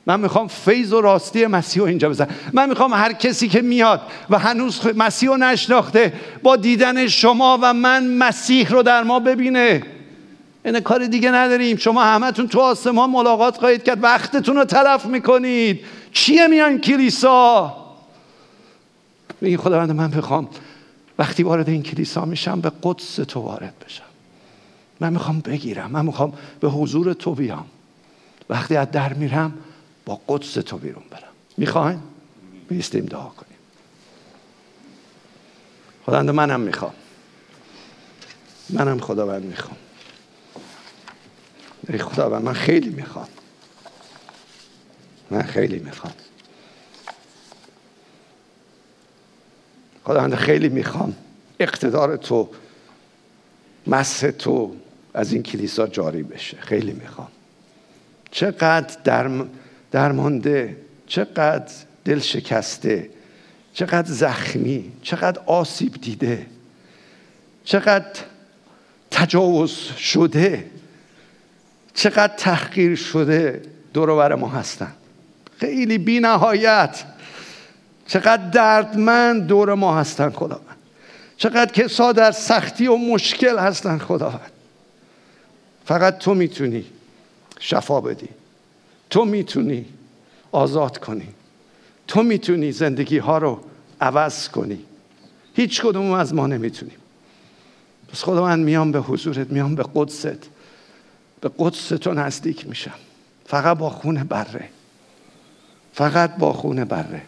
من 0.06 0.20
می‌خوام 0.20 0.48
فیض 0.48 0.94
و 0.94 1.02
راستی 1.02 1.46
مسیح 1.46 1.82
رو 1.82 1.88
اینجا 1.88 2.10
بزنم. 2.10 2.36
من 2.54 2.70
می‌خوام 2.70 2.94
هر 2.94 3.14
کسی 3.14 3.48
که 3.48 3.62
میاد 3.62 4.02
و 4.30 4.40
هنوز 4.40 4.82
مسیح 4.96 5.30
رو 5.30 5.38
نشناخته 5.38 6.14
با 6.44 6.56
دیدن 6.56 7.08
شما 7.08 7.60
و 7.62 7.74
من 7.74 8.08
مسیح 8.08 8.70
رو 8.70 8.84
در 8.84 9.04
ما 9.04 9.20
ببینه. 9.20 9.84
این 10.66 10.80
کار 10.80 11.08
دیگه 11.08 11.32
نداریم. 11.32 11.78
شما 11.78 12.04
همتون 12.04 12.48
تو 12.48 12.60
آسمان 12.60 13.10
ملاقات 13.10 13.58
خواهید 13.58 13.84
کرد. 13.84 14.04
وقتتون 14.04 14.56
رو 14.56 14.66
تلف 14.66 15.06
می‌کنید. 15.06 15.86
چیه 16.14 16.48
میان 16.48 16.80
کلیسا؟ 16.80 17.76
این 19.42 19.58
خداوند 19.58 19.92
من 19.92 20.12
می‌خوام 20.16 20.50
وقتی 21.22 21.44
وارد 21.44 21.70
این 21.70 21.84
کلیسا 21.84 22.26
میشم 22.26 22.62
به 22.62 22.72
قدس 22.84 23.16
تو 23.16 23.40
وارد 23.40 23.74
بشم. 23.86 24.04
من 25.00 25.14
می‌خوام 25.14 25.40
بگیرم 25.40 25.92
من 25.92 26.06
می‌خوام 26.06 26.34
به 26.60 26.70
حضور 26.70 27.14
تو 27.14 27.36
بیام. 27.36 27.66
وقتی 28.50 28.76
از 28.76 28.92
در 28.92 29.14
میرم 29.14 29.54
با 30.06 30.22
قدس 30.28 30.54
تو 30.54 30.78
بیرون 30.78 31.04
برم. 31.10 31.32
می‌خواین؟ 31.58 32.00
بیستیم 32.70 33.06
دعا 33.06 33.30
کنیم. 33.30 33.58
خداوند 36.06 36.30
منم 36.30 36.60
می‌خوام. 36.60 36.94
منم 38.70 39.00
خداوند 39.00 39.44
می‌خوام. 39.44 39.78
ای 41.90 41.98
خداوند 41.98 42.44
من 42.44 42.54
خیلی 42.54 42.90
می‌خوام. 42.90 43.28
من 45.32 45.42
خیلی 45.42 45.80
می‌خوام. 45.80 46.14
خداوند 50.04 50.36
خیلی 50.36 50.70
می‌خوام 50.70 51.16
اقتدار 51.60 52.18
تو 52.18 52.50
مسح 53.88 54.32
تو 54.32 54.76
از 55.14 55.34
این 55.34 55.44
کلیسا 55.44 55.88
جاری 55.88 56.24
بشه. 56.24 56.58
خیلی 56.58 56.92
می‌خوام. 56.92 57.28
چقدر 58.32 58.98
درم 59.04 59.50
درمانده 59.92 60.78
چقدر 61.08 61.74
دل 62.06 62.20
شکسته 62.20 63.10
چقدر 63.74 64.12
زخمی 64.12 64.92
چقدر 65.02 65.42
آسیب 65.46 65.94
دیده 66.02 66.46
چقدر 67.64 68.06
تجاوز 69.12 69.72
شده 69.98 70.66
چقدر 71.94 72.34
تحقیر 72.38 72.96
شده 72.96 73.62
دور 73.94 74.36
ما 74.36 74.48
هستن. 74.48 74.92
خیلی 75.60 75.98
بی 75.98 76.20
نهایت 76.20 77.04
چقدر 78.12 78.50
دردمند 78.50 79.48
دور 79.48 79.74
ما 79.74 79.96
هستن 79.96 80.30
خداوند. 80.30 80.78
چقدر 81.38 81.72
کسا 81.72 82.12
در 82.12 82.32
سختی 82.32 82.88
و 82.88 82.96
مشکل 82.96 83.60
هستن 83.60 83.98
خداوند. 83.98 84.52
فقط 85.86 86.18
تو 86.18 86.34
می‌تونی 86.34 86.86
شفا 87.60 88.02
بدی. 88.02 88.30
تو 89.10 89.26
می‌تونی 89.26 89.86
آزاد 90.52 90.98
کنی. 90.98 91.28
تو 92.08 92.24
می‌تونی 92.24 92.72
زندگی 92.72 93.18
ها 93.18 93.38
رو 93.38 93.60
عوض 94.02 94.50
کنی. 94.50 94.80
هیچ 95.54 95.82
کدوم 95.82 96.12
از 96.12 96.34
ما 96.34 96.48
نمی‌تونیم. 96.48 96.98
پس 98.14 98.24
خداوند 98.24 98.66
میام 98.66 98.92
به 98.92 99.00
حضورت 99.00 99.50
میام 99.50 99.76
به 99.76 99.86
قدست. 99.96 100.50
به 101.42 101.52
قدس 101.58 101.88
تو 101.88 102.14
نزدیک 102.14 102.68
میشم. 102.68 103.00
فقط 103.46 103.78
با 103.78 103.90
خون 103.90 104.24
بره. 104.24 104.70
فقط 105.94 106.36
با 106.36 106.54
خون 106.54 106.84
بره. 106.84 107.22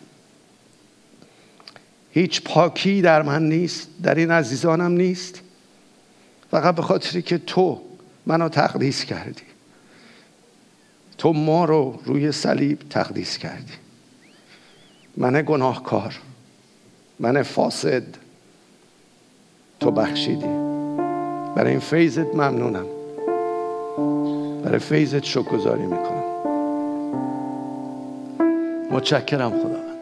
هیچ 2.13 2.43
پاکی 2.43 3.01
در 3.01 3.21
من 3.21 3.49
نیست 3.49 3.87
در 4.03 4.15
این 4.15 4.31
عزیزانم 4.31 4.91
نیست. 4.91 5.41
فقط 6.51 6.75
به 6.75 6.81
خاطری 6.81 7.21
که 7.21 7.37
تو 7.37 7.81
منو 8.25 8.49
تقدیس 8.49 9.05
کردی. 9.05 9.41
تو 11.17 11.33
ما 11.33 11.65
رو 11.65 11.99
روی 12.05 12.31
صلیب 12.31 12.79
تقدیس 12.89 13.37
کردی. 13.37 13.73
من 15.17 15.43
گناهکار 15.47 16.15
من 17.19 17.43
فاسد. 17.43 18.03
تو 19.79 19.91
بخشیدی. 19.91 20.47
برای 21.55 21.71
این 21.71 21.79
فیضت 21.79 22.35
ممنونم. 22.35 22.85
برای 24.63 24.79
فیضت 24.79 25.23
شکرگزاری 25.23 25.83
می‌کنم. 25.83 26.23
متشکرم 28.91 29.49
خدا 29.49 29.92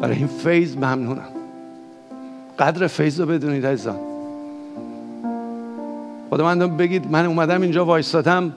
برای 0.00 0.16
این 0.16 0.26
فیض 0.26 0.76
ممنونم. 0.76 1.28
قدر 2.58 2.86
فیض 2.86 3.20
رو 3.20 3.26
بدونید 3.26 3.66
عزیزان. 3.66 3.96
من 6.30 6.76
بگید 6.76 7.10
من 7.10 7.26
اومدم 7.26 7.62
اینجا 7.62 7.84
وایستادم 7.84 8.52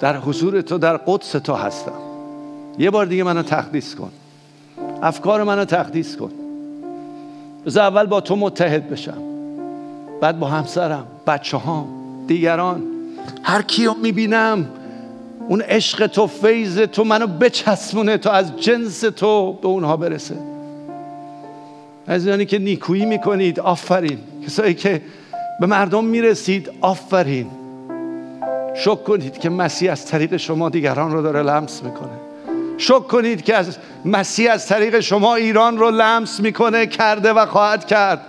در 0.00 0.16
حضور 0.16 0.60
تو 0.60 0.78
در 0.78 0.96
قدس 0.96 1.30
تو 1.30 1.54
هستم. 1.54 1.92
یه 2.78 2.90
بار 2.90 3.06
دیگه 3.06 3.22
منو 3.22 3.42
تقدیس 3.42 3.94
کن. 3.94 4.10
افکار 5.02 5.42
منو 5.42 5.64
تقدیس 5.64 6.16
کن. 6.16 6.30
بذار 7.66 7.84
اول 7.84 8.06
با 8.06 8.20
تو 8.20 8.36
متحد 8.36 8.90
بشم 8.90 9.18
بعد 10.20 10.38
با 10.38 10.46
همسرم 10.46 11.06
بچه 11.26 11.56
ها 11.56 11.86
دیگران. 12.26 12.82
هر 13.42 13.62
کیو 13.62 13.94
می‌بینم 13.94 14.66
اون 15.48 15.60
عشق 15.60 16.06
تو 16.06 16.26
فیض 16.26 16.78
تو 16.78 17.04
منو 17.04 17.26
بچسبونه 17.26 18.18
تو 18.18 18.30
از 18.30 18.56
جنس 18.56 19.00
تو 19.00 19.52
به 19.52 19.68
اونها 19.68 19.96
برسه. 19.96 20.55
عزیزانی 22.08 22.46
که 22.46 22.58
نیکویی 22.58 23.04
می‌کنید 23.04 23.60
آفرین. 23.60 24.18
کسایی 24.46 24.74
که 24.74 25.02
به 25.60 25.66
مردم 25.66 26.04
می‌رسید 26.04 26.70
آفرین. 26.80 27.46
شک 28.74 29.04
کنید 29.04 29.38
که 29.38 29.50
مسیح 29.50 29.92
از 29.92 30.06
طریق 30.06 30.36
شما 30.36 30.68
دیگران 30.68 31.12
رو 31.12 31.22
داره 31.22 31.42
لمس 31.42 31.82
می‌کنه. 31.82 32.18
شک 32.78 33.06
کنید 33.08 33.42
که 33.42 33.56
از 33.56 33.78
مسیح 34.04 34.52
از 34.52 34.66
طریق 34.66 35.00
شما 35.00 35.34
ایران 35.34 35.78
رو 35.78 35.90
لمس 35.90 36.40
می‌کنه 36.40 36.86
کرده 36.86 37.32
و 37.32 37.46
خواهد 37.46 37.86
کرد. 37.86 38.20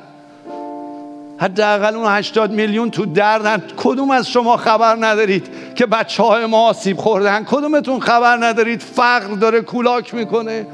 حداقل 1.38 1.96
اون 1.96 2.12
80 2.12 2.52
میلیون 2.52 2.92
تو 2.92 3.06
دردن 3.06 3.64
کدوم 3.78 4.12
از 4.12 4.30
شما 4.30 4.58
خبر 4.58 4.98
ندارید 5.00 5.48
که 5.76 5.86
بچه 5.86 6.24
های 6.24 6.46
ما 6.46 6.70
آسیب 6.70 6.98
خوردن. 6.98 7.44
کدومتون 7.44 8.00
خبر 8.00 8.38
ندارید؟ 8.46 8.82
فقر 8.82 9.36
داره 9.36 9.62
کولاک 9.62 10.14
می‌کنه. 10.14 10.68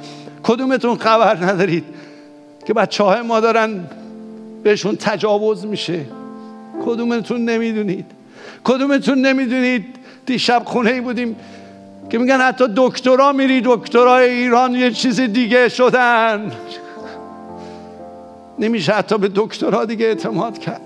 کدومتون 0.43 0.97
خبر 0.97 1.45
ندارید؟ 1.45 1.85
که 2.65 2.73
بچه 2.73 3.03
های 3.03 3.21
ما 3.21 3.39
دارن 3.39 3.83
بهشون 4.63 4.95
تجاوز 4.95 5.65
میشه. 5.65 5.99
کدومتون 6.85 7.45
نمی‌دونید؟ 7.45 8.05
کدومتون 8.63 9.21
نمی‌دونید؟ 9.21 9.85
دیشب 10.25 10.61
خونه 10.65 10.91
ای 10.91 11.01
بودیم 11.01 11.35
که 12.09 12.17
میگن 12.17 12.41
حتی 12.41 12.65
دکترا 12.75 13.31
میری 13.31 13.61
دکترای 13.65 14.29
ایران 14.29 14.75
یه 14.75 14.91
چیز 14.91 15.19
دیگه 15.19 15.69
شدن. 15.69 16.51
نمیشه 18.59 18.91
حتی 18.91 19.17
به 19.17 19.31
دکترها 19.35 19.85
دیگه 19.85 20.05
اعتماد 20.05 20.57
کرد. 20.57 20.81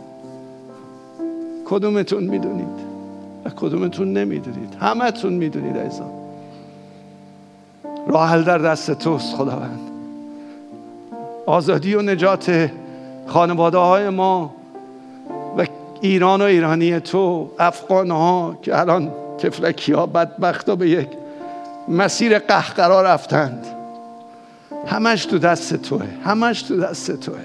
کدومتون 1.65 2.23
می‌دونید؟ 2.23 2.87
و 3.45 3.49
کدومتون 3.49 4.13
نمی‌دونید؟ 4.13 4.73
همتون 4.81 5.33
می‌دونید 5.33 5.77
ایزان 5.77 6.11
راه 8.07 8.29
حل 8.29 8.43
در 8.43 8.57
دست 8.57 8.91
توست 8.91 9.35
خداوند. 9.35 9.86
آزادی 11.47 11.95
و 11.95 12.01
نجات 12.01 12.71
خانواده 13.27 13.77
های 13.77 14.09
ما 14.09 14.55
و 15.57 15.65
ایران 16.01 16.41
و 16.41 16.43
ایرانی 16.43 16.99
تو 16.99 17.51
افغان 17.59 18.11
ها 18.11 18.57
که 18.61 18.79
الان 18.79 19.11
تفلکی 19.37 19.93
ها 19.93 20.05
بدبخت 20.05 20.69
ها 20.69 20.75
به 20.75 20.89
یک 20.89 21.07
مسیر 21.87 22.39
قهقرا 22.39 23.01
رفتند. 23.01 23.65
همش 24.87 25.25
تو 25.25 25.37
دست 25.37 25.75
توه 25.75 26.05
همش 26.23 26.61
تو 26.61 26.79
دست 26.79 27.11
توه. 27.11 27.39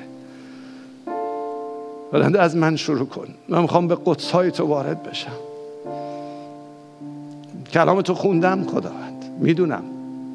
بلنده 2.12 2.42
از 2.42 2.56
من 2.56 2.76
شروع 2.76 3.06
کن. 3.06 3.26
من 3.48 3.62
می‌خوام 3.62 3.88
به 3.88 3.98
قدس 4.04 4.30
های 4.30 4.50
تو 4.50 4.66
وارد 4.66 5.02
بشم. 5.02 5.32
کلام 7.72 8.02
تو 8.02 8.14
خوندم 8.14 8.64
خداوند. 8.64 9.24
می‌دونم. 9.38 9.82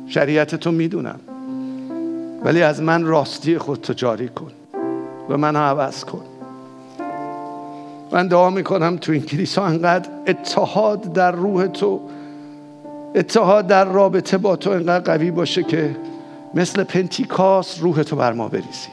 شریعت 0.08 0.56
تو 0.56 0.72
می‌دونم. 0.72 1.20
ولی 2.44 2.62
از 2.62 2.82
من 2.82 3.04
راستی 3.04 3.58
خود 3.58 3.82
تو 3.82 3.94
جاری 3.94 4.30
کن 4.30 4.52
و 5.30 5.38
من 5.38 5.56
عوض 5.56 6.06
کن. 6.06 6.24
من 8.12 8.28
دعا 8.28 8.50
می‌کنم 8.50 8.98
تو 8.98 9.12
این 9.12 9.22
کلیسا 9.22 9.66
انقدر 9.66 10.10
اتحاد 10.28 11.14
در 11.14 11.32
روح 11.32 11.68
تو 11.68 12.00
اتحاد 13.16 13.68
در 13.68 13.86
رابطه 13.86 14.38
با 14.38 14.56
تو 14.56 14.70
انقدر 14.70 15.18
قوی 15.18 15.32
باشه 15.32 15.64
که 15.64 15.96
مثل 16.54 16.84
پنتیکاس 16.84 17.82
روح 17.82 18.04
تو 18.04 18.16
بر 18.16 18.34
ما 18.34 18.48
بریزی 18.48 18.90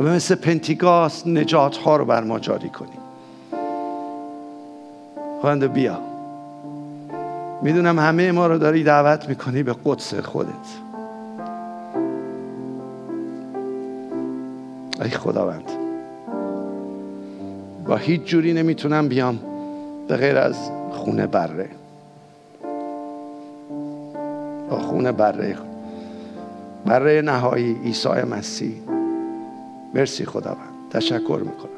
و 0.00 0.02
مثل 0.02 0.34
پنتیکاس 0.34 1.26
نجات 1.26 1.76
ها 1.76 1.96
رو 1.96 2.04
بر 2.04 2.24
ما 2.24 2.38
جاری 2.38 2.68
کنی. 2.68 2.88
خواهند 5.40 5.72
بیا. 5.72 5.98
می‌دونم 7.62 7.98
همه 7.98 8.32
ما 8.32 8.46
رو 8.46 8.58
داری 8.58 8.84
دعوت 8.84 9.28
می‌کنی 9.28 9.62
به 9.62 9.74
قدس 9.84 10.14
خودت. 10.14 10.85
ای 15.02 15.10
خداوند. 15.10 15.70
با 17.86 17.96
هیچ 17.96 18.22
جوری 18.24 18.52
نمی‌تونم 18.52 19.08
بیام 19.08 19.38
به 20.08 20.16
غیر 20.16 20.38
از 20.38 20.70
خونه 20.90 21.26
بره. 21.26 21.68
با 24.70 24.78
خونه 24.78 25.12
بره. 25.12 25.56
بره 26.86 27.22
نهایی 27.22 27.76
عیسی 27.84 28.08
مسیح. 28.08 28.74
مرسی 29.94 30.24
خداوند. 30.24 30.68
تشکر 30.90 31.40
می‌کنم. 31.44 31.70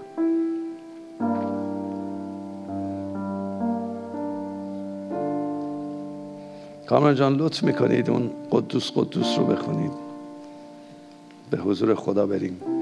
کامران 6.87 7.15
جان 7.15 7.35
لطف 7.35 7.63
می‌کنید 7.63 8.11
اون 8.11 8.31
قدوس 8.51 8.93
قدوس 8.95 9.39
رو 9.39 9.45
بخونید. 9.45 9.93
به 11.51 11.57
حضور 11.57 11.95
خدا 11.95 12.27
بریم. 12.27 12.78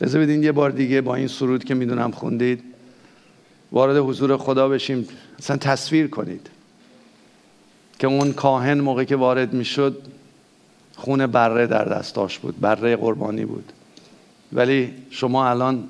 اجازه 0.00 0.18
بدین 0.18 0.42
یه 0.42 0.52
بار 0.52 0.70
دیگه 0.70 1.00
با 1.00 1.14
این 1.14 1.28
سرود 1.28 1.64
که 1.64 1.74
می‌دونم 1.74 2.10
خوندید 2.10 2.62
وارد 3.72 3.96
حضور 3.96 4.36
خدا 4.36 4.68
بشیم. 4.68 5.08
اصلا 5.38 5.56
تصویر 5.56 6.08
کنید 6.08 6.50
که 7.98 8.06
اون 8.06 8.32
کاهن 8.32 8.80
موقعی 8.80 9.06
که 9.06 9.16
وارد 9.16 9.52
می‌شد 9.52 10.02
خون 10.96 11.26
بره 11.26 11.66
در 11.66 11.84
دستاش 11.84 12.38
بود 12.38 12.60
بره 12.60 12.96
قربانی 12.96 13.44
بود. 13.44 13.72
ولی 14.52 14.94
شما 15.10 15.48
الان 15.48 15.84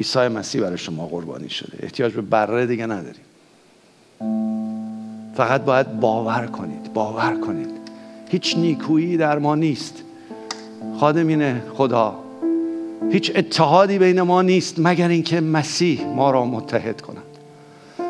عیسی 0.00 0.28
مسیح 0.28 0.60
برای 0.60 0.78
شما 0.78 1.06
قربانی 1.06 1.50
شده. 1.50 1.78
احتیاج 1.82 2.12
به 2.12 2.20
بره 2.20 2.66
دیگه 2.66 2.86
نداریم. 2.86 3.24
فقط 5.34 5.64
باید 5.64 6.00
باور 6.00 6.46
کنید 6.46 6.92
باور 6.92 7.40
کنید. 7.40 7.70
هیچ 8.28 8.56
نیکویی 8.56 9.16
در 9.16 9.38
ما 9.38 9.54
نیست. 9.54 10.02
خادمین 11.00 11.60
خدا 11.60 12.23
هیچ 13.10 13.32
اتحادی 13.34 13.98
بین 13.98 14.22
ما 14.22 14.42
نیست 14.42 14.74
مگر 14.78 15.08
اینکه 15.08 15.40
مسیح 15.40 16.06
ما 16.06 16.30
را 16.30 16.44
متحد 16.44 17.00
کند. 17.00 17.22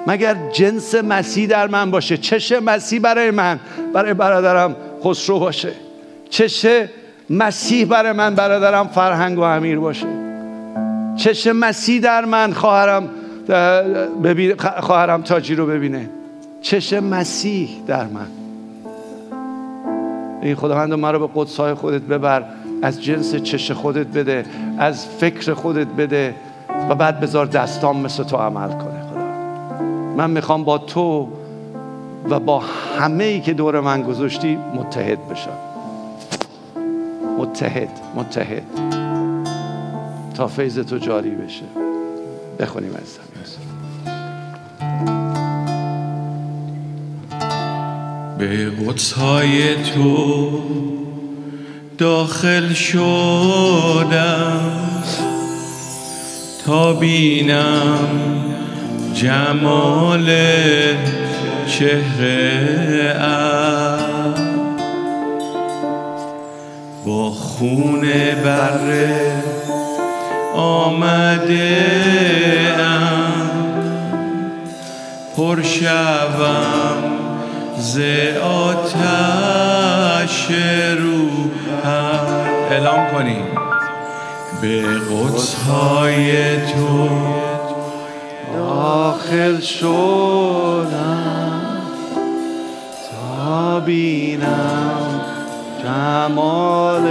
مگر 0.06 0.36
جنس 0.52 0.94
مسیح 0.94 1.46
در 1.46 1.66
من 1.66 1.90
باشه 1.90 2.16
چش 2.16 2.52
مسیح 2.52 3.00
برای 3.00 3.30
من 3.30 3.60
برای 3.92 4.14
برادرم 4.14 4.76
خسرو 5.04 5.38
باشه. 5.38 5.72
چش 6.30 6.66
مسیح 7.30 7.86
برای 7.86 8.12
من 8.12 8.34
برادرم 8.34 8.88
فرهنگ 8.88 9.38
و 9.38 9.42
امیر 9.42 9.78
باشه. 9.78 10.06
چش 11.16 11.46
مسیح 11.46 12.00
در 12.00 12.24
من 12.24 12.52
خواهرم 12.52 13.10
خواهرم 14.80 15.22
تاجی 15.22 15.54
رو 15.54 15.66
ببینه. 15.66 16.10
چش 16.62 16.92
مسیح 16.92 17.68
در 17.86 18.06
من. 18.06 18.26
این 20.42 20.54
خداوند 20.54 20.94
ما 20.94 21.10
رو 21.10 21.28
به 21.28 21.32
قدسای 21.34 21.74
خودت 21.74 22.02
ببر. 22.02 22.44
از 22.84 23.02
جنس 23.02 23.34
چش 23.34 23.70
خودت 23.70 24.06
بده 24.06 24.44
از 24.78 25.06
فکر 25.06 25.54
خودت 25.54 25.86
بده 25.86 26.34
و 26.90 26.94
بعد 26.94 27.20
بذار 27.20 27.46
دستام 27.46 28.00
مثل 28.00 28.22
تو 28.22 28.36
عمل 28.36 28.68
کنه 28.68 29.02
خدا. 29.10 29.82
من 30.16 30.30
می‌خوام 30.30 30.64
با 30.64 30.78
تو 30.78 31.28
و 32.30 32.40
با 32.40 32.62
همه 32.98 33.24
ای 33.24 33.40
که 33.40 33.52
دور 33.52 33.80
من 33.80 34.02
گذاشتی 34.02 34.58
متحد 34.74 35.28
بشم. 35.28 35.58
متحد 37.38 37.88
متحد. 38.14 38.62
تا 40.34 40.46
فیض 40.46 40.78
تو 40.78 40.98
جاری 40.98 41.30
بشه. 41.30 41.64
بخونیم 42.60 42.94
از 42.94 43.18
به 48.38 48.70
قدسهای 48.70 49.74
تو 49.82 51.03
داخل 51.98 52.72
شدم 52.72 54.60
تا 56.66 56.92
بینم 56.92 58.08
جمال 59.14 60.30
چهره 61.66 63.14
با 67.06 67.30
خون 67.30 68.00
بره 68.44 69.42
آمده 70.54 71.86
ام. 72.78 73.54
پر 75.36 75.62
ز 77.78 78.00
آتش 78.42 79.26
روحم 80.98 82.26
اعلام 82.70 83.10
کنیم 83.10 83.44
به 84.62 84.82
قدس 84.82 85.54
های 85.54 86.56
تو 86.56 87.08
داخل 88.56 89.60
شدم. 89.60 91.24
تا 93.10 93.80
بینم 93.80 95.20
جمال 95.82 97.02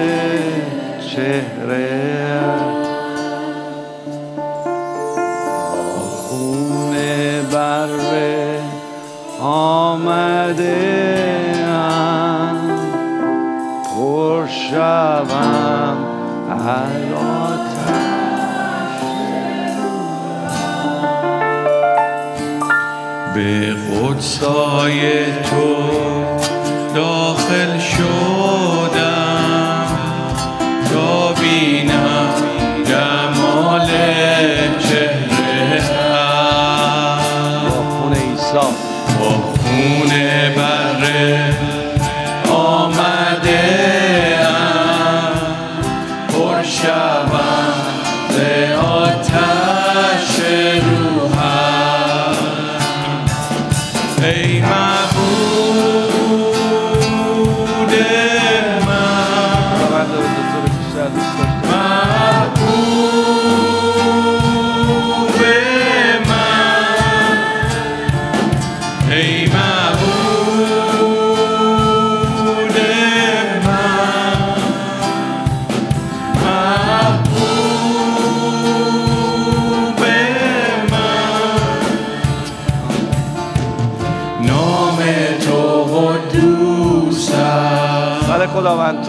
چهره 1.10 2.13
ام 10.60 12.58
پر 13.96 14.48
شوم 14.48 15.98
از 16.50 17.14
به 23.34 23.74
قدسای 23.74 25.26
تو 25.26 26.23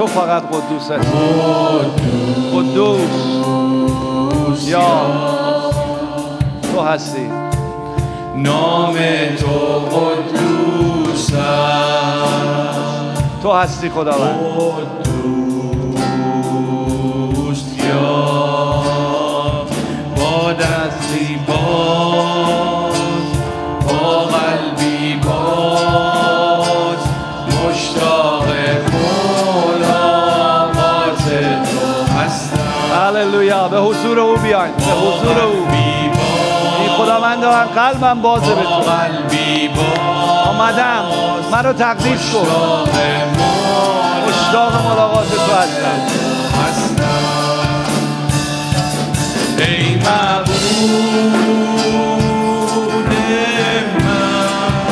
تو 0.04 0.10
فقط 0.10 0.42
قدوسه 0.42 0.98
قدوس. 2.52 3.10
یا. 4.68 4.86
تو 6.62 6.80
هستی. 6.80 7.30
نام 8.36 8.94
تو 9.40 9.48
قدوس 9.96 11.30
تو 13.42 13.52
هستی 13.52 13.90
خداوند 13.90 14.40
قدوس 17.36 17.62
یا. 17.78 18.82
با 20.16 20.52
دستی 20.52 21.38
باز 21.48 22.94
با 23.88 24.24
قلبی 24.24 25.14
باز 25.14 27.02
مشتاق 27.68 28.33
حضور 34.14 34.26
او 34.26 34.36
بیاین. 34.36 34.74
به 34.76 34.82
حضور 34.84 35.38
او. 35.40 35.66
این 36.80 36.88
خداوند 36.98 37.44
من 37.44 37.64
قلبم 37.64 38.22
بازه 38.22 38.54
به 38.54 38.62
تو. 38.62 38.90
آمدم. 40.48 41.04
مرا 41.52 41.72
تقدیس 41.72 42.32
کن. 42.32 42.46
مشتاق 44.28 44.72
ملاقات 44.86 45.30
تو 45.30 45.52
هستم. 45.52 46.00
ای 49.58 49.94
معبود 49.94 50.54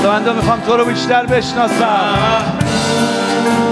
من. 0.03 0.37
می‌خوام 0.37 0.61
تو 0.61 0.77
رو 0.77 0.85
بیشتر 0.85 1.27
بشناسم. 1.27 2.15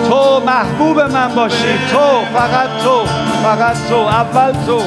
تو 0.09 0.43
محبوب 0.47 1.01
من 1.01 1.35
باشی. 1.35 1.79
تو 1.93 2.39
فقط 2.39 2.69
تو 2.85 3.05
فقط 3.43 3.77
تو 3.89 3.97
اول 3.97 4.53
تو. 4.67 4.83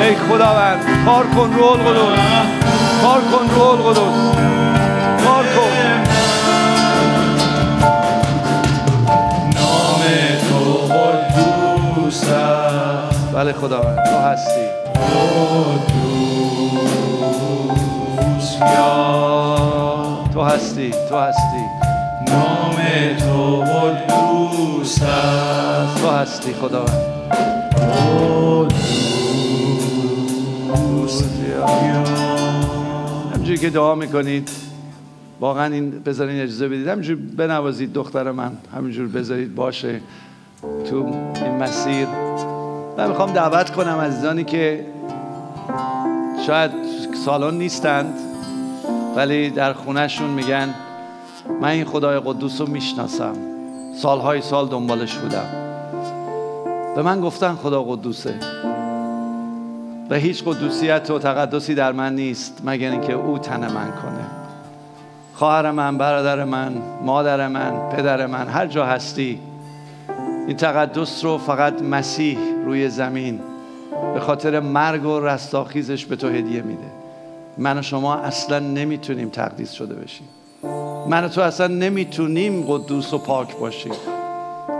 ای 0.00 0.14
خداوند 0.16 0.78
کار 1.06 1.26
کن 1.26 1.52
رو 1.54 1.64
القدس 1.64 2.18
کار 3.02 3.20
کن 3.20 3.54
رو 3.54 3.62
القدس 3.62 3.98
کار 5.24 5.44
کن. 5.44 5.72
نام 9.54 10.02
تو 10.48 10.60
قدوس 10.94 12.22
است 12.28 13.34
بله 13.34 13.52
خداوند 13.52 13.96
تو 13.96 14.16
هستی. 14.18 14.66
قدوس 18.14 18.48
یا 18.60 18.92
تو 20.34 20.42
هستی 20.42 20.90
تو 21.08 21.18
هستی. 21.18 21.64
نام 22.28 22.65
تو 23.18 23.60
قدوس 23.60 25.02
است 25.02 26.02
تو 26.02 26.10
هستی 26.10 26.52
خداوند. 26.52 27.16
قدوس 30.74 31.22
همجوری 33.34 33.58
که 33.58 33.70
دعا 33.70 33.94
می‌کنید 33.94 34.50
واقعا 35.40 35.74
این 35.74 35.90
بذارین 35.90 36.40
اجازه 36.40 36.68
بدید. 36.68 36.88
همینجور 36.88 37.18
بنوازید 37.36 37.92
دختر 37.92 38.30
من 38.30 38.52
همینجور 38.76 39.08
بذارید 39.08 39.54
باشه 39.54 40.00
تو 40.90 40.96
این 41.44 41.56
مسیر. 41.62 42.06
من 42.98 43.08
می‌خوام 43.08 43.32
دعوت 43.32 43.70
کنم 43.70 43.98
عزیزانی 44.00 44.44
که 44.44 44.86
شاید 46.46 46.70
سالن 47.24 47.58
نیستند 47.58 48.14
ولی 49.16 49.50
در 49.50 49.72
خونهشون 49.72 50.30
میگن 50.30 50.74
من 51.60 51.68
این 51.68 51.84
خدای 51.84 52.20
قدوس 52.24 52.60
رو 52.60 52.66
می‌شناسم. 52.66 53.34
سالهای 53.96 54.40
سال 54.40 54.68
دنبالش 54.68 55.16
بودم. 55.16 55.46
به 56.96 57.02
من 57.02 57.20
گفتن 57.20 57.54
خدا 57.54 57.82
قدوسه. 57.82 58.34
و 60.10 60.14
هیچ 60.14 60.44
قدوسیت 60.44 61.10
و 61.10 61.18
تقدسی 61.18 61.74
در 61.74 61.92
من 61.92 62.14
نیست 62.14 62.62
مگر 62.64 62.90
اینکه 62.90 63.12
او 63.12 63.38
تن 63.38 63.60
من 63.60 63.90
کنه. 63.90 64.26
خواهر 65.34 65.70
من 65.70 65.98
برادر 65.98 66.44
من 66.44 66.72
مادر 67.02 67.48
من 67.48 67.90
پدر 67.90 68.26
من 68.26 68.48
هر 68.48 68.66
جا 68.66 68.86
هستی 68.86 69.40
این 70.46 70.56
تقدس 70.56 71.24
رو 71.24 71.38
فقط 71.38 71.82
مسیح 71.82 72.38
روی 72.64 72.88
زمین 72.88 73.40
به 74.14 74.20
خاطر 74.20 74.60
مرگ 74.60 75.06
و 75.06 75.20
رستاخیزش 75.20 76.04
به 76.04 76.16
تو 76.16 76.28
هدیه 76.28 76.62
میده. 76.62 76.90
من 77.58 77.78
و 77.78 77.82
شما 77.82 78.14
اصلا 78.14 78.58
نمی‌تونیم 78.58 79.28
تقدیس 79.28 79.72
شده 79.72 79.94
بشیم. 79.94 80.28
من 81.08 81.28
تو 81.28 81.40
اصلا 81.40 81.66
نمی‌تونیم 81.66 82.64
قدوس 82.68 83.14
و 83.14 83.18
پاک 83.18 83.56
باشیم. 83.56 83.92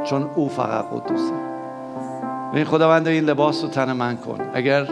چون 0.05 0.31
او 0.35 0.49
فقط 0.49 0.85
قدوسه. 0.85 1.33
این 2.55 2.65
خداوند 2.65 3.09
این 3.09 3.25
لباس 3.25 3.63
رو 3.63 3.69
تن 3.69 3.93
من 3.93 4.17
کن. 4.17 4.39
اگر 4.55 4.85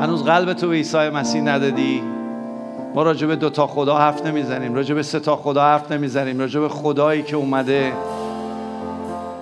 هنوز 0.00 0.24
قلب 0.24 0.52
تو 0.52 0.68
به 0.68 0.74
عیسی 0.74 1.08
مسیح 1.08 1.42
ندادی 1.42 2.02
ما 2.94 3.02
راجع 3.02 3.26
به 3.26 3.36
دو 3.36 3.50
تا 3.50 3.66
خدا 3.66 3.98
حرف 3.98 4.26
نمی‌زنیم. 4.26 4.74
راجع 4.74 5.02
سه 5.02 5.20
تا 5.20 5.36
خدا 5.36 5.62
حرف 5.62 5.92
نمی‌زنیم. 5.92 6.38
راجع 6.38 6.68
خدایی 6.68 7.22
که 7.22 7.36
اومده 7.36 7.92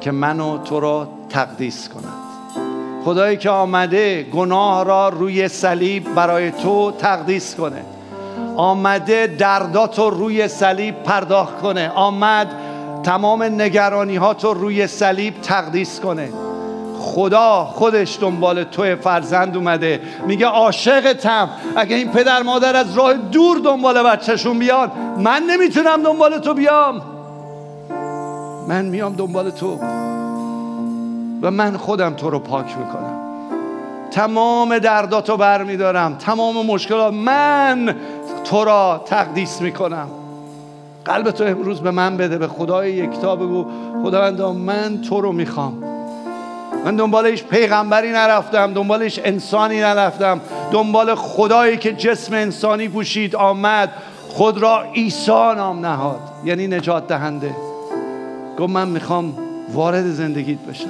که 0.00 0.10
من 0.10 0.40
و 0.40 0.58
تو 0.58 0.80
را 0.80 1.08
تقدیس 1.28 1.88
کند. 1.88 2.12
خدایی 3.04 3.36
که 3.36 3.50
آمده 3.50 4.22
گناه 4.22 4.84
را 4.84 5.08
روی 5.08 5.48
صلیب 5.48 6.14
برای 6.14 6.50
تو 6.50 6.92
تقدیس 6.98 7.54
کنه. 7.54 7.82
آمده 8.58 9.26
دردات 9.26 9.98
رو 9.98 10.10
روی 10.10 10.48
صلیب 10.48 11.02
پرداخت 11.02 11.58
کنه. 11.58 11.92
آمد 11.94 12.48
تمام 13.02 13.42
نگرانی 13.42 14.16
ها 14.16 14.34
تو 14.34 14.54
روی 14.54 14.86
صلیب 14.86 15.40
تقدیس 15.40 16.00
کنه. 16.00 16.28
خدا 16.98 17.64
خودش 17.64 18.18
دنبال 18.20 18.64
تو 18.64 18.96
فرزند 18.96 19.56
اومده. 19.56 20.00
میگه 20.26 20.46
عاشقتم. 20.46 21.48
اگه 21.76 21.96
این 21.96 22.08
پدر 22.08 22.42
مادر 22.42 22.76
از 22.76 22.98
راه 22.98 23.14
دور 23.14 23.58
دنبال 23.58 24.02
بچهشون 24.02 24.58
بیان 24.58 24.90
من 25.18 25.42
نمی‌تونم 25.42 26.02
دنبال 26.02 26.38
تو 26.38 26.54
بیام. 26.54 27.02
من 28.68 28.84
میام 28.84 29.14
دنبال 29.14 29.50
تو. 29.50 29.78
و 31.42 31.50
من 31.50 31.76
خودم 31.76 32.14
تو 32.14 32.30
رو 32.30 32.38
پاک 32.38 32.78
می‌کنم. 32.78 33.18
تمام 34.10 34.78
درداتو 34.78 35.36
بر 35.36 35.62
میدارم 35.62 36.14
تمام 36.14 36.66
مشکلات. 36.66 37.12
من 37.12 37.94
تو 38.44 38.64
را 38.64 39.02
تقدیس 39.06 39.60
می‌کنم. 39.60 40.08
قلب 41.04 41.30
تو 41.30 41.44
امروز 41.44 41.80
به 41.80 41.90
من 41.90 42.16
بده 42.16 42.38
به 42.38 42.48
خدای 42.48 42.92
یکتا 42.92 43.36
بگو. 43.36 43.66
خداوندا 44.04 44.52
من 44.52 45.00
تو 45.00 45.20
رو 45.20 45.32
می‌خوام. 45.32 45.84
من 46.84 46.96
دنبال 46.96 47.26
هیچ 47.26 47.44
پیغمبری 47.44 48.12
نرفتم 48.12 48.72
دنبال 48.74 49.02
هیچ 49.02 49.20
انسانی 49.24 49.80
نرفتم. 49.80 50.40
دنبال 50.72 51.14
خدایی 51.14 51.76
که 51.76 51.92
جسم 51.92 52.34
انسانی 52.34 52.88
پوشید 52.88 53.36
آمد. 53.36 53.92
خود 54.28 54.58
را 54.58 54.82
عیسی 54.82 55.30
نام 55.30 55.86
نهاد 55.86 56.20
یعنی 56.44 56.66
نجات 56.66 57.08
دهنده. 57.08 57.54
گفت 58.58 58.70
من 58.70 58.88
می‌خوام 58.88 59.34
وارد 59.72 60.04
زندگیت 60.06 60.58
بشم. 60.58 60.88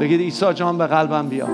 بگید 0.00 0.20
عیسی 0.20 0.52
جان 0.54 0.78
به 0.78 0.86
قلبم 0.86 1.28
بیا. 1.28 1.48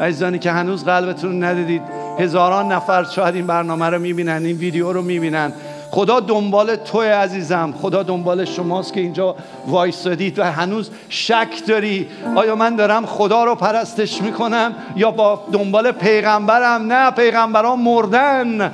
عزیزانی 0.00 0.38
که 0.38 0.50
هنوز 0.50 0.84
قلبتون 0.84 1.44
ندیدید 1.44 1.82
هزاران 2.18 2.72
نفر 2.72 3.04
شاید 3.04 3.34
این 3.34 3.46
برنامه 3.46 3.86
رو 3.86 3.98
می‌بینن 3.98 4.44
این 4.44 4.56
ویدیو 4.56 4.92
رو 4.92 5.02
می‌بینن. 5.02 5.52
خدا 5.90 6.20
دنبال 6.20 6.76
توی 6.76 7.08
عزیزم. 7.08 7.74
خدا 7.82 8.02
دنبال 8.02 8.44
شماست 8.44 8.92
که 8.92 9.00
اینجا 9.00 9.36
وایستادید 9.66 10.38
و 10.38 10.44
هنوز 10.44 10.90
شک 11.08 11.48
داری. 11.68 12.08
آیا 12.36 12.54
من 12.54 12.76
دارم 12.76 13.06
خدا 13.06 13.44
رو 13.44 13.54
پرستش 13.54 14.22
می‌کنم 14.22 14.72
یا 14.96 15.10
با 15.10 15.40
دنبال 15.52 15.92
پیغمبرم؟ 15.92 16.92
نه 16.92 17.10
پیغمبران 17.10 17.78
مردن. 17.78 18.72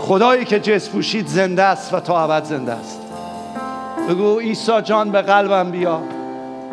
خدایی 0.00 0.44
که 0.44 0.60
جس 0.60 0.88
پوشید 0.88 1.26
زنده 1.26 1.62
است 1.62 1.94
و 1.94 2.00
تا 2.00 2.24
ابد 2.24 2.44
زنده 2.44 2.72
است. 2.72 3.00
بگو 4.08 4.38
عیسی 4.38 4.82
جان 4.82 5.10
به 5.10 5.22
قلبم 5.22 5.70
بیا. 5.70 6.00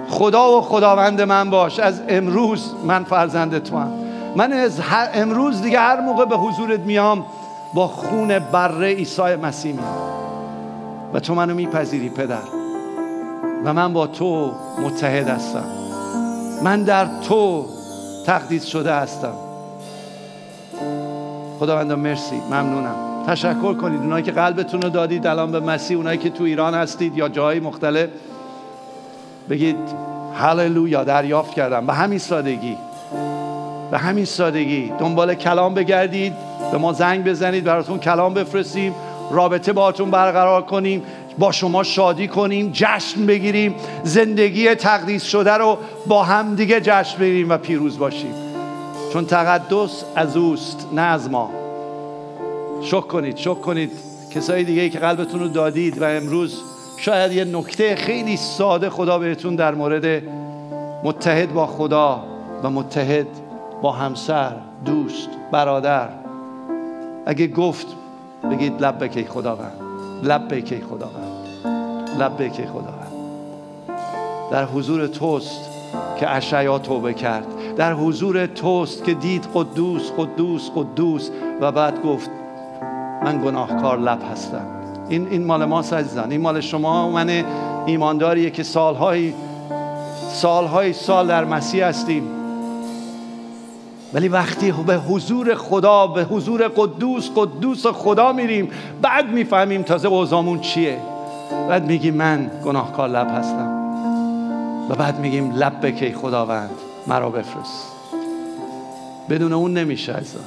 خدا 0.10 0.58
و 0.58 0.62
خداوند 0.62 1.22
من 1.22 1.50
باش. 1.50 1.80
از 1.80 2.02
امروز 2.10 2.74
من 2.86 3.04
فرزند 3.04 3.64
تو 3.64 3.78
هم. 3.78 4.07
من 4.38 4.54
از 4.54 4.82
امروز 5.14 5.62
دیگه 5.62 5.80
هر 5.80 6.02
موقع 6.02 6.26
به 6.26 6.38
حضورت 6.38 6.80
میام 6.80 7.26
با 7.74 7.88
خون 7.88 8.40
بره 8.40 8.88
عیسی 8.88 9.36
مسیح 9.36 9.74
میام. 9.74 9.98
و 11.14 11.20
تو 11.20 11.36
منو 11.36 11.54
میپذیری 11.54 12.10
پدر. 12.10 12.38
و 13.66 13.74
من 13.74 13.94
با 13.94 14.08
تو 14.08 14.52
متحد 14.82 15.28
هستم. 15.28 15.64
من 16.64 16.84
در 16.84 17.08
تو 17.28 17.66
تقدیس 18.26 18.66
شده 18.66 18.94
هستم. 18.94 19.34
خداوند 21.60 21.92
مرسی. 21.92 22.42
ممنونم. 22.52 22.96
تشکر 23.28 23.74
کنید. 23.74 24.02
اونایی 24.02 24.24
که 24.24 24.32
قلبتون 24.32 24.82
رو 24.82 24.90
دادید 24.90 25.28
الان 25.28 25.52
به 25.52 25.60
مسیح. 25.60 25.98
اونایی 25.98 26.18
که 26.18 26.30
تو 26.30 26.44
ایران 26.44 26.76
هستید 26.76 27.18
یا 27.18 27.30
جای 27.30 27.60
مختلف 27.60 28.10
بگید 29.50 29.78
هللویا 30.34 31.04
دریافت 31.04 31.54
کردم. 31.54 31.86
به 31.86 31.94
همین 31.94 32.20
سادگی. 32.20 32.78
به 33.92 33.98
همین 33.98 34.26
سادگی. 34.26 34.92
دنبال 35.00 35.34
کلام 35.34 35.74
بگردید 35.74 36.34
به 36.72 36.78
ما 36.78 36.94
زنگ 36.94 37.24
بزنید 37.24 37.64
براتون 37.64 38.00
کلام 38.00 38.34
بفرستیم. 38.34 38.96
رابطه 39.32 39.74
باتون 39.74 40.12
برقرار 40.12 40.62
کنیم 40.62 41.04
با 41.40 41.52
شما 41.52 41.84
شادی 41.84 42.28
کنیم 42.28 42.70
جشن 42.74 43.26
بگیریم. 43.26 43.76
زندگی 44.04 44.76
تقدیس 44.76 45.24
شده 45.24 45.54
رو 45.54 45.78
با 46.08 46.24
هم 46.24 46.56
دیگه 46.56 46.82
جشن 46.82 47.20
بگیریم 47.20 47.50
و 47.50 47.58
پیروز 47.58 48.00
باشیم. 48.00 48.34
چون 49.14 49.26
تقدس 49.26 50.04
از 50.16 50.38
اوست 50.38 50.88
نه 50.94 51.02
از 51.02 51.32
ما. 51.32 51.50
شکر 52.82 53.02
کنید 53.02 53.38
شکر 53.38 53.54
کنید. 53.54 53.92
کسایی 54.36 54.64
دیگه 54.64 54.82
ای 54.82 54.90
که 54.90 55.00
قلبتون 55.00 55.40
رو 55.40 55.48
دادید 55.48 56.02
و 56.02 56.04
امروز 56.04 56.62
شاید 56.98 57.32
یه 57.32 57.46
نکته 57.46 57.96
خیلی 57.96 58.38
ساده 58.38 58.90
خدا 58.90 59.20
بهتون 59.20 59.56
در 59.56 59.76
مورد 59.76 60.24
متحد 61.04 61.54
با 61.54 61.68
خدا 61.68 62.24
و 62.64 62.70
متحد 62.70 63.28
با 63.82 63.92
همسر 63.92 64.52
دوست 64.86 65.30
برادر. 65.52 66.10
اگه 67.26 67.48
گفت 67.48 67.88
بگید 68.52 68.82
لب 68.82 69.04
بکی 69.04 69.26
خداوند. 69.26 69.82
لب 70.24 70.56
بکی 70.56 70.82
خداوند. 70.82 71.48
لب 72.20 72.44
بکی 72.44 72.66
خداوند. 72.66 73.12
در 74.52 74.66
حضور 74.66 75.08
توست 75.08 75.70
که 76.20 76.30
اشعیا 76.30 76.80
توبه 76.80 77.14
کرد. 77.14 77.48
در 77.78 77.94
حضور 77.94 78.46
توست 78.46 79.04
که 79.04 79.14
دید 79.14 79.48
قدوس 79.54 80.12
قدوس 80.18 80.70
قدوس 80.76 81.30
و 81.62 81.72
بعد 81.72 82.02
گفت 82.02 82.30
من 83.24 83.42
گناهکار 83.46 84.00
لب 84.00 84.20
هستم. 84.32 84.66
این 85.10 85.28
این 85.28 85.46
مال 85.46 85.66
ما 85.66 85.80
عزیزان. 85.80 86.32
این 86.32 86.42
مال 86.42 86.62
شما 86.62 87.12
من 87.12 87.44
ایمانداریه 87.86 88.50
که 88.50 88.64
سالهای 88.64 89.34
سالهای 90.34 90.94
سال 90.94 91.28
در 91.28 91.46
مسیح 91.46 91.86
هستیم. 91.86 92.24
ولی 94.18 94.28
وقتی 94.28 94.72
به 94.72 94.96
حضور 94.98 95.56
خدا 95.56 96.08
به 96.08 96.24
حضور 96.24 96.68
قدوس 96.68 97.30
قدوس 97.36 97.88
خدا 97.88 98.34
میریم 98.34 98.70
بعد 99.02 99.30
می‌فهمیم 99.30 99.82
تازه 99.82 100.08
اوزامون 100.08 100.60
چیه. 100.60 100.98
بعد 101.70 101.86
میگیم 101.86 102.14
من 102.14 102.52
گناهکار 102.66 103.10
لب 103.10 103.28
هستم. 103.28 103.70
و 104.90 104.96
بعد 104.96 105.20
میگیم 105.20 105.52
لب 105.56 105.86
بکی 105.86 106.14
خداوند؟ 106.14 106.70
مرا 107.08 107.30
بفرست. 107.30 107.88
بدون 109.30 109.54
اون 109.54 109.74
نمیشه 109.74 110.14
عزیزان. 110.14 110.44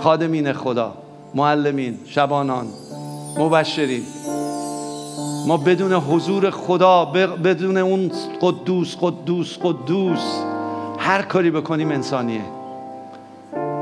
خادمین 0.00 0.52
خدا 0.52 0.92
معلمین 1.34 1.98
شبانان 2.06 2.66
مبشرین. 3.38 4.02
ما 5.46 5.56
بدون 5.56 5.92
حضور 5.92 6.50
خدا 6.50 7.04
بدون 7.44 7.76
اون 7.76 8.12
قدوس 8.40 8.96
قدوس 9.00 9.58
قدوس 9.62 10.42
هر 10.98 11.22
کاری 11.22 11.50
بکنیم 11.50 11.90
انسانیه. 11.90 12.61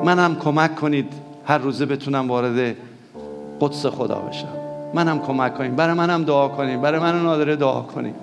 منم 0.05 0.36
کمک 0.36 0.74
کنید 0.74 1.12
هر 1.44 1.59
روزه 1.59 1.86
بتونم 1.86 2.28
وارد 2.28 2.76
قدس 3.61 3.86
خدا 3.86 4.14
بشم. 4.14 4.48
منم 4.94 5.18
کمک 5.18 5.59
کنیم. 5.59 5.76
برای 5.76 5.94
منم 5.94 6.24
دعا 6.24 6.48
کنیم. 6.48 6.80
برای 6.80 7.01
من 7.01 7.22
نادره 7.22 7.57
دعا 7.57 7.80
کنیم. 7.80 8.14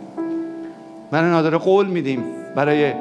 من 1.12 1.30
نادره 1.30 1.58
قول 1.58 1.88
میدیم. 1.88 2.24
برای 2.56 2.94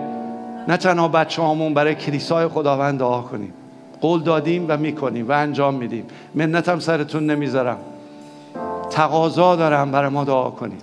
نه 0.68 0.76
تنها 0.76 1.08
بچه 1.08 1.42
همون 1.42 1.74
برای 1.74 1.94
کلیسای 1.94 2.48
خداوند 2.48 2.98
دعا 2.98 3.20
کنیم. 3.20 3.52
قول 4.00 4.22
دادیم 4.22 4.64
و 4.68 4.76
می‌کنیم 4.76 5.28
و 5.28 5.32
انجام 5.32 5.74
میدیم. 5.74 6.04
منتم 6.34 6.78
سرتون 6.78 7.26
نمی‌ذارم. 7.26 7.78
تقاضا 8.90 9.56
دارم 9.56 9.90
برای 9.90 10.10
ما 10.10 10.24
دعا 10.24 10.50
کنید. 10.50 10.82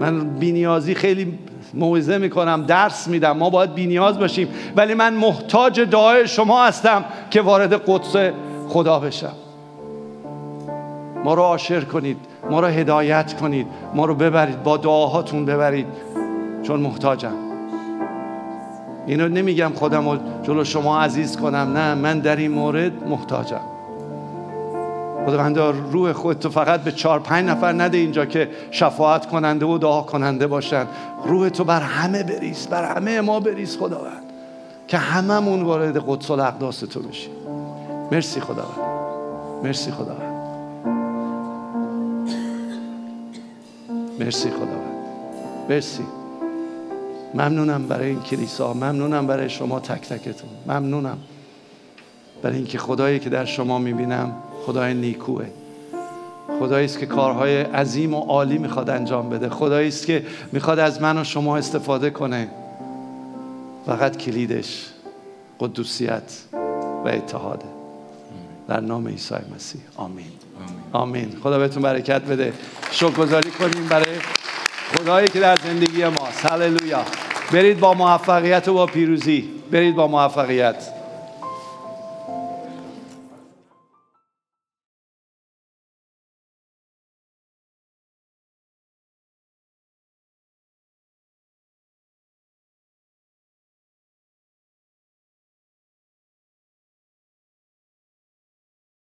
من 0.00 0.28
بینیازی 0.28 0.94
خیلی 0.94 1.38
موعظه 1.74 2.18
می‌کنم 2.18 2.64
درس 2.66 3.08
میدم 3.08 3.36
ما 3.36 3.50
باید 3.50 3.74
بینیاز 3.74 4.18
باشیم. 4.18 4.48
ولی 4.76 4.94
من 4.94 5.14
محتاج 5.14 5.80
دعای 5.80 6.28
شما 6.28 6.64
هستم 6.64 7.04
که 7.30 7.40
وارد 7.40 7.72
قدس 7.86 8.32
خدا 8.68 8.98
بشم. 8.98 9.32
ما 11.24 11.34
رو 11.34 11.42
عاشر 11.42 11.80
کنید 11.80 12.16
ما 12.50 12.60
رو 12.60 12.66
هدایت 12.66 13.40
کنید 13.40 13.66
ما 13.94 14.04
رو 14.04 14.14
ببرید 14.14 14.62
با 14.62 14.76
دعاهاتون 14.76 15.44
ببرید. 15.44 15.86
چون 16.62 16.80
محتاجم. 16.80 17.32
اینو 19.06 19.28
نمیگم 19.28 19.72
خودم 19.74 20.08
رو 20.08 20.18
جلو 20.42 20.64
شما 20.64 21.00
عزیز 21.00 21.36
کنم 21.36 21.72
نه 21.76 21.94
من 21.94 22.18
در 22.18 22.36
این 22.36 22.50
مورد 22.50 23.08
محتاجم. 23.08 23.77
خداوند 25.26 25.58
روح 25.92 26.12
خود 26.12 26.38
تو 26.38 26.50
فقط 26.50 26.80
به 26.80 26.92
چهار 26.92 27.20
پنج 27.20 27.48
نفر 27.48 27.72
نده 27.72 27.98
اینجا 27.98 28.26
که 28.26 28.48
شفاعت 28.70 29.26
کننده 29.26 29.66
و 29.66 29.78
دعا 29.78 30.02
کننده 30.02 30.46
باشن. 30.46 30.86
روح 31.24 31.48
تو 31.48 31.64
بر 31.64 31.80
همه 31.80 32.22
بریز 32.22 32.66
بر 32.66 32.94
همه 32.94 33.20
ما 33.20 33.40
بریز 33.40 33.76
خداوند 33.76 34.22
که 34.88 34.98
هممون 34.98 35.62
وارد 35.62 36.04
قدس 36.08 36.30
الاقداس 36.30 36.80
تو 36.80 37.00
بشیم. 37.00 37.32
مرسی 38.12 38.40
خداوند 38.40 38.88
مرسی 39.62 39.90
خداوند. 39.90 40.38
مرسی 44.20 44.50
خداوند 44.50 44.98
مرسی. 45.68 46.02
ممنونم 47.34 47.88
برای 47.88 48.08
این 48.08 48.20
کلیسا 48.20 48.72
ممنونم 48.72 49.26
برای 49.26 49.50
شما 49.50 49.80
تک 49.80 50.08
تکتون. 50.08 50.50
ممنونم 50.66 51.18
برای 52.42 52.56
اینکه 52.56 52.78
خدایی 52.78 53.18
که 53.18 53.30
در 53.30 53.44
شما 53.44 53.78
می‌بینم 53.78 54.32
خدای 54.68 54.94
نیکوه. 54.94 55.46
خدایی 56.60 56.84
است 56.84 56.98
که 56.98 57.06
کارهای 57.06 57.62
عظیم 57.62 58.14
و 58.14 58.20
عالی 58.20 58.58
می‌خواد 58.58 58.90
انجام 58.90 59.30
بده. 59.30 59.48
خدایی 59.48 59.88
است 59.88 60.06
که 60.06 60.26
می‌خواد 60.52 60.78
از 60.78 61.02
من 61.02 61.18
و 61.18 61.24
شما 61.24 61.56
استفاده 61.56 62.10
کنه. 62.10 62.48
فقط 63.86 64.16
کلیدش 64.16 64.86
قدوسیت 65.60 66.22
و 67.04 67.08
اتحاده. 67.08 67.64
در 68.68 68.80
نام 68.80 69.08
عیسی 69.08 69.34
مسیح. 69.56 69.80
آمین. 69.96 70.32
آمین. 70.92 71.32
خدا 71.42 71.58
بهتون 71.58 71.82
برکت 71.82 72.22
بده. 72.22 72.52
شکرگزاری 72.90 73.50
کنیم 73.50 73.88
برای 73.88 74.16
خدایی 74.96 75.28
که 75.28 75.40
در 75.40 75.56
زندگی 75.64 76.04
ماست. 76.04 76.46
هللویا. 76.46 77.04
برید 77.52 77.80
با 77.80 77.94
موفقیت 77.94 78.68
و 78.68 78.74
با 78.74 78.86
پیروزی. 78.86 79.48
برید 79.70 79.94
با 79.94 80.06
موفقیت. 80.06 80.97